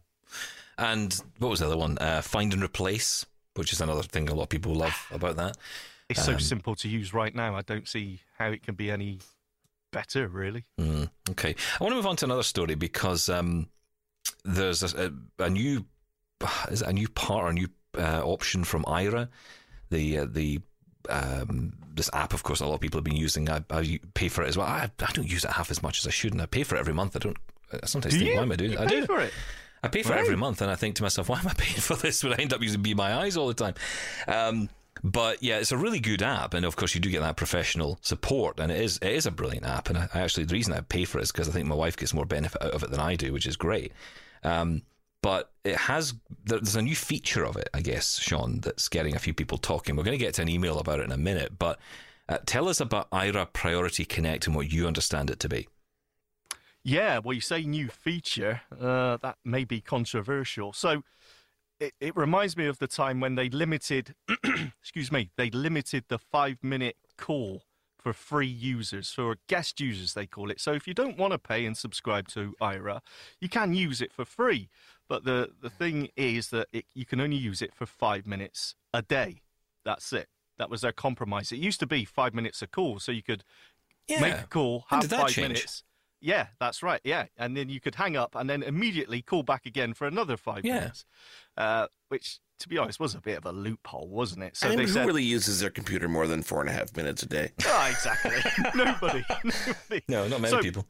And 0.78 1.12
what 1.38 1.48
was 1.50 1.60
the 1.60 1.66
other 1.66 1.76
one? 1.76 1.98
Uh, 1.98 2.22
find 2.22 2.52
and 2.52 2.62
replace, 2.62 3.26
which 3.54 3.72
is 3.72 3.80
another 3.80 4.02
thing 4.02 4.28
a 4.28 4.34
lot 4.34 4.44
of 4.44 4.48
people 4.48 4.74
love 4.74 4.94
about 5.10 5.36
that. 5.36 5.56
It's 6.08 6.26
Um, 6.26 6.34
so 6.34 6.38
simple 6.38 6.74
to 6.76 6.88
use 6.88 7.12
right 7.14 7.34
now. 7.34 7.54
I 7.54 7.62
don't 7.62 7.86
see 7.88 8.20
how 8.38 8.46
it 8.46 8.62
can 8.62 8.74
be 8.74 8.90
any 8.90 9.18
better, 9.92 10.28
really. 10.28 10.64
Mm, 10.80 11.10
okay, 11.30 11.54
I 11.78 11.84
want 11.84 11.92
to 11.92 11.96
move 11.96 12.06
on 12.06 12.16
to 12.16 12.24
another 12.24 12.42
story 12.42 12.74
because 12.74 13.28
um, 13.28 13.68
there's 14.44 14.82
a, 14.82 15.12
a, 15.38 15.44
a 15.44 15.50
new 15.50 15.84
is 16.70 16.82
it 16.82 16.88
a 16.88 16.92
new 16.92 17.08
part 17.08 17.44
or 17.44 17.48
a 17.50 17.52
new 17.52 17.68
uh, 17.98 18.22
option 18.24 18.64
from 18.64 18.84
Aira, 18.84 19.28
the 19.90 20.18
uh, 20.18 20.26
the 20.28 20.60
um, 21.08 21.72
this 21.94 22.10
app. 22.12 22.32
Of 22.34 22.42
course, 22.42 22.60
a 22.60 22.66
lot 22.66 22.74
of 22.74 22.80
people 22.80 22.98
have 22.98 23.04
been 23.04 23.16
using. 23.16 23.48
I, 23.48 23.64
I 23.70 24.00
pay 24.14 24.28
for 24.28 24.42
it 24.42 24.48
as 24.48 24.56
well. 24.58 24.66
I, 24.66 24.90
I 25.00 25.12
don't 25.12 25.28
use 25.30 25.44
it 25.44 25.50
half 25.50 25.70
as 25.70 25.82
much 25.82 25.98
as 26.00 26.06
I 26.06 26.10
should, 26.10 26.32
and 26.32 26.42
I 26.42 26.46
pay 26.46 26.62
for 26.62 26.76
it 26.76 26.80
every 26.80 26.94
month. 26.94 27.16
I 27.16 27.20
don't 27.20 27.36
I 27.72 27.86
sometimes 27.86 28.14
Do 28.14 28.20
think, 28.20 28.30
you? 28.32 28.36
why 28.36 28.42
am 28.42 28.52
I 28.52 28.56
doing 28.56 28.72
You 28.72 28.78
it? 28.78 28.82
I 28.82 28.86
pay 28.86 29.00
do. 29.00 29.06
for 29.06 29.20
it? 29.20 29.32
I 29.82 29.88
pay 29.88 30.02
for 30.02 30.12
it 30.12 30.18
every 30.18 30.36
month, 30.36 30.60
and 30.60 30.70
I 30.70 30.74
think 30.74 30.96
to 30.96 31.02
myself, 31.02 31.28
why 31.30 31.40
am 31.40 31.48
I 31.48 31.54
paying 31.56 31.80
for 31.80 31.96
this 31.96 32.22
when 32.22 32.32
I 32.34 32.36
end 32.36 32.52
up 32.52 32.60
using 32.60 32.82
Be 32.82 32.94
My 32.94 33.14
Eyes 33.14 33.36
all 33.36 33.48
the 33.48 33.54
time? 33.54 33.74
Um, 34.28 34.68
but 35.02 35.42
yeah, 35.42 35.56
it's 35.58 35.72
a 35.72 35.78
really 35.78 36.00
good 36.00 36.20
app, 36.22 36.52
and 36.52 36.66
of 36.66 36.76
course 36.76 36.94
you 36.94 37.00
do 37.00 37.08
get 37.10 37.22
that 37.22 37.36
professional 37.36 37.98
support, 38.02 38.60
and 38.60 38.70
it 38.70 38.78
is 38.80 38.98
it 39.00 39.12
is 39.12 39.24
a 39.24 39.30
brilliant 39.30 39.64
app. 39.64 39.88
And 39.88 39.96
I, 39.96 40.08
I 40.12 40.20
actually 40.20 40.44
the 40.44 40.52
reason 40.52 40.74
I 40.74 40.80
pay 40.80 41.06
for 41.06 41.18
it 41.18 41.22
is 41.22 41.32
because 41.32 41.48
I 41.48 41.52
think 41.52 41.66
my 41.66 41.74
wife 41.74 41.96
gets 41.96 42.12
more 42.12 42.26
benefit 42.26 42.62
out 42.62 42.72
of 42.72 42.82
it 42.82 42.90
than 42.90 43.00
I 43.00 43.16
do, 43.16 43.32
which 43.32 43.46
is 43.46 43.56
great. 43.56 43.92
Um, 44.44 44.82
but 45.22 45.52
it 45.64 45.76
has 45.76 46.14
there's 46.44 46.76
a 46.76 46.82
new 46.82 46.96
feature 46.96 47.44
of 47.44 47.56
it, 47.56 47.68
I 47.74 47.80
guess, 47.80 48.18
Sean, 48.18 48.60
that's 48.60 48.88
getting 48.88 49.14
a 49.14 49.18
few 49.18 49.34
people 49.34 49.58
talking. 49.58 49.96
We're 49.96 50.04
going 50.04 50.18
to 50.18 50.24
get 50.24 50.34
to 50.34 50.42
an 50.42 50.48
email 50.48 50.78
about 50.78 51.00
it 51.00 51.04
in 51.04 51.12
a 51.12 51.18
minute, 51.18 51.58
but 51.58 51.78
uh, 52.28 52.38
tell 52.46 52.68
us 52.68 52.80
about 52.80 53.10
Aira 53.10 53.52
Priority 53.52 54.04
Connect 54.04 54.46
and 54.46 54.56
what 54.56 54.72
you 54.72 54.86
understand 54.86 55.30
it 55.30 55.40
to 55.40 55.48
be. 55.48 55.68
Yeah, 56.82 57.18
well, 57.18 57.34
you 57.34 57.40
say 57.42 57.64
new 57.64 57.88
feature. 57.88 58.62
Uh, 58.70 59.18
that 59.18 59.36
may 59.44 59.64
be 59.64 59.80
controversial. 59.80 60.72
So 60.72 61.02
it, 61.78 61.92
it 62.00 62.16
reminds 62.16 62.56
me 62.56 62.66
of 62.66 62.78
the 62.78 62.86
time 62.86 63.20
when 63.20 63.34
they 63.34 63.50
limited, 63.50 64.14
excuse 64.80 65.12
me, 65.12 65.30
they 65.36 65.50
limited 65.50 66.04
the 66.08 66.18
five 66.18 66.58
minute 66.62 66.96
call 67.18 67.64
for 67.98 68.12
free 68.12 68.46
users, 68.46 69.12
for 69.12 69.36
guest 69.46 69.80
users, 69.80 70.14
they 70.14 70.26
call 70.26 70.50
it. 70.50 70.60
So 70.60 70.72
if 70.72 70.88
you 70.88 70.94
don't 70.94 71.18
want 71.18 71.32
to 71.32 71.38
pay 71.38 71.66
and 71.66 71.76
subscribe 71.76 72.28
to 72.28 72.54
Aira, 72.60 73.00
you 73.40 73.48
can 73.48 73.74
use 73.74 74.00
it 74.00 74.12
for 74.12 74.24
free. 74.24 74.70
But 75.10 75.24
the, 75.24 75.50
the 75.60 75.68
thing 75.68 76.08
is 76.16 76.50
that 76.50 76.68
it, 76.72 76.84
you 76.94 77.04
can 77.04 77.20
only 77.20 77.36
use 77.36 77.60
it 77.60 77.74
for 77.74 77.84
five 77.84 78.28
minutes 78.28 78.76
a 78.94 79.02
day. 79.02 79.42
That's 79.84 80.12
it. 80.12 80.28
That 80.56 80.70
was 80.70 80.82
their 80.82 80.92
compromise. 80.92 81.50
It 81.50 81.56
used 81.58 81.80
to 81.80 81.86
be 81.86 82.04
five 82.04 82.32
minutes 82.32 82.62
a 82.62 82.68
call, 82.68 83.00
so 83.00 83.10
you 83.10 83.24
could 83.24 83.42
make 84.08 84.34
a 84.34 84.46
call, 84.48 84.84
When 84.88 85.00
have 85.00 85.10
five 85.10 85.30
change? 85.30 85.48
minutes. 85.48 85.82
Yeah, 86.20 86.46
that's 86.60 86.80
right. 86.84 87.00
Yeah, 87.02 87.24
and 87.36 87.56
then 87.56 87.68
you 87.70 87.80
could 87.80 87.96
hang 87.96 88.16
up 88.16 88.36
and 88.36 88.48
then 88.48 88.62
immediately 88.62 89.20
call 89.20 89.42
back 89.42 89.66
again 89.66 89.94
for 89.94 90.06
another 90.06 90.36
five 90.36 90.64
Yeah. 90.64 90.74
minutes, 90.74 91.04
uh, 91.56 91.88
which, 92.08 92.38
to 92.60 92.68
be 92.68 92.78
honest, 92.78 93.00
was 93.00 93.16
a 93.16 93.20
bit 93.20 93.36
of 93.38 93.46
a 93.46 93.52
loophole, 93.52 94.06
wasn't 94.06 94.44
it? 94.44 94.56
So 94.56 94.66
I 94.68 94.70
mean, 94.70 94.78
they 94.78 94.84
who 94.84 94.90
said, 94.90 95.06
really 95.08 95.24
uses 95.24 95.58
their 95.58 95.70
computer 95.70 96.08
more 96.08 96.28
than 96.28 96.42
four 96.42 96.60
and 96.60 96.70
a 96.70 96.72
half 96.72 96.94
minutes 96.96 97.24
a 97.24 97.26
day? 97.26 97.50
Ah, 97.66 97.88
exactly. 97.90 98.36
Nobody. 98.76 99.24
Nobody. 99.44 100.04
No, 100.08 100.28
not 100.28 100.40
many 100.40 100.50
So- 100.54 100.60
people. 100.62 100.86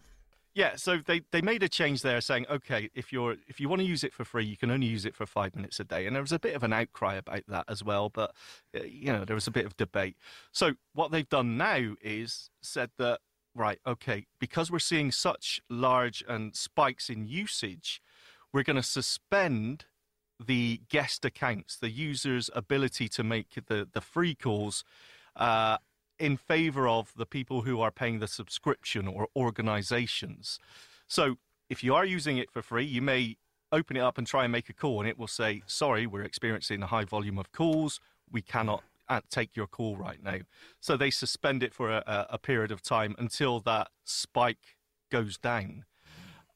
Yeah, 0.53 0.75
so 0.77 0.99
they, 1.05 1.23
they 1.31 1.43
made 1.43 1.63
a 1.63 1.69
change 1.69 2.03
there 2.03 2.21
saying, 2.21 2.47
okay, 2.51 2.91
if 2.93 3.13
you're 3.13 3.37
if 3.47 3.61
you 3.61 3.69
want 3.69 3.81
to 3.83 3.87
use 3.87 4.03
it 4.03 4.13
for 4.13 4.25
free, 4.25 4.45
you 4.45 4.57
can 4.57 4.71
only 4.71 4.89
use 4.89 5.05
it 5.05 5.15
for 5.15 5.25
five 5.25 5.55
minutes 5.55 5.79
a 5.79 5.85
day. 5.85 6.07
And 6.07 6.17
there 6.17 6.23
was 6.23 6.33
a 6.33 6.41
bit 6.41 6.57
of 6.57 6.65
an 6.65 6.73
outcry 6.73 7.15
about 7.15 7.43
that 7.47 7.67
as 7.69 7.85
well, 7.85 8.09
but 8.09 8.35
uh, 8.75 8.83
you 8.83 9.13
know 9.13 9.25
there 9.25 9.37
was 9.37 9.47
a 9.47 9.53
bit 9.53 9.65
of 9.65 9.77
debate. 9.77 10.17
So 10.51 10.73
what 10.93 11.13
they've 11.13 11.29
done 11.29 11.57
now 11.57 11.95
is 12.03 12.51
said 12.63 12.91
that 12.99 13.21
right, 13.55 13.79
okay, 13.87 14.27
because 14.41 14.73
we're 14.73 14.81
seeing 14.81 15.13
such 15.13 15.61
large 15.71 16.25
and 16.29 16.57
spikes 16.57 17.09
in 17.09 17.27
usage, 17.27 18.03
we're 18.53 18.65
going 18.65 18.77
to 18.77 18.83
suspend 18.83 19.85
the 20.45 20.81
guest 20.89 21.25
accounts, 21.25 21.77
the 21.77 21.91
user's 21.91 22.51
ability 22.55 23.09
to 23.11 23.23
make 23.23 23.55
the 23.69 23.89
the 23.93 24.01
free 24.01 24.35
calls. 24.35 24.83
Uh, 25.37 25.77
in 26.21 26.37
favor 26.37 26.87
of 26.87 27.13
the 27.17 27.27
people 27.27 27.63
who 27.63 27.81
are 27.81 27.91
paying 27.91 28.19
the 28.19 28.29
subscription 28.29 29.09
or 29.09 29.29
organizations. 29.35 30.59
So 31.09 31.37
if 31.69 31.83
you 31.83 31.95
are 31.95 32.05
using 32.05 32.37
it 32.37 32.51
for 32.51 32.63
free, 32.63 32.85
you 32.85 33.03
may 33.03 33.37
open 33.73 33.97
it 33.97 34.01
up 34.01 34.19
and 34.19 34.27
try 34.27 34.45
and 34.45 34.53
make 34.53 34.69
a 34.69 34.73
call, 34.73 35.01
and 35.01 35.09
it 35.09 35.19
will 35.19 35.29
say, 35.29 35.63
Sorry, 35.67 36.07
we're 36.07 36.23
experiencing 36.23 36.83
a 36.83 36.87
high 36.87 37.05
volume 37.05 37.39
of 37.39 37.53
calls. 37.53 38.01
We 38.31 38.43
cannot 38.43 38.83
uh, 39.09 39.21
take 39.31 39.57
your 39.57 39.67
call 39.67 39.97
right 39.97 40.23
now. 40.23 40.39
So 40.81 40.97
they 40.97 41.11
suspend 41.11 41.63
it 41.63 41.75
for 41.75 41.91
a, 41.91 42.27
a 42.31 42.39
period 42.39 42.71
of 42.71 42.83
time 42.83 43.15
until 43.19 43.61
that 43.61 43.89
spike 44.05 44.77
goes 45.11 45.39
down. 45.39 45.85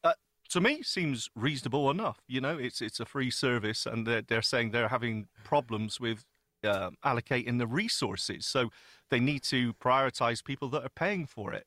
Uh, 0.03 0.13
to 0.51 0.61
me, 0.61 0.83
seems 0.83 1.31
reasonable 1.35 1.91
enough. 1.91 2.21
You 2.29 2.41
know, 2.41 2.59
it's 2.59 2.83
it's 2.83 3.01
a 3.01 3.05
free 3.05 3.31
service, 3.31 3.87
and 3.87 4.07
they're, 4.07 4.23
they're 4.23 4.43
saying 4.43 4.71
they're 4.71 4.89
having 4.89 5.29
problems 5.43 5.99
with 5.99 6.25
um, 6.65 6.97
allocating 7.05 7.59
the 7.59 7.67
resources. 7.67 8.47
So 8.47 8.71
they 9.11 9.21
need 9.21 9.43
to 9.45 9.75
prioritize 9.75 10.43
people 10.43 10.69
that 10.71 10.85
are 10.85 10.91
paying 10.91 11.27
for 11.27 11.53
it. 11.53 11.67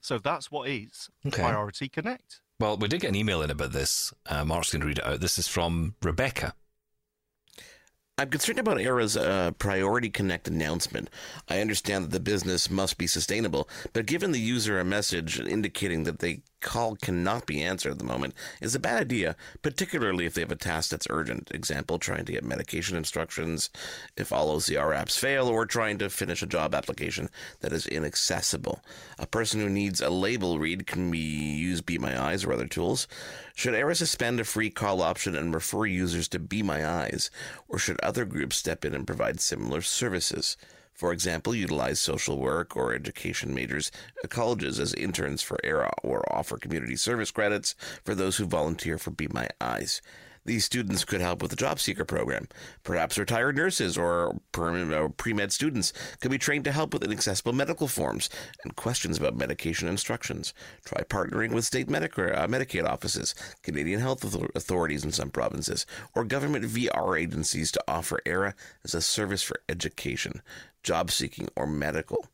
So 0.00 0.18
that's 0.18 0.50
what 0.50 0.68
is 0.68 1.08
Okay. 1.26 1.42
Priority 1.42 1.88
Connect. 1.88 2.40
Well, 2.60 2.76
we 2.76 2.88
did 2.88 3.00
get 3.00 3.08
an 3.08 3.16
email 3.16 3.42
in 3.42 3.50
about 3.50 3.72
this. 3.72 4.12
Uh, 4.26 4.44
Mark's 4.44 4.72
going 4.72 4.80
to 4.82 4.86
read 4.86 4.98
it 4.98 5.06
out. 5.06 5.20
This 5.20 5.38
is 5.38 5.48
from 5.48 5.94
Rebecca. 6.02 6.54
I'm 8.16 8.30
concerned 8.30 8.60
about 8.60 8.78
Aira's 8.78 9.16
uh, 9.16 9.50
Priority 9.58 10.08
Connect 10.08 10.46
announcement. 10.46 11.10
I 11.48 11.60
understand 11.60 12.04
that 12.04 12.10
the 12.12 12.20
business 12.20 12.70
must 12.70 12.96
be 12.96 13.08
sustainable, 13.08 13.68
but 13.92 14.06
giving 14.06 14.30
the 14.30 14.38
user 14.38 14.78
a 14.78 14.84
message 14.84 15.40
indicating 15.40 16.04
that 16.04 16.20
the 16.20 16.40
call 16.60 16.94
cannot 16.94 17.44
be 17.44 17.60
answered 17.60 17.90
at 17.90 17.98
the 17.98 18.04
moment 18.04 18.32
is 18.60 18.76
a 18.76 18.80
bad 18.80 19.00
idea, 19.00 19.34
particularly 19.62 20.26
if 20.26 20.34
they 20.34 20.42
have 20.42 20.52
a 20.52 20.56
task 20.56 20.90
that's 20.90 21.08
urgent. 21.10 21.50
Example, 21.52 21.98
trying 21.98 22.24
to 22.24 22.32
get 22.32 22.44
medication 22.44 22.96
instructions 22.96 23.68
if 24.16 24.32
all 24.32 24.56
OCR 24.56 24.96
apps 24.96 25.18
fail, 25.18 25.48
or 25.48 25.66
trying 25.66 25.98
to 25.98 26.08
finish 26.08 26.40
a 26.40 26.46
job 26.46 26.72
application 26.72 27.28
that 27.60 27.72
is 27.72 27.84
inaccessible. 27.84 28.80
A 29.18 29.26
person 29.26 29.58
who 29.58 29.68
needs 29.68 30.00
a 30.00 30.08
label 30.08 30.60
read 30.60 30.86
can 30.86 31.10
be 31.10 31.18
use 31.18 31.80
Be 31.80 31.98
My 31.98 32.16
Eyes 32.20 32.44
or 32.44 32.52
other 32.52 32.68
tools. 32.68 33.08
Should 33.56 33.74
Aira 33.74 33.96
suspend 33.96 34.40
a 34.40 34.44
free 34.44 34.68
call 34.68 35.00
option 35.00 35.36
and 35.36 35.54
refer 35.54 35.86
users 35.86 36.26
to 36.28 36.40
Be 36.40 36.60
My 36.60 36.84
Eyes, 36.84 37.30
or 37.68 37.78
should 37.78 38.00
other 38.00 38.24
groups 38.24 38.56
step 38.56 38.84
in 38.84 38.94
and 38.94 39.06
provide 39.06 39.40
similar 39.40 39.80
services? 39.80 40.56
For 40.92 41.12
example, 41.12 41.54
utilize 41.54 42.00
social 42.00 42.38
work 42.38 42.76
or 42.76 42.92
education 42.92 43.54
majors 43.54 43.92
at 44.24 44.30
colleges 44.30 44.80
as 44.80 44.92
interns 44.94 45.40
for 45.40 45.58
Aira 45.62 45.92
or 46.02 46.24
offer 46.34 46.58
community 46.58 46.96
service 46.96 47.30
credits 47.30 47.76
for 48.04 48.16
those 48.16 48.38
who 48.38 48.44
volunteer 48.44 48.98
for 48.98 49.12
Be 49.12 49.28
My 49.28 49.48
Eyes. 49.60 50.02
These 50.46 50.66
students 50.66 51.04
could 51.04 51.22
help 51.22 51.40
with 51.40 51.50
the 51.50 51.56
job 51.56 51.80
seeker 51.80 52.04
program. 52.04 52.48
Perhaps 52.82 53.16
retired 53.18 53.56
nurses 53.56 53.96
or 53.96 54.38
pre 54.52 55.32
med 55.32 55.52
students 55.52 55.92
could 56.20 56.30
be 56.30 56.38
trained 56.38 56.64
to 56.64 56.72
help 56.72 56.92
with 56.92 57.02
inaccessible 57.02 57.54
medical 57.54 57.88
forms 57.88 58.28
and 58.62 58.76
questions 58.76 59.18
about 59.18 59.36
medication 59.36 59.88
instructions. 59.88 60.52
Try 60.84 61.02
partnering 61.02 61.52
with 61.52 61.64
state 61.64 61.88
Medicare, 61.88 62.36
uh, 62.36 62.46
Medicaid 62.46 62.86
offices, 62.86 63.34
Canadian 63.62 64.00
health 64.00 64.22
authorities 64.54 65.04
in 65.04 65.12
some 65.12 65.30
provinces, 65.30 65.86
or 66.14 66.24
government 66.24 66.66
VR 66.66 67.18
agencies 67.18 67.72
to 67.72 67.82
offer 67.88 68.20
Aira 68.26 68.52
as 68.84 68.94
a 68.94 69.00
service 69.00 69.42
for 69.42 69.60
education, 69.68 70.42
job 70.82 71.10
seeking, 71.10 71.48
or 71.56 71.66
medical. 71.66 72.26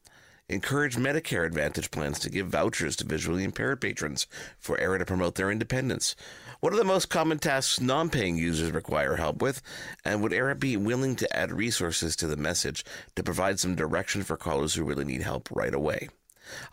Encourage 0.51 0.97
Medicare 0.97 1.47
Advantage 1.47 1.93
plans 1.93 2.19
to 2.19 2.29
give 2.29 2.49
vouchers 2.49 2.97
to 2.97 3.07
visually 3.07 3.45
impaired 3.45 3.81
patrons 3.81 4.27
for 4.59 4.77
Aira 4.79 4.99
to 4.99 5.05
promote 5.05 5.37
their 5.37 5.49
independence. 5.49 6.17
What 6.59 6.73
are 6.73 6.77
the 6.77 6.83
most 6.83 7.09
common 7.09 7.39
tasks 7.39 7.79
non 7.79 8.11
paying 8.11 8.37
users 8.37 8.73
require 8.73 9.15
help 9.15 9.41
with? 9.41 9.63
And 10.05 10.21
would 10.21 10.33
Aira 10.33 10.59
be 10.59 10.77
willing 10.77 11.15
to 11.15 11.37
add 11.37 11.53
resources 11.53 12.17
to 12.17 12.27
the 12.27 12.37
message 12.37 12.85
to 13.15 13.23
provide 13.23 13.61
some 13.61 13.77
direction 13.77 14.25
for 14.25 14.37
callers 14.37 14.75
who 14.75 14.83
really 14.83 15.05
need 15.05 15.23
help 15.23 15.49
right 15.53 15.73
away? 15.73 16.09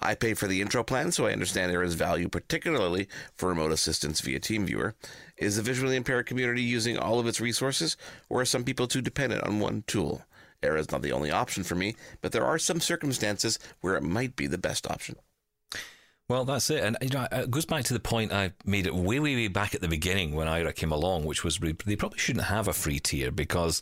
I 0.02 0.16
pay 0.16 0.34
for 0.34 0.48
the 0.48 0.60
intro 0.60 0.84
plan, 0.84 1.12
so 1.12 1.28
I 1.28 1.32
understand 1.34 1.72
Aira's 1.72 1.94
value, 1.94 2.30
particularly 2.30 3.08
for 3.36 3.50
remote 3.50 3.72
assistance 3.72 4.22
via 4.22 4.40
TeamViewer. 4.40 4.96
Is 5.38 5.56
the 5.56 5.62
visually 5.62 5.98
impaired 5.98 6.26
community 6.26 6.64
using 6.64 6.98
all 6.98 7.20
of 7.20 7.28
its 7.28 7.40
resources, 7.40 7.96
or 8.28 8.42
are 8.42 8.46
some 8.46 8.64
people 8.64 8.88
too 8.88 9.02
dependent 9.02 9.44
on 9.44 9.60
one 9.60 9.84
tool? 9.86 10.24
Aira 10.64 10.80
is 10.80 10.92
not 10.92 11.02
the 11.02 11.12
only 11.12 11.32
option 11.32 11.64
for 11.64 11.76
me, 11.76 11.96
but 12.22 12.32
there 12.32 12.46
are 12.46 12.58
some 12.58 12.80
circumstances 12.80 13.60
where 13.82 13.96
it 13.96 14.04
might 14.04 14.36
be 14.36 14.48
the 14.48 14.58
best 14.58 14.90
option. 14.90 15.16
Well, 16.30 16.44
that's 16.44 16.70
it. 16.70 16.84
And 16.84 16.98
you 17.02 17.10
know, 17.10 17.28
it 17.32 17.50
goes 17.50 17.66
back 17.66 17.86
to 17.86 17.94
the 17.94 18.02
point 18.02 18.34
I 18.34 18.52
made 18.66 18.86
it 18.86 18.94
way, 18.94 19.20
way, 19.20 19.36
way 19.36 19.48
back 19.48 19.74
at 19.74 19.82
the 19.82 19.88
beginning 19.88 20.36
when 20.36 20.48
Aira 20.48 20.76
came 20.76 20.92
along, 20.92 21.24
which 21.24 21.44
was 21.44 21.58
they 21.60 21.96
probably 21.96 22.20
shouldn't 22.20 22.46
have 22.46 22.68
a 22.68 22.74
free 22.74 23.00
tier 23.00 23.32
because 23.32 23.82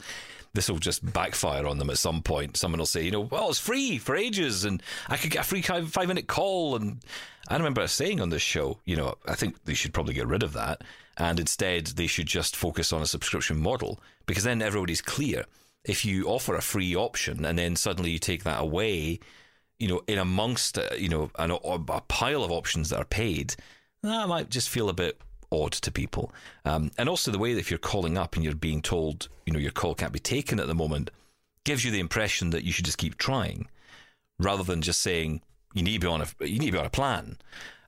this 0.54 0.70
will 0.70 0.78
just 0.78 1.12
backfire 1.12 1.66
on 1.66 1.80
them 1.80 1.90
at 1.90 1.98
some 1.98 2.22
point. 2.22 2.56
Someone 2.56 2.80
will 2.80 2.86
say, 2.86 3.04
you 3.04 3.12
know, 3.12 3.22
well, 3.22 3.50
it's 3.50 3.60
free 3.60 3.98
for 3.98 4.16
ages 4.16 4.64
and 4.64 4.82
I 5.10 5.18
could 5.18 5.32
get 5.32 5.42
a 5.42 5.44
free 5.44 5.62
five 5.62 6.08
minute 6.08 6.28
call. 6.28 6.76
And 6.76 7.04
I 7.48 7.58
remember 7.58 7.88
saying 7.88 8.22
on 8.22 8.30
this 8.30 8.44
show, 8.44 8.80
you 8.86 8.96
know, 8.96 9.16
I 9.28 9.34
think 9.34 9.64
they 9.66 9.74
should 9.74 9.94
probably 9.94 10.14
get 10.14 10.28
rid 10.28 10.44
of 10.44 10.54
that. 10.54 10.84
And 11.18 11.40
instead, 11.40 11.88
they 11.88 12.08
should 12.08 12.28
just 12.28 12.56
focus 12.56 12.94
on 12.94 13.02
a 13.02 13.08
subscription 13.08 13.58
model 13.60 14.00
because 14.28 14.44
then 14.44 14.62
everybody's 14.62 15.02
clear. 15.02 15.46
If 15.86 16.04
you 16.06 16.26
offer 16.28 16.56
a 16.56 16.62
free 16.62 16.96
option 16.96 17.46
and 17.46 17.58
then 17.58 17.76
suddenly 17.76 18.12
you 18.12 18.20
take 18.20 18.44
that 18.44 18.62
away, 18.62 19.20
you 19.80 19.88
know, 19.88 20.02
in 20.08 20.18
amongst 20.18 20.78
uh, 20.78 20.90
you 20.98 21.10
know 21.10 21.30
an, 21.38 21.52
a 21.52 22.02
pile 22.02 22.44
of 22.44 22.52
options 22.52 22.90
that 22.90 22.98
are 22.98 23.06
paid, 23.06 23.56
that 24.02 24.28
might 24.28 24.50
just 24.50 24.70
feel 24.70 24.90
a 24.90 24.94
bit 24.94 25.20
odd 25.52 25.72
to 25.74 25.92
people. 25.92 26.32
Um, 26.66 26.92
and 26.98 27.08
also 27.08 27.32
the 27.32 27.38
way 27.40 27.54
that 27.54 27.60
if 27.60 27.70
you're 27.70 27.78
calling 27.78 28.18
up 28.18 28.36
and 28.36 28.44
you're 28.44 28.56
being 28.56 28.82
told, 28.82 29.30
you 29.46 29.54
know, 29.54 29.60
your 29.60 29.72
call 29.72 29.96
can't 29.96 30.12
be 30.12 30.20
taken 30.20 30.60
at 30.60 30.68
the 30.68 30.76
moment, 30.76 31.12
gives 31.64 31.86
you 31.86 31.92
the 31.92 32.00
impression 32.00 32.50
that 32.50 32.64
you 32.64 32.72
should 32.72 32.86
just 32.86 32.98
keep 32.98 33.18
trying, 33.18 33.68
rather 34.40 34.64
than 34.64 34.82
just 34.82 35.02
saying 35.02 35.42
you 35.74 35.84
need 35.84 35.94
to 35.94 36.00
be 36.00 36.08
on 36.08 36.22
a 36.22 36.46
you 36.46 36.60
need 36.60 36.68
to 36.68 36.72
be 36.74 36.78
on 36.80 36.86
a 36.86 36.90
plan. 36.90 37.38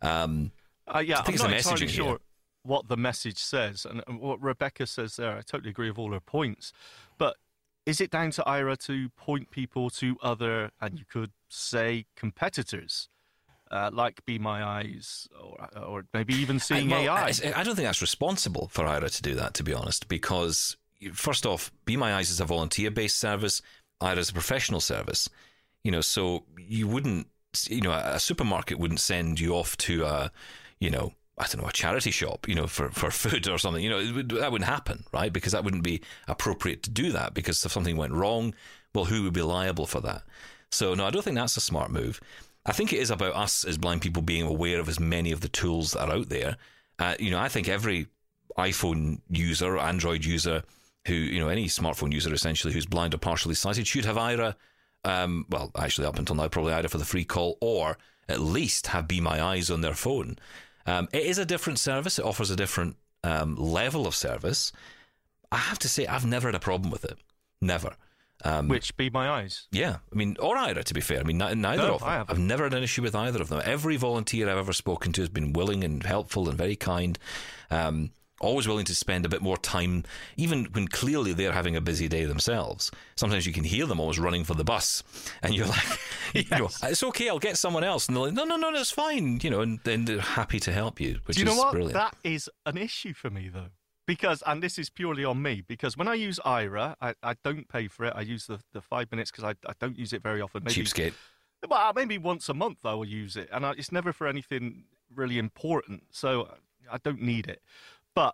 Um, 0.02 0.52
Uh, 0.88 1.00
yeah, 1.00 1.20
I 1.20 1.24
think 1.24 1.42
I'm 1.42 1.52
it's 1.52 1.66
not 1.66 1.74
entirely 1.74 1.88
sure 1.88 2.06
here. 2.06 2.18
what 2.64 2.88
the 2.88 2.98
message 2.98 3.38
says, 3.40 3.86
and 3.86 4.04
and 4.08 4.20
what 4.20 4.42
Rebecca 4.42 4.86
says 4.88 5.16
there. 5.16 5.38
I 5.38 5.42
totally 5.42 5.70
agree 5.72 5.90
with 5.90 6.00
all 6.00 6.12
her 6.14 6.20
points, 6.20 6.72
but 7.18 7.36
is 7.88 8.02
it 8.02 8.12
down 8.12 8.32
to 8.32 8.44
Aira 8.44 8.78
to 8.86 9.08
point 9.12 9.50
people 9.50 9.90
to 9.92 10.18
other, 10.22 10.72
and 10.82 11.00
you 11.00 11.06
could 11.10 11.32
say 11.48 12.06
competitors, 12.18 13.08
uh, 13.72 13.90
like 13.94 14.26
Be 14.26 14.38
My 14.38 14.62
Eyes, 14.62 15.30
or, 15.42 15.70
or 15.82 16.06
maybe 16.14 16.34
even 16.34 16.60
seeing 16.60 16.92
I, 16.92 17.06
well, 17.06 17.18
AI. 17.18 17.34
I, 17.56 17.64
don't 17.64 17.76
think 17.76 17.88
that's 17.88 18.02
responsible 18.02 18.68
for 18.68 18.84
Aira 18.84 19.10
to 19.16 19.22
do 19.22 19.36
that, 19.36 19.54
to 19.54 19.64
be 19.64 19.74
honest, 19.74 20.10
because 20.10 20.76
first 21.14 21.46
off, 21.46 21.72
Be 21.86 21.96
My 21.96 22.14
Eyes 22.16 22.30
is 22.30 22.42
a 22.42 22.46
volunteer-based 22.46 23.18
service. 23.18 23.62
Aira 24.02 24.18
is 24.18 24.32
a 24.32 24.34
professional 24.34 24.82
service. 24.82 25.30
You 25.86 25.92
know, 25.92 26.02
so 26.02 26.44
you 26.58 26.90
wouldn't, 26.90 27.28
you 27.70 27.80
know, 27.80 27.92
a, 27.92 28.16
a 28.16 28.20
supermarket 28.20 28.80
wouldn't 28.80 29.00
send 29.00 29.40
you 29.40 29.54
off 29.54 29.78
to 29.78 30.04
a, 30.04 30.32
you 30.82 30.90
know, 30.90 31.14
I 31.38 31.44
don't 31.44 31.62
know, 31.62 31.68
a 31.68 31.72
charity 31.72 32.12
shop, 32.12 32.48
you 32.48 32.56
know, 32.56 32.68
for, 32.68 32.90
for 32.90 33.12
food 33.12 33.48
or 33.48 33.58
something. 33.58 33.84
You 33.84 33.90
know, 33.90 34.14
would, 34.16 34.30
that 34.30 34.52
wouldn't 34.52 34.70
happen, 34.70 35.04
right? 35.14 35.32
Because 35.32 35.54
that 35.54 35.64
wouldn't 35.64 35.84
be 35.84 36.02
appropriate 36.28 36.84
to 36.84 36.90
do 36.90 37.12
that. 37.12 37.34
Because 37.34 37.64
if 37.64 37.72
something 37.72 37.98
went 37.98 38.14
wrong, 38.14 38.54
well, 38.94 39.06
who 39.06 39.24
would 39.24 39.34
be 39.34 39.42
liable 39.42 39.86
for 39.86 40.02
that? 40.02 40.24
So, 40.72 40.94
no, 40.94 41.06
I 41.06 41.12
don't 41.12 41.22
think 41.22 41.36
that's 41.36 41.58
a 41.58 41.62
smart 41.62 41.92
move. 41.92 42.20
I 42.66 42.74
think 42.74 42.92
it 42.92 43.00
is 43.00 43.12
about 43.12 43.36
us 43.36 43.64
as 43.64 43.78
blind 43.78 44.02
people 44.02 44.22
being 44.22 44.46
aware 44.46 44.80
of 44.80 44.90
as 44.90 45.00
many 45.00 45.32
of 45.32 45.42
the 45.42 45.48
tools 45.48 45.94
that 45.94 46.10
are 46.10 46.16
out 46.16 46.30
there. 46.30 46.58
Uh, 47.00 47.16
you 47.20 47.32
know, 47.32 47.40
I 47.40 47.48
think 47.48 47.70
every 47.70 48.08
iPhone 48.58 49.22
user, 49.30 49.78
Android 49.78 50.26
user, 50.26 50.64
who 51.06 51.14
you 51.14 51.40
know, 51.40 51.48
any 51.48 51.68
smartphone 51.68 52.12
user 52.12 52.34
essentially 52.34 52.74
who's 52.74 52.86
blind 52.86 53.14
or 53.14 53.18
partially 53.18 53.56
sighted 53.56 53.88
should 53.88 54.06
have 54.06 54.18
Aira. 54.18 54.56
Um, 55.06 55.46
well, 55.50 55.72
actually, 55.78 56.08
up 56.08 56.20
until 56.20 56.36
now, 56.36 56.50
probably 56.50 56.74
Aira 56.74 56.90
for 56.90 56.98
the 56.98 57.06
free 57.06 57.24
call, 57.24 57.58
or 57.62 57.98
at 58.28 58.42
least 58.42 58.88
have 58.88 59.08
Be 59.08 59.22
My 59.22 59.42
Eyes 59.42 59.72
on 59.72 59.82
their 59.82 59.94
phone. 59.94 60.38
Um, 60.88 61.08
it 61.14 61.24
is 61.24 61.38
a 61.38 61.46
different 61.46 61.78
service. 61.80 62.18
It 62.18 62.26
offers 62.26 62.50
a 62.50 62.56
different 62.56 62.96
um, 63.24 63.56
level 63.56 64.08
of 64.08 64.16
service. 64.16 64.72
I 65.52 65.58
have 65.58 65.80
to 65.80 65.90
say, 65.90 66.08
I've 66.08 66.26
never 66.26 66.48
had 66.48 66.56
a 66.56 66.60
problem 66.60 66.90
with 66.92 67.06
it. 67.06 67.18
Never. 67.62 67.96
Um, 68.44 68.68
Which 68.68 68.96
Be 68.98 69.10
My 69.10 69.30
Eyes. 69.30 69.68
yeah, 69.72 69.98
I 70.12 70.16
mean, 70.16 70.38
or 70.40 70.56
Aira, 70.58 70.84
to 70.84 70.94
be 70.94 71.02
fair. 71.02 71.20
I 71.20 71.24
mean, 71.24 71.40
neither 71.40 71.78
No, 71.78 71.96
of 71.96 72.00
them. 72.02 72.10
I. 72.10 72.24
I've 72.28 72.38
never 72.40 72.64
had 72.66 72.74
an 72.76 72.84
issue 72.84 73.02
with 73.02 73.16
either 73.16 73.42
of 73.42 73.50
them. 73.50 73.62
Every 73.66 73.98
volunteer 73.98 74.50
I've 74.50 74.58
ever 74.58 74.74
spoken 74.74 75.12
to 75.14 75.22
has 75.22 75.30
been 75.30 75.54
willing 75.54 75.84
and 75.84 76.04
helpful 76.04 76.48
and 76.48 76.58
very 76.58 76.76
kind. 76.76 77.18
Um, 77.72 78.12
always 78.40 78.68
willing 78.68 78.86
to 78.86 78.96
spend 78.96 79.26
a 79.26 79.30
bit 79.30 79.42
more 79.42 79.58
time, 79.58 80.04
even 80.36 80.66
when 80.66 80.88
clearly 80.88 81.34
they're 81.34 81.52
having 81.52 81.76
a 81.76 81.82
busy 81.82 82.08
day 82.08 82.26
themselves. 82.26 82.92
Sometimes 83.16 83.46
you 83.46 83.54
can 83.54 83.64
hear 83.64 83.86
them 83.86 84.00
always 84.00 84.20
running 84.20 84.44
for 84.44 84.54
the 84.54 84.64
bus, 84.64 85.04
and 85.42 85.56
you're 85.56 85.68
like, 85.68 85.86
you 86.34 86.44
know, 86.58 86.70
it's 86.84 87.04
okay, 87.04 87.30
I'll 87.30 87.40
get 87.40 87.58
someone 87.58 87.84
else. 87.84 88.08
And 88.08 88.16
they're 88.16 88.26
like, 88.26 88.34
no, 88.34 88.44
no, 88.44 88.56
no, 88.56 88.72
that's 88.72 88.92
fine. 88.92 89.40
You 89.42 89.50
know, 89.50 89.62
and 89.62 89.80
then 89.84 90.06
they're 90.06 90.22
happy 90.22 90.60
to 90.62 90.72
help 90.72 91.00
you, 91.00 91.20
which 91.26 91.38
Do 91.38 91.44
you 91.44 91.50
is 91.50 91.56
know 91.56 91.62
what? 91.62 91.72
brilliant. 91.72 91.94
That 91.94 92.16
is 92.24 92.50
an 92.66 92.78
issue 92.78 93.14
for 93.14 93.30
me, 93.30 93.50
though. 93.50 93.70
Because, 94.06 94.42
and 94.46 94.64
this 94.64 94.80
is 94.80 94.90
purely 94.90 95.26
on 95.26 95.42
me, 95.42 95.64
because 95.68 95.98
when 95.98 96.08
I 96.08 96.14
use 96.14 96.40
Aira, 96.46 96.96
I, 97.02 97.14
I 97.22 97.36
don't 97.44 97.68
pay 97.68 97.90
for 97.90 98.06
it. 98.06 98.14
I 98.16 98.22
use 98.22 98.48
the, 98.48 98.60
the 98.72 98.80
five 98.80 99.12
minutes 99.12 99.32
because 99.32 99.44
I, 99.44 99.70
I 99.70 99.74
don't 99.80 99.98
use 100.00 100.14
it 100.14 100.24
very 100.24 100.40
often. 100.40 100.64
Maybe, 100.64 100.82
Cheapskate. 100.84 101.14
Well, 101.68 101.90
uh, 101.90 101.92
maybe 101.94 102.18
once 102.18 102.48
a 102.48 102.54
month 102.54 102.86
I 102.86 102.94
will 102.94 103.08
use 103.08 103.36
it, 103.36 103.50
and 103.52 103.66
I, 103.66 103.72
it's 103.72 103.92
never 103.92 104.14
for 104.14 104.28
anything 104.28 104.86
really 105.14 105.38
important, 105.38 106.04
so 106.12 106.48
I 106.90 107.00
don't 107.00 107.22
need 107.22 107.48
it. 107.48 107.62
But 108.18 108.34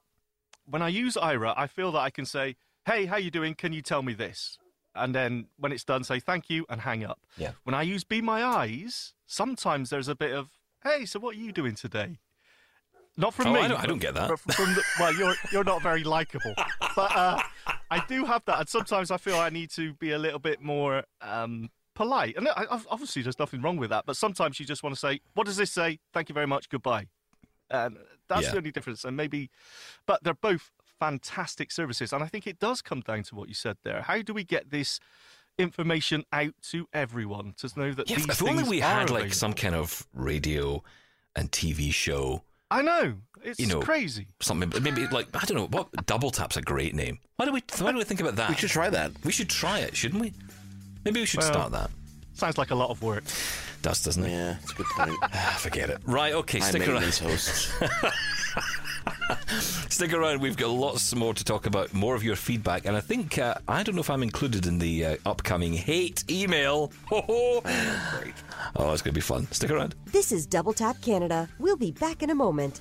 when 0.65 0.81
I 0.81 0.87
use 0.87 1.15
Aira, 1.17 1.53
I 1.57 1.67
feel 1.67 1.91
that 1.91 1.99
I 1.99 2.09
can 2.09 2.25
say, 2.25 2.55
"Hey, 2.85 3.05
how 3.05 3.17
you 3.17 3.29
doing? 3.29 3.53
Can 3.53 3.73
you 3.73 3.81
tell 3.81 4.01
me 4.01 4.13
this?" 4.13 4.57
And 4.95 5.13
then 5.13 5.47
when 5.57 5.71
it's 5.73 5.83
done, 5.83 6.03
say 6.05 6.19
thank 6.21 6.49
you 6.49 6.65
and 6.69 6.79
hang 6.81 7.03
up. 7.03 7.19
Yeah. 7.37 7.51
When 7.65 7.73
I 7.75 7.81
use 7.81 8.05
Be 8.05 8.21
My 8.21 8.41
Eyes, 8.61 9.13
sometimes 9.25 9.89
there's 9.89 10.07
a 10.07 10.15
bit 10.15 10.31
of, 10.33 10.51
"Hey, 10.83 11.05
so 11.05 11.19
what 11.19 11.35
are 11.35 11.39
you 11.39 11.51
doing 11.51 11.75
today?" 11.75 12.19
Not 13.17 13.33
from 13.33 13.47
Oh, 13.47 13.53
me. 13.55 13.59
I 13.59 13.67
don't- 13.67 13.83
I 13.83 13.85
don't 13.85 13.99
get 13.99 14.13
that. 14.13 14.39
From 14.39 14.73
the, 14.73 14.83
well, 15.01 15.13
you're 15.13 15.35
you're 15.51 15.65
not 15.65 15.81
very 15.83 16.03
likable, 16.05 16.53
but 16.95 17.11
uh, 17.23 17.41
I 17.91 17.99
do 18.07 18.23
have 18.23 18.45
that, 18.45 18.59
and 18.61 18.69
sometimes 18.69 19.11
I 19.11 19.17
feel 19.17 19.35
I 19.37 19.49
need 19.49 19.69
to 19.71 19.93
be 19.95 20.11
a 20.11 20.17
little 20.17 20.39
bit 20.39 20.61
more 20.61 21.03
um, 21.21 21.69
polite. 21.93 22.37
And 22.37 22.47
I, 22.47 22.65
obviously, 22.89 23.21
there's 23.21 23.37
nothing 23.37 23.61
wrong 23.61 23.75
with 23.75 23.89
that. 23.89 24.05
But 24.05 24.15
sometimes 24.15 24.59
you 24.61 24.65
just 24.65 24.81
want 24.81 24.95
to 24.95 24.99
say, 25.07 25.19
"What 25.33 25.45
does 25.45 25.57
this 25.57 25.71
say? 25.73 25.99
Thank 26.13 26.29
you 26.29 26.33
very 26.33 26.47
much. 26.47 26.69
Goodbye." 26.69 27.07
And 27.69 27.97
that's 28.29 28.43
Yeah. 28.43 28.51
the 28.51 28.57
only 28.57 28.71
difference. 28.71 29.03
And 29.05 29.15
maybe, 29.17 29.49
but 30.05 30.23
they're 30.23 30.33
both 30.33 30.71
fantastic 30.99 31.71
services, 31.71 32.13
and 32.13 32.23
I 32.23 32.27
think 32.27 32.47
it 32.47 32.59
does 32.59 32.81
come 32.81 33.01
down 33.01 33.23
to 33.23 33.35
what 33.35 33.47
you 33.49 33.53
said 33.55 33.77
there. 33.83 34.01
How 34.03 34.21
do 34.21 34.33
we 34.33 34.43
get 34.43 34.69
this? 34.69 34.99
Information 35.59 36.23
out 36.33 36.55
to 36.71 36.87
everyone 36.93 37.53
to 37.57 37.69
know 37.79 37.93
that 37.93 38.09
Yeah, 38.09 38.15
these 38.17 38.27
if 38.27 38.41
only 38.41 38.63
we 38.63 38.81
are 38.81 39.01
had 39.01 39.11
like 39.11 39.35
some 39.35 39.53
kind 39.53 39.75
of 39.75 40.07
radio 40.11 40.83
and 41.35 41.51
TV 41.51 41.93
show 41.93 42.43
I 42.71 42.81
know 42.81 43.17
it's 43.43 43.59
you 43.59 43.67
know, 43.67 43.79
crazy. 43.79 44.29
something 44.39 44.73
maybe 44.81 45.05
like 45.09 45.27
I 45.35 45.45
don't 45.45 45.57
know 45.57 45.67
what 45.67 46.07
double 46.07 46.31
tap's 46.31 46.57
a 46.57 46.61
great 46.63 46.95
name. 46.95 47.19
Why 47.35 47.45
do 47.45 47.51
we 47.51 47.61
why 47.77 47.91
do 47.91 47.99
we 47.99 48.03
think 48.03 48.19
about 48.19 48.35
that? 48.37 48.49
We 48.49 48.55
should 48.55 48.71
try 48.71 48.89
that. 48.89 49.11
We 49.23 49.31
should 49.31 49.47
try 49.47 49.77
it, 49.77 49.95
shouldn't 49.95 50.21
we? 50.21 50.33
Maybe 51.05 51.19
we 51.19 51.27
should 51.27 51.41
Well- 51.41 51.53
start 51.53 51.71
that. 51.73 51.91
Sounds 52.33 52.57
like 52.57 52.71
a 52.71 52.75
lot 52.75 52.89
of 52.89 53.03
work. 53.03 53.23
Does 53.83 54.01
doesn't 54.01 54.23
it? 54.25 54.31
Yeah, 54.31 54.55
it's 54.61 54.71
a 54.71 54.75
good 54.75 54.85
point. 54.87 55.17
Ah, 55.21 55.57
forget 55.59 55.89
it. 55.89 55.99
Right, 56.05 56.33
okay, 56.33 56.59
High 56.59 56.69
stick 56.69 56.87
around. 56.87 57.03
hosts. 57.03 57.71
Stick 59.89 60.13
around. 60.13 60.39
We've 60.41 60.55
got 60.55 60.69
lots 60.69 61.13
more 61.13 61.33
to 61.33 61.43
talk 61.43 61.65
about. 61.65 61.93
More 61.93 62.15
of 62.15 62.23
your 62.23 62.37
feedback, 62.37 62.85
and 62.85 62.95
I 62.95 63.01
think 63.01 63.37
uh, 63.37 63.55
I 63.67 63.83
don't 63.83 63.95
know 63.95 64.01
if 64.01 64.09
I'm 64.09 64.23
included 64.23 64.65
in 64.65 64.79
the 64.79 65.05
uh, 65.05 65.15
upcoming 65.25 65.73
hate 65.73 66.23
email. 66.31 66.91
Ho 67.07 67.21
ho! 67.27 67.61
Great. 68.17 68.33
Oh, 68.77 68.93
it's 68.93 69.01
going 69.01 69.13
to 69.13 69.17
be 69.17 69.21
fun. 69.21 69.45
Stick 69.51 69.71
around. 69.71 69.95
This 70.05 70.31
is 70.31 70.45
Double 70.45 70.71
Tap 70.73 71.01
Canada. 71.01 71.49
We'll 71.59 71.75
be 71.75 71.91
back 71.91 72.23
in 72.23 72.29
a 72.29 72.35
moment. 72.35 72.79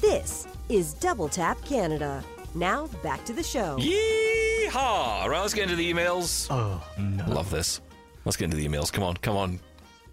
This 0.00 0.46
is 0.68 0.94
Double 0.94 1.28
Tap 1.28 1.62
Canada. 1.64 2.22
Now 2.54 2.86
back 3.02 3.24
to 3.26 3.32
the 3.32 3.42
show. 3.42 3.76
Yeehaw! 4.76 5.28
Right, 5.28 5.40
let's 5.40 5.54
get 5.54 5.64
into 5.64 5.76
the 5.76 5.92
emails. 5.92 6.48
Oh 6.50 6.82
no. 6.98 7.24
Love 7.28 7.50
this. 7.50 7.80
Let's 8.24 8.36
get 8.36 8.46
into 8.46 8.56
the 8.56 8.66
emails. 8.66 8.92
Come 8.92 9.04
on, 9.04 9.16
come 9.16 9.36
on. 9.36 9.60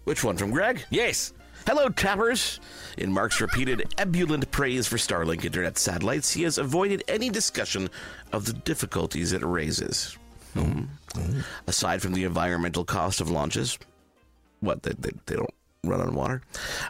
Which 0.04 0.24
one 0.24 0.36
from 0.36 0.50
Greg? 0.50 0.84
Yes. 0.90 1.32
Hello, 1.66 1.88
tappers. 1.88 2.60
In 2.98 3.10
Mark's 3.10 3.40
repeated 3.40 3.94
ebullient 3.98 4.50
praise 4.50 4.86
for 4.86 4.96
Starlink 4.96 5.44
internet 5.44 5.78
satellites, 5.78 6.30
he 6.30 6.42
has 6.42 6.58
avoided 6.58 7.02
any 7.08 7.30
discussion 7.30 7.88
of 8.32 8.44
the 8.44 8.52
difficulties 8.52 9.32
it 9.32 9.42
raises. 9.42 10.16
Hmm. 10.52 10.84
Aside 11.66 12.02
from 12.02 12.12
the 12.12 12.24
environmental 12.24 12.84
cost 12.84 13.20
of 13.20 13.30
launches, 13.30 13.78
what 14.60 14.82
they, 14.82 14.92
they, 14.98 15.10
they 15.26 15.36
don't 15.36 15.50
run 15.88 16.00
on 16.00 16.14
water. 16.14 16.42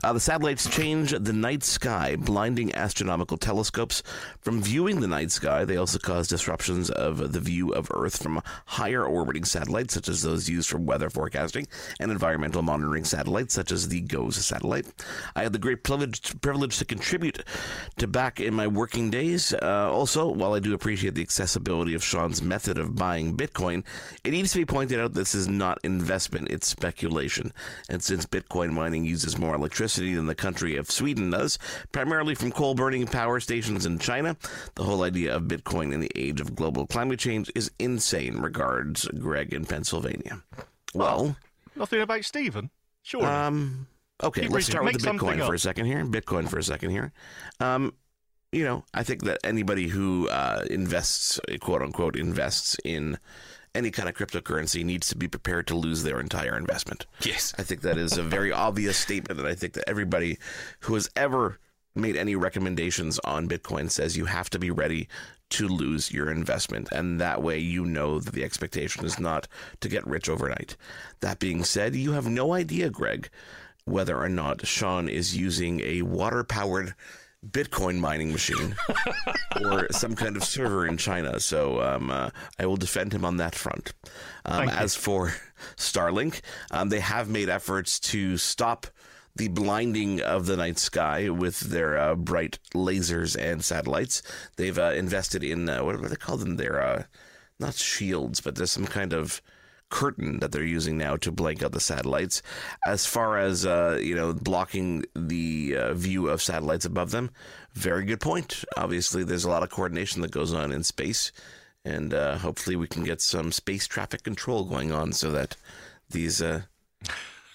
Uh, 0.03 0.12
the 0.12 0.20
satellites 0.20 0.68
change 0.68 1.11
the 1.11 1.32
night 1.32 1.62
sky, 1.62 2.16
blinding 2.16 2.74
astronomical 2.74 3.36
telescopes 3.36 4.03
from 4.40 4.62
viewing 4.62 5.01
the 5.01 5.09
night 5.09 5.30
sky. 5.30 5.64
They 5.64 5.76
also 5.76 5.99
cause 5.99 6.28
disruptions 6.28 6.90
of 6.90 7.32
the 7.32 7.40
view 7.40 7.72
of 7.72 7.90
Earth 7.92 8.22
from 8.22 8.42
higher 8.66 9.05
orbiting 9.05 9.45
satellites, 9.45 9.95
such 9.95 10.09
as 10.09 10.22
those 10.22 10.49
used 10.49 10.68
for 10.68 10.78
weather 10.78 11.11
forecasting, 11.11 11.66
and 12.01 12.11
environmental 12.11 12.62
monitoring 12.62 13.05
satellites, 13.05 13.55
such 13.55 13.72
as 13.72 13.88
the 13.88 14.01
GOES 14.01 14.45
satellite. 14.45 14.86
I 15.34 15.42
had 15.42 15.53
the 15.53 15.59
great 15.59 15.84
privilege, 15.84 16.40
privilege 16.40 16.78
to 16.78 16.84
contribute 16.84 17.45
to 17.99 18.07
back 18.07 18.40
in 18.40 18.55
my 18.55 18.66
working 18.66 19.11
days. 19.11 19.55
Uh, 19.55 19.90
also, 19.90 20.28
while 20.28 20.55
I 20.55 20.61
do 20.61 20.74
appreciate 20.74 21.14
the 21.14 21.22
accessibility 21.22 21.95
of 21.95 22.05
Sean's 22.05 22.42
method 22.42 22.78
of 22.78 22.95
buying 22.95 23.36
Bitcoin, 23.36 23.84
it 24.22 24.30
needs 24.30 24.53
to 24.53 24.59
be 24.59 24.64
pointed 24.64 25.01
out 25.01 25.14
this 25.14 25.34
is 25.34 25.49
not 25.49 25.78
investment, 25.82 26.51
it's 26.51 26.66
speculation. 26.66 27.53
And 27.88 28.03
since 28.03 28.26
Bitcoin 28.26 28.74
mining 28.85 29.05
uses 29.07 29.39
more 29.39 29.55
electricity 29.55 30.14
than 30.14 30.26
the 30.26 30.35
country 30.35 30.76
of 30.76 30.91
Sweden 30.91 31.30
does, 31.30 31.59
primarily 31.91 32.35
from 32.35 32.53
coal 32.53 32.74
burning 32.74 33.07
power 33.07 33.41
stations 33.41 33.87
in 33.87 33.99
China, 33.99 34.37
the 34.74 34.82
whole 34.82 35.03
idea 35.05 35.35
of 35.35 35.45
Bitcoin 35.45 35.95
in 35.95 36.01
the 36.01 36.11
age 36.14 36.39
of 36.39 36.55
global 36.55 36.87
climate 36.87 37.18
change 37.18 37.51
is 37.55 37.70
insane, 37.78 38.41
regards 38.41 39.09
Greg 39.18 39.55
in 39.55 39.64
Pennsylvania. 39.64 40.43
Well, 40.93 41.35
Nothing 41.74 42.03
about 42.03 42.24
Stephen. 42.26 42.70
Sure. 43.03 43.24
um, 43.24 43.87
okay, 44.22 44.43
Keep 44.43 44.51
let's 44.51 44.68
reading. 44.68 44.70
start 44.72 44.85
with 44.85 44.95
Make 44.95 45.03
the 45.03 45.24
Bitcoin 45.24 45.47
for 45.47 45.55
a 45.55 45.59
second 45.59 45.87
here. 45.87 46.05
Bitcoin 46.05 46.47
for 46.49 46.59
a 46.59 46.62
second 46.62 46.91
here. 46.91 47.12
Um, 47.61 47.95
you 48.53 48.64
know, 48.64 48.85
I 48.93 49.03
think 49.03 49.24
that 49.24 49.39
anybody 49.45 49.89
who 49.89 50.28
uh, 50.28 50.64
invests, 50.70 51.41
quote 51.61 51.80
unquote, 51.80 52.16
invests 52.16 52.76
in 52.85 53.18
any 53.75 53.91
kind 53.91 54.09
of 54.09 54.14
cryptocurrency 54.14 54.85
needs 54.85 55.09
to 55.09 55.16
be 55.16 55.29
prepared 55.29 55.66
to 55.66 55.77
lose 55.77 56.03
their 56.03 56.20
entire 56.20 56.57
investment. 56.57 57.07
Yes. 57.22 57.55
I 57.59 57.62
think 57.62 57.83
that 57.83 57.99
is 57.99 58.16
a 58.16 58.22
very 58.22 58.53
obvious 58.66 58.97
statement, 58.97 59.41
and 59.41 59.49
I 59.49 59.55
think 59.55 59.75
that 59.75 59.89
everybody 59.89 60.39
who 60.81 60.95
has 60.95 61.11
ever 61.16 61.59
made 61.95 62.16
any 62.16 62.35
recommendations 62.35 63.20
on 63.20 63.49
Bitcoin 63.49 63.91
says 63.91 64.16
you 64.16 64.25
have 64.25 64.51
to 64.51 64.59
be 64.59 64.70
ready 64.70 65.09
to 65.51 65.68
lose 65.68 66.11
your 66.11 66.31
investment, 66.31 66.89
and 66.91 67.20
that 67.20 67.43
way 67.43 67.59
you 67.59 67.85
know 67.85 68.18
that 68.18 68.35
the 68.35 68.45
expectation 68.45 69.05
is 69.05 69.20
not 69.20 69.47
to 69.81 69.89
get 69.89 70.07
rich 70.07 70.29
overnight. 70.29 70.77
That 71.20 71.39
being 71.39 71.62
said, 71.64 71.95
you 71.95 72.12
have 72.12 72.27
no 72.27 72.53
idea, 72.53 72.91
Greg, 72.91 73.29
whether 73.85 74.16
or 74.18 74.29
not 74.29 74.66
Sean 74.66 75.09
is 75.09 75.37
using 75.37 75.81
a 75.81 76.03
water 76.03 76.43
powered 76.43 76.95
Bitcoin 77.51 77.99
mining 77.99 78.32
machine 78.32 78.74
or 79.62 79.88
some 79.92 80.14
kind 80.14 80.36
of 80.36 80.45
server 80.45 80.86
in 80.86 80.97
China. 80.97 81.38
So 81.40 81.80
um, 81.80 82.11
uh, 82.11 82.30
I 82.59 82.66
will 82.66 82.76
defend 82.76 83.12
him 83.12 83.24
on 83.24 83.36
that 83.38 83.55
front. 83.55 83.92
Um, 84.45 84.66
Thank 84.66 84.72
you. 84.72 84.76
as 84.78 84.95
for 84.95 85.34
Starlink, 85.76 86.40
um, 86.70 86.88
they 86.88 87.01
have 87.01 87.28
made 87.28 87.49
efforts 87.49 88.01
to 88.01 88.36
stop 88.36 88.86
the 89.36 89.49
blinding 89.49 90.20
of 90.20 90.47
the 90.47 90.57
night 90.57 90.78
sky 90.78 91.28
with 91.28 91.61
their 91.61 91.99
uh, 91.99 92.14
bright 92.14 92.59
lasers 92.74 93.36
and 93.38 93.64
satellites. 93.64 94.22
They've 94.57 94.78
uh, 94.78 94.92
invested 94.92 95.42
in 95.42 95.68
uh, 95.68 95.82
what, 95.82 95.97
what 95.97 96.03
do 96.03 96.09
they 96.09 96.16
call 96.16 96.36
them? 96.36 96.57
Their 96.57 96.80
uh, 96.80 97.03
not 97.59 97.74
shields, 97.74 98.40
but 98.40 98.55
there's 98.55 98.70
some 98.70 98.86
kind 98.86 99.12
of 99.12 99.42
curtain 99.91 100.41
that 100.41 100.53
they're 100.53 100.64
using 100.64 100.99
now 100.99 101.16
to 101.16 101.30
blank 101.30 101.62
out 101.62 101.72
the 101.72 101.80
satellites. 101.80 102.43
As 102.87 103.07
far 103.07 103.39
as 103.39 103.64
uh, 103.64 103.99
you 104.03 104.14
know, 104.14 104.32
blocking 104.32 105.05
the 105.14 105.76
uh, 105.78 105.95
view 105.95 106.28
of 106.28 106.43
satellites 106.43 106.85
above 106.85 107.11
them, 107.11 107.30
very 107.72 108.05
good 108.05 108.20
point. 108.20 108.64
Obviously, 108.76 109.24
there's 109.24 109.45
a 109.45 109.51
lot 109.51 109.62
of 109.62 109.70
coordination 109.70 110.22
that 110.22 110.30
goes 110.30 110.53
on 110.53 110.72
in 110.72 110.82
space, 110.82 111.32
and 111.85 112.12
uh, 112.14 112.39
hopefully, 112.39 112.76
we 112.76 112.87
can 112.87 113.05
get 113.05 113.20
some 113.20 113.53
space 113.53 113.87
traffic 113.87 114.22
control 114.22 114.64
going 114.64 114.93
on 114.93 115.12
so 115.12 115.30
that 115.30 115.57
these 116.11 116.41
uh, 116.43 116.62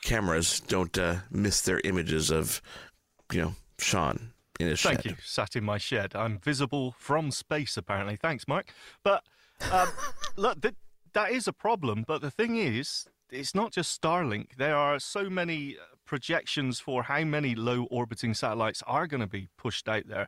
cameras 0.03 0.59
don't 0.61 0.97
uh, 0.97 1.17
miss 1.31 1.61
their 1.61 1.81
images 1.83 2.31
of, 2.31 2.61
you 3.31 3.41
know, 3.41 3.55
Sean 3.79 4.31
in 4.59 4.67
his 4.67 4.81
Thank 4.81 5.03
shed. 5.03 5.11
you. 5.11 5.17
Sat 5.23 5.55
in 5.55 5.63
my 5.63 5.77
shed. 5.77 6.15
I'm 6.15 6.37
visible 6.39 6.95
from 6.97 7.31
space, 7.31 7.77
apparently. 7.77 8.17
Thanks, 8.17 8.47
Mike. 8.47 8.73
But 9.03 9.23
um, 9.71 9.89
look, 10.35 10.61
th- 10.61 10.75
that 11.13 11.31
is 11.31 11.47
a 11.47 11.53
problem. 11.53 12.03
But 12.07 12.21
the 12.21 12.31
thing 12.31 12.57
is, 12.57 13.07
it's 13.31 13.55
not 13.55 13.71
just 13.71 13.99
Starlink. 13.99 14.55
There 14.57 14.75
are 14.75 14.99
so 14.99 15.29
many 15.29 15.77
uh, 15.77 15.95
projections 16.05 16.79
for 16.79 17.03
how 17.03 17.23
many 17.23 17.55
low 17.55 17.83
orbiting 17.91 18.33
satellites 18.33 18.83
are 18.87 19.07
going 19.07 19.21
to 19.21 19.27
be 19.27 19.47
pushed 19.57 19.87
out 19.87 20.07
there. 20.07 20.27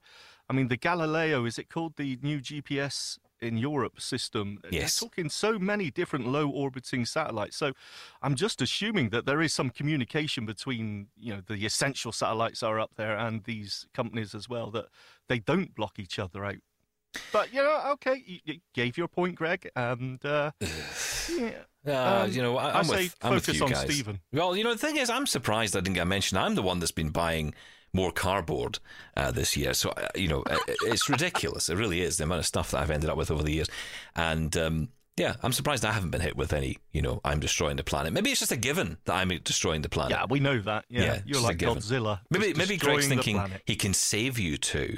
I 0.50 0.54
mean, 0.54 0.68
the 0.68 0.78
Galileo, 0.78 1.46
is 1.46 1.58
it 1.58 1.70
called 1.70 1.96
the 1.96 2.20
new 2.22 2.40
GPS 2.40 3.18
in 3.40 3.58
Europe 3.58 4.02
system? 4.02 4.60
Yes. 4.70 5.00
They're 5.00 5.08
talking 5.08 5.30
so 5.30 5.58
many 5.58 5.90
different 5.90 6.28
low 6.28 6.50
orbiting 6.50 7.06
satellites. 7.06 7.56
So 7.58 7.74
I'm 8.22 8.36
just 8.36 8.62
assuming 8.62 9.10
that 9.10 9.26
there 9.26 9.42
is 9.42 9.54
some 9.54 9.70
communication 9.70 10.46
between, 10.46 11.08
you 11.18 11.34
know, 11.34 11.42
the 11.48 11.66
essential 11.66 12.12
satellites 12.12 12.62
are 12.64 12.80
up 12.80 12.92
there 12.96 13.18
and 13.18 13.44
these 13.46 13.88
companies 13.94 14.36
as 14.36 14.50
well, 14.50 14.70
that 14.72 14.86
they 15.28 15.40
don't 15.40 15.74
block 15.74 15.98
each 15.98 16.20
other 16.20 16.46
out. 16.46 16.58
But, 17.34 17.53
you 17.53 17.62
know, 17.62 17.82
okay, 17.93 18.24
you, 18.26 18.39
you 18.45 18.59
gave 18.74 18.97
your 18.97 19.07
point, 19.07 19.36
Greg, 19.36 19.70
and 19.76 20.24
uh, 20.26 20.51
yeah. 21.38 21.51
Uh, 21.88 22.24
Um, 22.26 22.32
you 22.32 22.41
know, 22.41 22.57
I, 22.57 22.84
say 22.84 23.03
with, 23.05 23.16
I'm 23.22 23.34
with 23.34 23.45
focus 23.45 23.59
you 23.59 23.66
on 23.66 23.72
guys. 23.72 23.82
Stephen. 23.86 24.20
Well, 24.32 24.55
you 24.55 24.64
know, 24.64 24.72
the 24.74 24.78
thing 24.78 24.97
is, 24.97 25.09
I'm 25.09 25.26
surprised 25.26 25.76
I 25.76 25.80
didn't 25.80 25.95
get 25.95 26.07
mentioned. 26.07 26.39
I'm 26.39 26.55
the 26.55 26.62
one 26.62 26.80
that's 26.80 26.91
been 26.91 27.09
buying 27.09 27.53
more 27.93 28.12
cardboard 28.12 28.80
uh, 29.18 29.32
this 29.32 29.57
year. 29.57 29.74
So, 29.74 29.89
uh, 29.89 30.07
you 30.16 30.28
know, 30.28 30.43
uh, 30.43 30.57
it's 30.84 31.09
ridiculous. 31.09 31.70
It 31.70 31.76
really 31.78 32.01
is 32.01 32.18
the 32.18 32.24
amount 32.26 32.39
of 32.39 32.45
stuff 32.45 32.72
that 32.72 32.82
I've 32.82 32.91
ended 32.91 33.09
up 33.09 33.18
with 33.18 33.32
over 33.32 33.43
the 33.43 33.51
years. 33.51 33.68
And, 34.16 34.55
um, 34.55 34.89
yeah, 35.18 35.36
I'm 35.43 35.51
surprised 35.51 35.84
I 35.84 35.91
haven't 35.91 36.12
been 36.12 36.22
hit 36.22 36.38
with 36.38 36.53
any, 36.53 36.78
you 36.93 37.01
know, 37.01 37.20
I'm 37.26 37.39
destroying 37.39 37.76
the 37.78 37.84
planet. 37.84 38.14
Maybe 38.14 38.30
it's 38.32 38.39
just 38.39 38.51
a 38.51 38.57
given 38.57 38.97
that 39.05 39.14
I'm 39.16 39.30
destroying 39.43 39.82
the 39.82 39.89
planet. 39.89 40.18
Yeah, 40.18 40.26
we 40.30 40.39
know 40.39 40.59
that. 40.59 40.86
Yeah, 40.88 41.03
Yeah, 41.03 41.20
you're 41.26 41.41
like. 41.41 41.57
Godzilla. 41.57 42.22
Maybe 42.30 42.53
maybe 42.53 42.78
Greg's 42.78 43.07
thinking 43.07 43.36
planet. 43.36 43.62
he 43.66 43.76
can 43.76 43.93
save 43.93 44.39
you 44.39 44.57
two, 44.57 44.97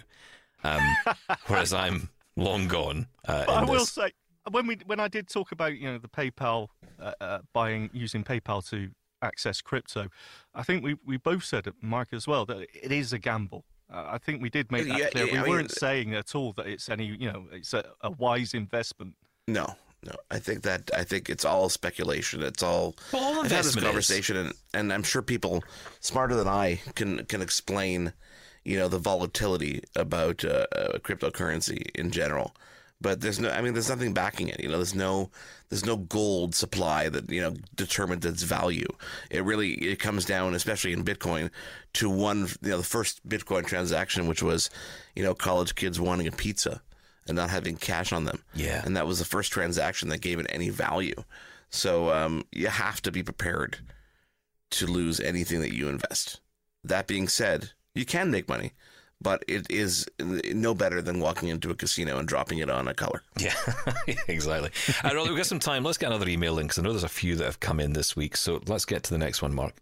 um, 0.64 0.82
whereas 1.48 1.74
I'm 1.74 2.10
long 2.36 2.68
gone. 2.68 3.08
Uh, 3.28 3.46
I 3.48 3.64
will 3.64 3.80
this. 3.80 3.92
say 3.92 4.12
when 4.52 4.68
we 4.68 4.78
when 4.86 5.00
I 5.00 5.08
did 5.08 5.30
talk 5.30 5.52
about 5.52 5.78
you 5.78 5.92
know 5.92 5.98
the 5.98 6.08
PayPal 6.10 6.68
uh, 7.02 7.14
uh, 7.22 7.40
buying 7.54 7.90
using 7.94 8.24
PayPal 8.24 8.68
to 8.70 8.90
access 9.22 9.62
crypto, 9.62 10.10
I 10.54 10.64
think 10.64 10.84
we 10.84 10.96
we 11.06 11.18
both 11.18 11.44
said 11.46 11.68
it, 11.68 11.76
Mark 11.82 12.10
as 12.14 12.28
well 12.28 12.46
that 12.48 12.58
it 12.74 12.92
is 12.92 13.14
a 13.14 13.20
gamble. 13.20 13.66
Uh, 13.94 14.08
I 14.12 14.18
think 14.18 14.42
we 14.42 14.50
did 14.50 14.72
make 14.72 14.88
that 14.88 14.98
Yeah, 14.98 15.10
clear. 15.10 15.26
yeah, 15.28 15.34
we 15.34 15.38
I 15.38 15.42
mean- 15.44 15.50
weren't 15.52 15.72
saying 15.72 16.14
at 16.16 16.34
all 16.36 16.54
that 16.54 16.68
it's 16.68 16.90
any 16.90 17.06
you 17.06 17.32
know 17.32 17.48
it's 17.52 17.74
a, 17.74 17.84
a 18.02 18.12
wise 18.12 18.54
investment. 18.54 19.16
No, 19.48 19.76
no. 20.04 20.16
I 20.32 20.40
think 20.40 20.64
that 20.64 20.90
I 20.96 21.04
think 21.04 21.30
it's 21.30 21.46
all 21.46 21.70
speculation. 21.70 22.42
It's 22.42 22.64
all. 22.64 22.96
Well, 23.12 23.24
all 23.24 23.30
I've 23.32 23.52
had 23.52 23.64
this 23.64 23.76
investment 23.76 23.84
is. 23.86 23.92
conversation, 23.92 24.38
and, 24.38 24.54
and 24.74 24.94
I'm 24.94 25.04
sure 25.04 25.22
people 25.22 25.64
smarter 26.00 26.36
than 26.36 26.48
I 26.48 26.82
can 26.96 27.26
can 27.26 27.42
explain, 27.42 28.14
you 28.66 28.78
know, 28.78 28.88
the 28.88 29.00
volatility 29.00 29.84
about 29.96 30.44
uh, 30.46 30.68
uh, 30.76 30.98
cryptocurrency 31.00 31.90
in 31.96 32.12
general. 32.12 32.56
But 33.02 33.20
there's 33.20 33.40
no. 33.40 33.50
I 33.50 33.62
mean, 33.62 33.74
there's 33.74 33.90
nothing 33.90 34.14
backing 34.14 34.48
it. 34.48 34.62
You 34.62 34.70
know, 34.70 34.78
there's 34.78 34.96
no 34.96 35.30
there's 35.70 35.86
no 35.86 35.98
gold 35.98 36.56
supply 36.56 37.10
that 37.10 37.30
you 37.30 37.42
know 37.42 37.54
determines 37.76 38.26
its 38.26 38.44
value. 38.44 38.88
It 39.30 39.44
really 39.44 39.74
it 39.74 40.00
comes 40.00 40.24
down, 40.24 40.54
especially 40.54 40.94
in 40.94 41.04
Bitcoin, 41.04 41.50
to 41.96 42.10
one. 42.10 42.48
You 42.62 42.70
know, 42.72 42.78
the 42.78 42.84
first 42.84 43.28
Bitcoin 43.28 43.66
transaction, 43.66 44.28
which 44.28 44.42
was, 44.42 44.70
you 45.16 45.24
know, 45.24 45.34
college 45.34 45.76
kids 45.76 46.00
wanting 46.00 46.28
a 46.28 46.32
pizza 46.32 46.82
and 47.28 47.36
not 47.36 47.50
having 47.50 47.76
cash 47.76 48.14
on 48.14 48.24
them. 48.24 48.42
Yeah. 48.54 48.82
And 48.86 48.96
that 48.96 49.08
was 49.08 49.20
the 49.20 49.26
first 49.26 49.52
transaction 49.52 50.10
that 50.10 50.22
gave 50.22 50.40
it 50.40 50.48
any 50.50 50.70
value. 50.70 51.24
So 51.70 52.12
um, 52.12 52.44
you 52.52 52.68
have 52.68 53.02
to 53.02 53.12
be 53.12 53.24
prepared 53.24 53.80
to 54.72 54.88
lose 54.88 55.20
anything 55.20 55.60
that 55.62 55.74
you 55.74 55.90
invest. 55.90 56.40
That 56.84 57.08
being 57.08 57.28
said, 57.28 57.72
you 57.96 58.06
can 58.06 58.32
make 58.32 58.48
money, 58.48 58.74
but 59.22 59.44
it 59.48 59.66
is 59.70 60.06
no 60.20 60.74
better 60.74 61.02
than 61.02 61.20
walking 61.20 61.50
into 61.50 61.70
a 61.72 61.76
casino 61.76 62.18
and 62.18 62.28
dropping 62.28 62.60
it 62.60 62.70
on 62.70 62.88
a 62.88 62.94
color. 62.94 63.24
Yeah, 63.38 63.54
exactly. 64.28 64.72
All 65.04 65.16
right, 65.16 65.28
we've 65.28 65.38
got 65.38 65.46
some 65.46 65.60
time. 65.60 65.84
Let's 65.84 65.98
get 65.98 66.08
another 66.08 66.28
email 66.28 66.60
in 66.60 66.66
because 66.68 66.80
I 66.80 66.82
know 66.82 66.92
there's 66.92 67.04
a 67.04 67.10
few 67.10 67.36
that 67.36 67.46
have 67.46 67.60
come 67.60 67.80
in 67.80 67.94
this 67.94 68.16
week. 68.16 68.36
So 68.36 68.62
let's 68.68 68.86
get 68.86 69.04
to 69.04 69.12
the 69.12 69.18
next 69.18 69.42
one, 69.42 69.54
Mark. 69.54 69.74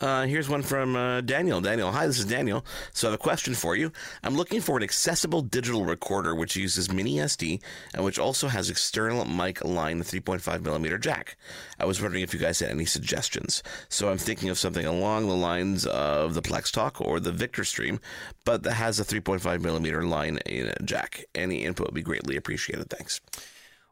Uh, 0.00 0.26
here's 0.26 0.48
one 0.48 0.62
from 0.62 0.94
uh, 0.94 1.20
Daniel. 1.22 1.60
Daniel, 1.60 1.90
hi, 1.90 2.06
this 2.06 2.20
is 2.20 2.24
Daniel. 2.24 2.64
So 2.92 3.08
I 3.08 3.10
have 3.10 3.18
a 3.18 3.22
question 3.22 3.54
for 3.54 3.74
you. 3.74 3.90
I'm 4.22 4.36
looking 4.36 4.60
for 4.60 4.76
an 4.76 4.84
accessible 4.84 5.42
digital 5.42 5.84
recorder 5.84 6.36
which 6.36 6.54
uses 6.54 6.92
mini 6.92 7.16
SD 7.16 7.60
and 7.94 8.04
which 8.04 8.18
also 8.18 8.46
has 8.46 8.70
external 8.70 9.24
mic 9.24 9.64
line 9.64 10.02
3.5 10.02 10.62
millimeter 10.62 10.98
jack. 10.98 11.36
I 11.80 11.84
was 11.84 12.00
wondering 12.00 12.22
if 12.22 12.32
you 12.32 12.38
guys 12.38 12.60
had 12.60 12.70
any 12.70 12.84
suggestions. 12.84 13.64
So 13.88 14.08
I'm 14.08 14.18
thinking 14.18 14.50
of 14.50 14.58
something 14.58 14.86
along 14.86 15.26
the 15.26 15.34
lines 15.34 15.84
of 15.86 16.34
the 16.34 16.42
PlexTalk 16.42 17.00
or 17.00 17.18
the 17.18 17.32
Victor 17.32 17.64
Stream, 17.64 17.98
but 18.44 18.62
that 18.62 18.74
has 18.74 19.00
a 19.00 19.04
3.5 19.04 19.60
millimeter 19.62 20.04
line 20.04 20.38
in 20.46 20.72
jack. 20.84 21.24
Any 21.34 21.64
input 21.64 21.88
would 21.88 21.94
be 21.94 22.02
greatly 22.02 22.36
appreciated. 22.36 22.88
Thanks. 22.88 23.20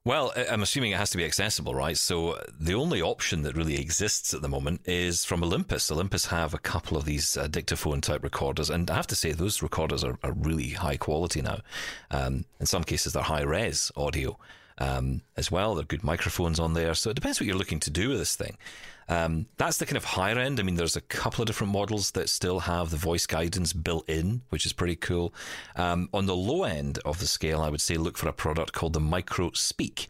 Well, 0.06 0.32
I'm 0.48 0.62
assuming 0.62 0.92
it 0.92 0.98
has 0.98 1.10
to 1.10 1.16
be 1.16 1.24
accessible, 1.24 1.74
right? 1.74 1.96
So 1.96 2.40
the 2.60 2.74
only 2.74 3.02
option 3.02 3.42
that 3.42 3.56
really 3.56 3.76
exists 3.76 4.32
at 4.32 4.40
the 4.40 4.48
moment 4.48 4.82
is 4.84 5.24
from 5.24 5.42
Olympus. 5.42 5.90
Olympus 5.90 6.26
have 6.26 6.54
a 6.54 6.58
couple 6.58 6.96
of 6.96 7.06
these 7.06 7.36
uh, 7.36 7.48
dictaphone 7.48 8.00
type 8.00 8.22
recorders, 8.22 8.70
and 8.70 8.88
I 8.88 8.94
have 8.94 9.08
to 9.08 9.16
say 9.16 9.32
those 9.32 9.62
recorders 9.62 10.04
are, 10.04 10.16
are 10.22 10.32
really 10.32 10.68
high 10.68 10.96
quality 10.96 11.42
now. 11.42 11.58
Um, 12.12 12.44
in 12.60 12.66
some 12.66 12.84
cases, 12.84 13.14
they're 13.14 13.22
high 13.24 13.42
res 13.42 13.90
audio 13.96 14.38
um, 14.78 15.22
as 15.36 15.50
well. 15.50 15.74
They're 15.74 15.84
good 15.84 16.04
microphones 16.04 16.60
on 16.60 16.74
there, 16.74 16.94
so 16.94 17.10
it 17.10 17.14
depends 17.14 17.40
what 17.40 17.48
you're 17.48 17.56
looking 17.56 17.80
to 17.80 17.90
do 17.90 18.10
with 18.10 18.18
this 18.18 18.36
thing. 18.36 18.58
Um, 19.08 19.46
that's 19.56 19.78
the 19.78 19.86
kind 19.86 19.96
of 19.96 20.04
higher 20.04 20.38
end. 20.38 20.58
I 20.58 20.62
mean, 20.62 20.74
there's 20.74 20.96
a 20.96 21.00
couple 21.00 21.42
of 21.42 21.46
different 21.46 21.72
models 21.72 22.10
that 22.12 22.28
still 22.28 22.60
have 22.60 22.90
the 22.90 22.96
voice 22.96 23.26
guidance 23.26 23.72
built 23.72 24.08
in, 24.08 24.42
which 24.50 24.66
is 24.66 24.72
pretty 24.72 24.96
cool. 24.96 25.32
Um, 25.76 26.08
on 26.12 26.26
the 26.26 26.36
low 26.36 26.64
end 26.64 26.98
of 27.04 27.20
the 27.20 27.26
scale, 27.26 27.60
I 27.60 27.68
would 27.68 27.80
say 27.80 27.96
look 27.96 28.16
for 28.18 28.28
a 28.28 28.32
product 28.32 28.72
called 28.72 28.94
the 28.94 29.00
Micro 29.00 29.52
Speak. 29.52 30.08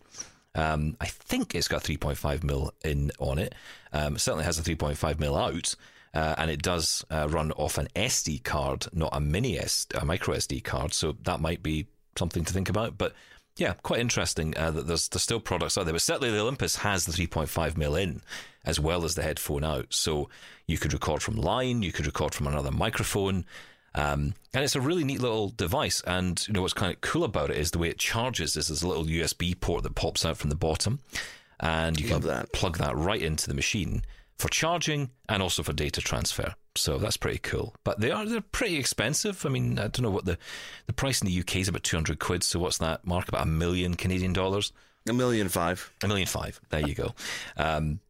Um, 0.55 0.97
I 1.01 1.07
think 1.07 1.55
it's 1.55 1.69
got 1.69 1.83
3.5 1.83 2.43
mil 2.43 2.73
in 2.85 3.13
on 3.19 3.39
it. 3.39 3.55
Um, 3.93 4.17
it 4.17 4.21
certainly 4.21 4.45
has 4.45 4.59
a 4.59 4.63
3.5 4.63 5.21
mil 5.21 5.37
out. 5.37 5.77
Uh, 6.15 6.35
and 6.39 6.51
it 6.51 6.63
does 6.63 7.05
uh, 7.11 7.29
run 7.29 7.53
off 7.53 7.77
an 7.77 7.89
SD 7.95 8.43
card, 8.43 8.87
not 8.95 9.11
a 9.13 9.21
mini 9.21 9.59
S, 9.59 9.87
a 9.95 10.03
micro 10.03 10.35
SD 10.35 10.65
card. 10.65 10.95
So 10.95 11.15
that 11.25 11.41
might 11.41 11.63
be 11.63 11.89
something 12.17 12.43
to 12.43 12.55
think 12.55 12.71
about. 12.71 12.97
But 12.97 13.13
yeah, 13.57 13.75
quite 13.83 14.01
interesting 14.01 14.57
uh, 14.57 14.71
that 14.71 14.87
there's 14.87 15.09
there's 15.09 15.23
still 15.23 15.41
products 15.41 15.79
out 15.79 15.85
there. 15.85 15.95
But 15.95 16.03
certainly 16.03 16.31
the 16.31 16.41
Olympus 16.41 16.77
has 16.77 17.07
the 17.07 17.13
3.5 17.13 17.77
mil 17.77 17.97
in 17.97 18.23
as 18.65 18.79
well 18.81 19.05
as 19.05 19.15
the 19.15 19.23
headphone 19.23 19.65
out. 19.65 19.87
So 19.95 20.29
you 20.67 20.77
could 20.79 20.93
record 20.93 21.23
from 21.23 21.37
line, 21.37 21.83
you 21.83 21.93
could 21.93 22.07
record 22.07 22.35
from 22.35 22.47
another 22.49 22.71
microphone. 22.71 23.45
Um, 23.95 24.35
and 24.53 24.63
it's 24.63 24.77
a 24.77 24.81
really 24.81 25.05
neat 25.05 25.21
little 25.21 25.49
device. 25.49 26.03
And 26.07 26.47
you 26.47 26.53
know 26.53 26.63
what's 26.63 26.75
kind 26.75 26.93
of 26.93 27.01
cool 27.01 27.25
about 27.25 27.51
it 27.51 27.57
is 27.57 27.71
the 27.71 27.79
way 27.79 27.89
it 27.89 27.99
charges. 27.99 28.57
Is 28.57 28.69
there's 28.69 28.83
a 28.83 28.89
little 28.89 29.05
USB 29.05 29.59
port 29.59 29.85
that 29.85 29.95
pops 29.95 30.27
out 30.27 30.37
from 30.37 30.51
the 30.51 30.57
bottom, 30.57 31.01
and 31.61 31.99
you 31.99 32.09
Love 32.11 32.23
can 32.23 32.31
that. 32.31 32.53
plug 32.53 32.77
that 32.79 32.97
right 32.97 33.23
into 33.23 33.49
the 33.49 33.55
machine 33.55 34.03
for 34.39 34.49
charging 34.49 35.11
and 35.31 35.43
also 35.43 35.63
for 35.63 35.73
data 35.73 36.03
transfer. 36.03 36.55
So 36.77 36.99
that's 36.99 37.17
pretty 37.17 37.39
cool. 37.39 37.75
But 37.85 38.01
they 38.01 38.11
are 38.11 38.25
they're 38.27 38.41
pretty 38.41 38.77
expensive. 38.77 39.45
I 39.45 39.49
mean, 39.49 39.79
I 39.79 39.89
don't 39.89 40.03
know 40.03 40.11
what 40.11 40.25
the 40.25 40.39
the 40.87 40.93
price 40.93 41.21
in 41.21 41.27
the 41.27 41.41
UK 41.41 41.57
is 41.57 41.69
about 41.69 41.83
two 41.83 41.97
hundred 41.97 42.19
quid. 42.19 42.43
So 42.43 42.59
what's 42.59 42.79
that, 42.79 43.07
Mark? 43.07 43.29
About 43.29 43.43
a 43.43 43.51
million 43.51 43.95
Canadian 43.95 44.33
dollars. 44.33 44.73
A 45.09 45.13
million 45.13 45.49
five. 45.49 45.93
A 46.03 46.09
million 46.09 46.27
five. 46.27 46.61
There 46.71 46.87
you 46.87 46.95
go. 46.95 47.15
Um, 47.57 48.01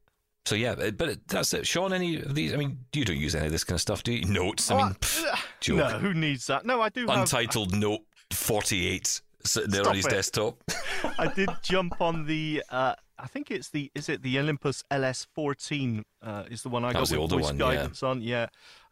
so 0.47 0.55
yeah, 0.55 0.77
but 0.93 1.27
that's 1.27 1.53
it. 1.55 1.67
Sean, 1.67 1.93
any 1.93 2.21
of 2.23 2.35
these? 2.37 2.55
I 2.55 2.57
mean, 2.57 2.79
you 2.93 3.05
don't 3.05 3.17
use 3.17 3.35
any 3.35 3.47
of 3.47 3.53
this 3.53 3.65
kind 3.65 3.75
of 3.75 3.81
stuff, 3.81 4.05
do 4.05 4.13
you? 4.13 4.25
Notes. 4.27 4.71
I 4.71 4.77
mean, 4.77 4.95
pff, 4.95 5.25
joke. 5.61 5.79
No, 5.79 5.89
who 5.99 6.15
needs 6.15 6.47
that? 6.47 6.65
No, 6.65 6.81
I 6.81 6.89
do 6.89 7.09
have. 7.09 7.19
Untitled 7.19 7.75
note 7.75 8.03
forty-eight 8.31 9.21
sitting 9.45 9.71
there 9.71 9.83
Stop 9.83 9.91
on 9.91 9.97
his 9.97 10.07
it. 10.07 10.11
desktop. 10.11 10.63
I 11.19 11.27
did 11.35 11.51
jump 11.63 12.01
on 12.01 12.27
the. 12.27 12.63
Uh, 12.71 12.95
I 13.19 13.27
think 13.27 13.51
it's 13.51 13.71
the. 13.71 13.91
Is 13.95 14.09
it 14.09 14.23
the 14.23 14.39
Olympus 14.39 14.83
LS14? 14.91 16.03
Uh, 16.23 16.45
is 16.51 16.63
the 16.63 16.69
one 16.69 16.85
I 16.85 16.93
That 16.93 17.01
got 17.01 17.09
the 17.09 17.17
older 17.17 17.37
voice 17.37 17.45
one, 17.47 17.59
yeah. 17.59 17.65
guidance 17.75 18.03
on? 18.03 18.23
Yeah, 18.23 18.47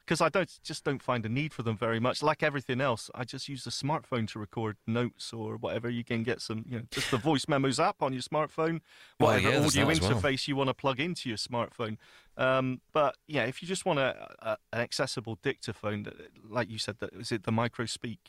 because 0.05 0.21
I 0.21 0.29
don't 0.29 0.51
just 0.63 0.85
don't 0.85 1.03
find 1.03 1.25
a 1.25 1.29
need 1.29 1.53
for 1.53 1.63
them 1.63 1.77
very 1.77 2.01
much. 2.01 2.23
Like 2.23 2.43
everything 2.43 2.81
else, 2.81 3.11
I 3.15 3.25
just 3.25 3.49
use 3.49 3.65
the 3.65 3.71
smartphone 3.71 4.27
to 4.33 4.39
record 4.39 4.77
notes 4.87 5.33
or 5.33 5.57
whatever. 5.57 5.89
You 5.91 6.05
can 6.05 6.23
get 6.23 6.41
some, 6.41 6.65
you 6.69 6.79
know, 6.79 6.85
just 6.91 7.11
the 7.11 7.17
voice 7.19 7.47
memos 7.49 7.81
app 7.81 8.03
on 8.03 8.13
your 8.13 8.23
smartphone, 8.23 8.81
Well, 9.19 9.31
whatever 9.31 9.51
yeah, 9.51 9.61
there's 9.61 9.77
audio 9.77 9.89
as 9.91 10.01
well. 10.01 10.13
interface 10.13 10.49
you 10.49 10.57
want 10.57 10.69
to 10.69 10.75
plug 10.75 11.01
into 11.01 11.29
your 11.29 11.39
smartphone. 11.39 11.97
Um, 12.37 12.81
but 12.93 13.17
yeah, 13.27 13.45
if 13.45 13.63
you 13.63 13.69
just 13.69 13.85
want 13.87 13.99
a, 13.99 14.29
a, 14.41 14.57
an 14.73 14.81
accessible 14.81 15.39
dictaphone, 15.43 16.07
like 16.49 16.69
you 16.71 16.79
said, 16.79 16.97
that 17.01 17.13
is 17.15 17.31
it 17.33 17.45
the 17.45 17.53
micro 17.53 17.87
speak? 17.87 18.21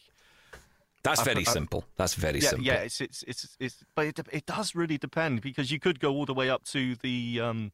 That's 1.05 1.21
very 1.23 1.45
I- 1.47 1.51
simple. 1.51 1.85
That's 1.95 2.15
very 2.15 2.39
yeah, 2.39 2.49
simple. 2.49 2.65
yeah, 2.65 2.73
it's 2.75 2.99
it's 3.01 3.23
it's 3.27 3.55
it's, 3.59 3.83
but 3.95 4.05
it, 4.07 4.19
it 4.31 4.45
does 4.45 4.75
really 4.75 4.97
depend 4.97 5.41
because 5.41 5.71
you 5.71 5.79
could 5.79 5.99
go 5.99 6.11
all 6.13 6.25
the 6.25 6.33
way 6.33 6.49
up 6.49 6.63
to 6.65 6.95
the 6.95 7.39
um, 7.41 7.71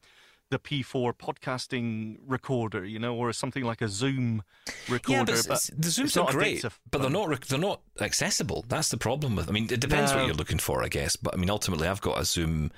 the 0.50 0.58
P4 0.58 1.14
podcasting 1.14 2.18
recorder, 2.26 2.84
you 2.84 2.98
know, 2.98 3.16
or 3.16 3.32
something 3.32 3.64
like 3.64 3.80
a 3.80 3.88
Zoom 3.88 4.42
recorder. 4.88 5.32
Yeah, 5.34 5.42
but, 5.48 5.54
s- 5.54 5.70
the 5.76 5.88
Zooms 5.88 6.22
are 6.22 6.30
great, 6.30 6.62
but 6.90 7.00
they're 7.00 7.10
not 7.10 7.40
they're 7.48 7.58
not 7.58 7.80
accessible. 8.00 8.64
That's 8.68 8.90
the 8.90 8.98
problem 8.98 9.34
with. 9.34 9.48
I 9.48 9.52
mean, 9.52 9.64
it 9.70 9.80
depends 9.80 10.12
what 10.14 10.26
you're 10.26 10.34
looking 10.34 10.58
for, 10.58 10.82
I 10.84 10.88
guess. 10.88 11.16
But 11.16 11.34
I 11.34 11.36
mean, 11.38 11.50
ultimately, 11.50 11.88
I've 11.88 12.00
got 12.02 12.20
a 12.20 12.24
Zoom. 12.24 12.70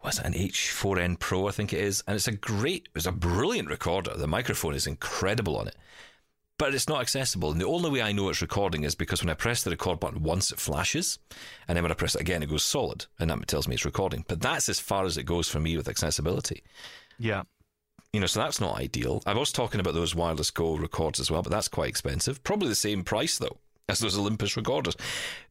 What's 0.00 0.18
it, 0.18 0.24
an 0.24 0.32
H4n 0.32 1.18
Pro? 1.18 1.46
I 1.46 1.50
think 1.50 1.74
it 1.74 1.80
is, 1.80 2.02
and 2.06 2.16
it's 2.16 2.26
a 2.26 2.32
great, 2.32 2.88
it's 2.94 3.04
a 3.04 3.12
brilliant 3.12 3.68
recorder. 3.68 4.14
The 4.16 4.26
microphone 4.26 4.74
is 4.74 4.86
incredible 4.86 5.58
on 5.58 5.68
it, 5.68 5.76
but 6.60 6.74
it's 6.74 6.88
not 6.90 7.00
accessible. 7.00 7.50
And 7.50 7.60
the 7.60 7.66
only 7.66 7.88
way 7.88 8.02
I 8.02 8.12
know 8.12 8.28
it's 8.28 8.42
recording 8.42 8.84
is 8.84 8.94
because 8.94 9.22
when 9.22 9.30
I 9.30 9.34
press 9.34 9.62
the 9.62 9.70
record 9.70 9.98
button 9.98 10.22
once, 10.22 10.52
it 10.52 10.60
flashes, 10.60 11.18
and 11.66 11.74
then 11.74 11.82
when 11.82 11.90
I 11.90 11.94
press 11.94 12.14
it 12.14 12.20
again, 12.20 12.42
it 12.42 12.50
goes 12.50 12.62
solid, 12.62 13.06
and 13.18 13.30
that 13.30 13.48
tells 13.48 13.66
me 13.66 13.74
it's 13.74 13.86
recording. 13.86 14.26
But 14.28 14.42
that's 14.42 14.68
as 14.68 14.78
far 14.78 15.06
as 15.06 15.16
it 15.16 15.24
goes 15.24 15.48
for 15.48 15.58
me 15.58 15.78
with 15.78 15.88
accessibility 15.88 16.62
Yeah, 17.18 17.44
you 18.12 18.20
know, 18.20 18.26
so 18.26 18.40
that's 18.40 18.60
not 18.60 18.78
ideal. 18.78 19.22
I 19.24 19.32
was 19.34 19.52
talking 19.52 19.80
about 19.80 19.94
those 19.94 20.14
wireless 20.14 20.50
Go 20.50 20.76
records 20.76 21.18
as 21.18 21.30
well, 21.30 21.42
but 21.42 21.50
that's 21.50 21.68
quite 21.68 21.88
expensive. 21.88 22.42
Probably 22.42 22.68
the 22.68 22.74
same 22.74 23.04
price 23.04 23.38
though 23.38 23.56
as 23.88 24.00
those 24.00 24.18
Olympus 24.18 24.56
recorders. 24.56 24.96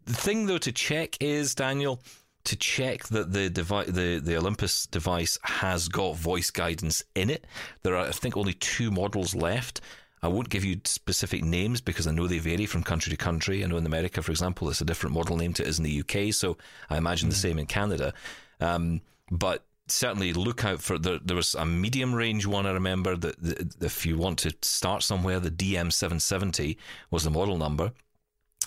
The 0.06 0.14
thing 0.14 0.46
though 0.46 0.60
to 0.60 0.72
check 0.72 1.18
is 1.20 1.56
Daniel 1.56 2.02
to 2.46 2.56
check 2.56 3.08
that 3.08 3.34
the 3.34 3.50
devi- 3.50 3.92
the 3.92 4.22
the 4.24 4.38
Olympus 4.38 4.86
device 4.86 5.40
has 5.44 5.88
got 5.88 6.18
voice 6.18 6.52
guidance 6.52 7.04
in 7.16 7.30
it. 7.30 7.46
There 7.82 7.96
are 7.96 8.08
I 8.08 8.12
think 8.12 8.38
only 8.38 8.54
two 8.54 8.92
models 8.92 9.34
left. 9.34 9.82
I 10.22 10.28
won't 10.28 10.50
give 10.50 10.66
you 10.66 10.82
specific 10.86 11.44
names 11.44 11.82
because 11.82 12.08
I 12.08 12.12
know 12.12 12.28
they 12.28 12.40
vary 12.40 12.66
from 12.66 12.84
country 12.84 13.10
to 13.12 13.18
country. 13.18 13.64
I 13.64 13.68
know 13.68 13.78
in 13.78 13.86
America, 13.86 14.22
for 14.22 14.32
example, 14.32 14.70
it's 14.70 14.82
a 14.82 14.86
different 14.86 15.14
model 15.14 15.38
name 15.38 15.54
to 15.54 15.64
it 15.64 15.70
is 15.70 15.80
in 15.80 15.86
the 15.86 16.00
UK, 16.02 16.34
so 16.34 16.58
I 16.90 16.98
imagine 16.98 17.30
the 17.30 17.36
same 17.36 17.58
in 17.58 17.66
Canada. 17.66 18.14
Um, 18.60 19.02
but 19.32 19.66
certainly 19.92 20.34
look 20.34 20.66
out 20.66 20.82
for 20.82 20.98
the, 20.98 21.20
there 21.24 21.36
was 21.36 21.56
a 21.56 21.66
medium 21.66 22.14
range 22.14 22.46
one 22.46 22.66
I 22.66 22.72
remember 22.72 23.16
that, 23.16 23.42
that 23.42 23.84
if 23.84 24.06
you 24.06 24.18
want 24.18 24.40
to 24.40 24.54
start 24.62 25.04
somewhere 25.04 25.40
the 25.40 25.52
DM770 25.52 26.78
was 27.12 27.24
the 27.24 27.32
model 27.32 27.58
number 27.58 27.92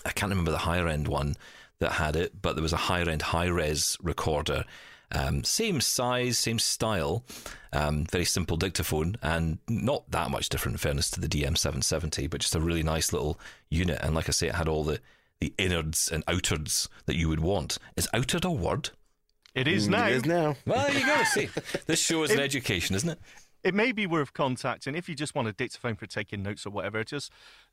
I 0.05 0.11
can't 0.11 0.31
remember 0.31 0.51
the 0.51 0.59
higher 0.59 0.89
end 0.89 1.09
one 1.09 1.37
that 1.79 1.93
had 1.93 2.17
it 2.17 2.43
but 2.43 2.55
there 2.55 2.63
was 2.63 2.73
a 2.73 2.77
higher 2.77 3.09
end 3.09 3.23
high 3.23 3.47
res 3.47 3.97
recorder 4.03 4.65
um, 5.15 5.45
same 5.45 5.81
size 5.81 6.39
same 6.39 6.59
style 6.59 7.25
um, 7.73 8.05
very 8.11 8.25
simple 8.25 8.57
dictaphone 8.57 9.17
and 9.23 9.59
not 9.69 10.11
that 10.11 10.31
much 10.31 10.49
different 10.49 10.75
in 10.75 10.79
fairness 10.79 11.11
to 11.11 11.21
the 11.21 11.29
DM770 11.29 12.29
but 12.31 12.41
just 12.41 12.55
a 12.55 12.61
really 12.61 12.83
nice 12.83 13.13
little 13.13 13.39
unit 13.71 13.99
and 14.03 14.15
like 14.15 14.29
I 14.29 14.33
say 14.33 14.49
it 14.49 14.55
had 14.55 14.69
all 14.69 14.85
the 14.85 15.01
the 15.41 15.53
innards 15.59 16.09
and 16.13 16.25
outards 16.27 16.89
that 17.07 17.17
you 17.17 17.29
would 17.29 17.41
want 17.41 17.79
is 17.97 18.09
outard 18.15 18.45
a 18.45 18.51
word 18.51 18.91
it 19.55 19.69
is 19.69 19.87
now. 19.89 20.05
Mm, 20.07 20.11
It 20.11 20.17
is 20.17 20.25
now. 20.25 20.57
well, 20.65 20.87
there 20.87 20.99
you 20.99 21.05
go. 21.05 21.23
See, 21.25 21.51
this 21.87 22.01
show 22.01 22.23
is 22.23 22.31
an 22.31 22.41
education, 22.41 22.97
isn't 22.97 23.11
it? 23.11 23.19
It 23.63 23.75
may 23.75 23.93
be 23.93 24.07
worth 24.07 24.33
contacting 24.33 24.95
if 24.95 25.11
you 25.11 25.15
just 25.15 25.35
want 25.35 25.47
a 25.47 25.53
dictaphone 25.53 25.95
for 25.95 26.07
taking 26.07 26.43
notes 26.43 26.65
or 26.65 26.71
whatever. 26.71 27.05
Just 27.05 27.31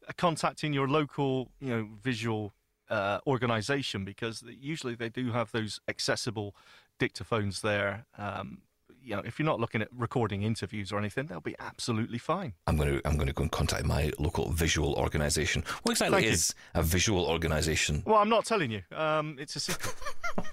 uh, 0.07 0.11
contacting 0.17 0.73
your 0.73 0.89
local, 0.89 1.51
you 1.61 1.69
know, 1.69 1.87
visual 2.03 2.51
uh, 2.89 3.19
organization 3.27 4.05
because 4.05 4.43
usually 4.59 4.95
they 4.95 5.09
do 5.09 5.31
have 5.31 5.51
those 5.51 5.79
accessible 5.87 6.55
dictaphones 6.99 7.61
there. 7.61 8.05
Um, 8.17 8.59
you 9.01 9.15
know, 9.15 9.21
if 9.23 9.39
you're 9.39 9.45
not 9.45 9.59
looking 9.59 9.81
at 9.81 9.87
recording 9.95 10.43
interviews 10.43 10.91
or 10.91 10.99
anything, 10.99 11.27
they'll 11.27 11.39
be 11.39 11.55
absolutely 11.59 12.17
fine. 12.17 12.53
I'm 12.67 12.75
going 12.75 12.99
to 12.99 13.07
I'm 13.07 13.15
going 13.15 13.27
to 13.27 13.33
go 13.33 13.43
and 13.43 13.51
contact 13.51 13.85
my 13.85 14.11
local 14.19 14.51
visual 14.51 14.93
organisation. 14.95 15.63
What 15.83 15.93
exactly 15.93 16.15
Thank 16.17 16.25
you. 16.25 16.31
is 16.33 16.53
a 16.73 16.83
visual 16.83 17.25
organisation? 17.25 18.03
Well, 18.05 18.17
I'm 18.17 18.29
not 18.29 18.45
telling 18.45 18.71
you. 18.71 18.81
Um, 18.95 19.37
it's 19.39 19.55
a 19.55 19.59
secret. 19.61 19.95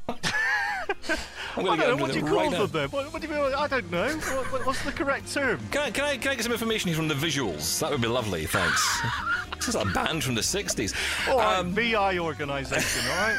I 0.09 1.63
don't 1.65 1.79
know. 1.79 1.97
What 1.97 2.13
do 2.13 2.19
you 2.19 2.25
call 2.25 2.37
right 2.37 2.51
them 2.51 2.69
then? 2.71 2.89
What, 2.91 3.13
what 3.13 3.23
do 3.23 3.29
you 3.29 3.35
mean? 3.35 3.55
I 3.55 3.67
don't 3.67 3.91
know. 3.91 4.09
What- 4.11 4.67
what's 4.67 4.83
the 4.85 4.93
correct 4.93 5.33
term? 5.33 5.59
Can 5.71 5.83
I, 5.83 5.91
can, 5.91 6.05
I, 6.05 6.17
can 6.17 6.33
I 6.33 6.35
get 6.35 6.45
some 6.45 6.53
information 6.53 6.93
from 6.95 7.09
the 7.09 7.15
visuals? 7.15 7.81
That 7.81 7.91
would 7.91 8.01
be 8.03 8.09
lovely, 8.09 8.47
thanks. 8.47 9.01
this 9.67 9.75
is 9.75 9.81
a 9.83 9.85
band 9.93 10.23
from 10.23 10.35
the 10.37 10.41
60s. 10.41 10.95
All 11.29 11.39
right, 11.39 11.59
Um, 11.59 11.73
VI 11.73 12.19
organisation, 12.19 13.03
all 13.11 13.17
right? 13.17 13.37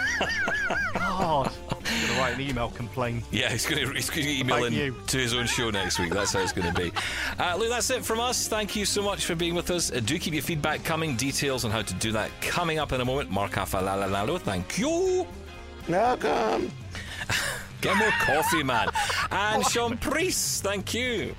God, 0.94 1.52
I'm 1.72 1.80
going 1.80 2.08
to 2.08 2.14
write 2.20 2.36
an 2.36 2.42
email 2.42 2.70
complaint. 2.70 3.24
yeah, 3.32 3.50
he's 3.50 3.66
going 3.66 3.86
to 3.88 3.94
he's 3.94 4.10
going 4.10 4.24
to 4.26 4.40
email 4.40 4.58
Thank 4.58 4.68
in 4.68 4.74
you. 4.74 4.96
to 5.08 5.18
his 5.18 5.34
own 5.34 5.48
show 5.48 5.70
next 5.70 6.00
week. 6.00 6.12
That's 6.12 6.34
how 6.34 6.42
it's 6.42 6.52
going 6.52 6.74
to 6.74 6.80
be. 6.80 6.92
Uh, 7.40 7.56
look, 7.56 7.70
that's 7.70 7.90
it 7.92 8.04
from 8.04 8.20
us. 8.20 8.48
Thank 8.48 8.76
you 8.76 8.84
so 8.84 9.04
much 9.04 9.26
for 9.26 9.36
being 9.36 9.54
with 9.54 9.70
us. 9.70 9.92
Uh, 9.92 10.00
do 10.04 10.18
keep 10.18 10.34
your 10.34 10.42
feedback 10.42 10.84
coming. 10.84 11.16
Details 11.16 11.66
on 11.66 11.72
how 11.72 11.84
to 11.84 11.94
do 11.96 12.12
that 12.14 12.32
coming 12.42 12.80
up 12.80 12.92
in 12.94 13.00
a 13.00 13.06
moment. 13.06 13.30
Mark 13.30 13.52
Afalalalo, 13.52 14.40
thank 14.42 14.80
you. 14.80 15.28
Welcome. 15.88 16.72
Get 17.82 17.96
more 17.96 18.10
coffee, 18.10 18.64
man. 18.64 18.90
And 19.32 19.64
Sean 19.68 19.98
Preece, 19.98 20.62
thank 20.62 20.96
you. 20.96 21.36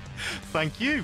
Thank 0.53 0.79
you. 0.79 1.03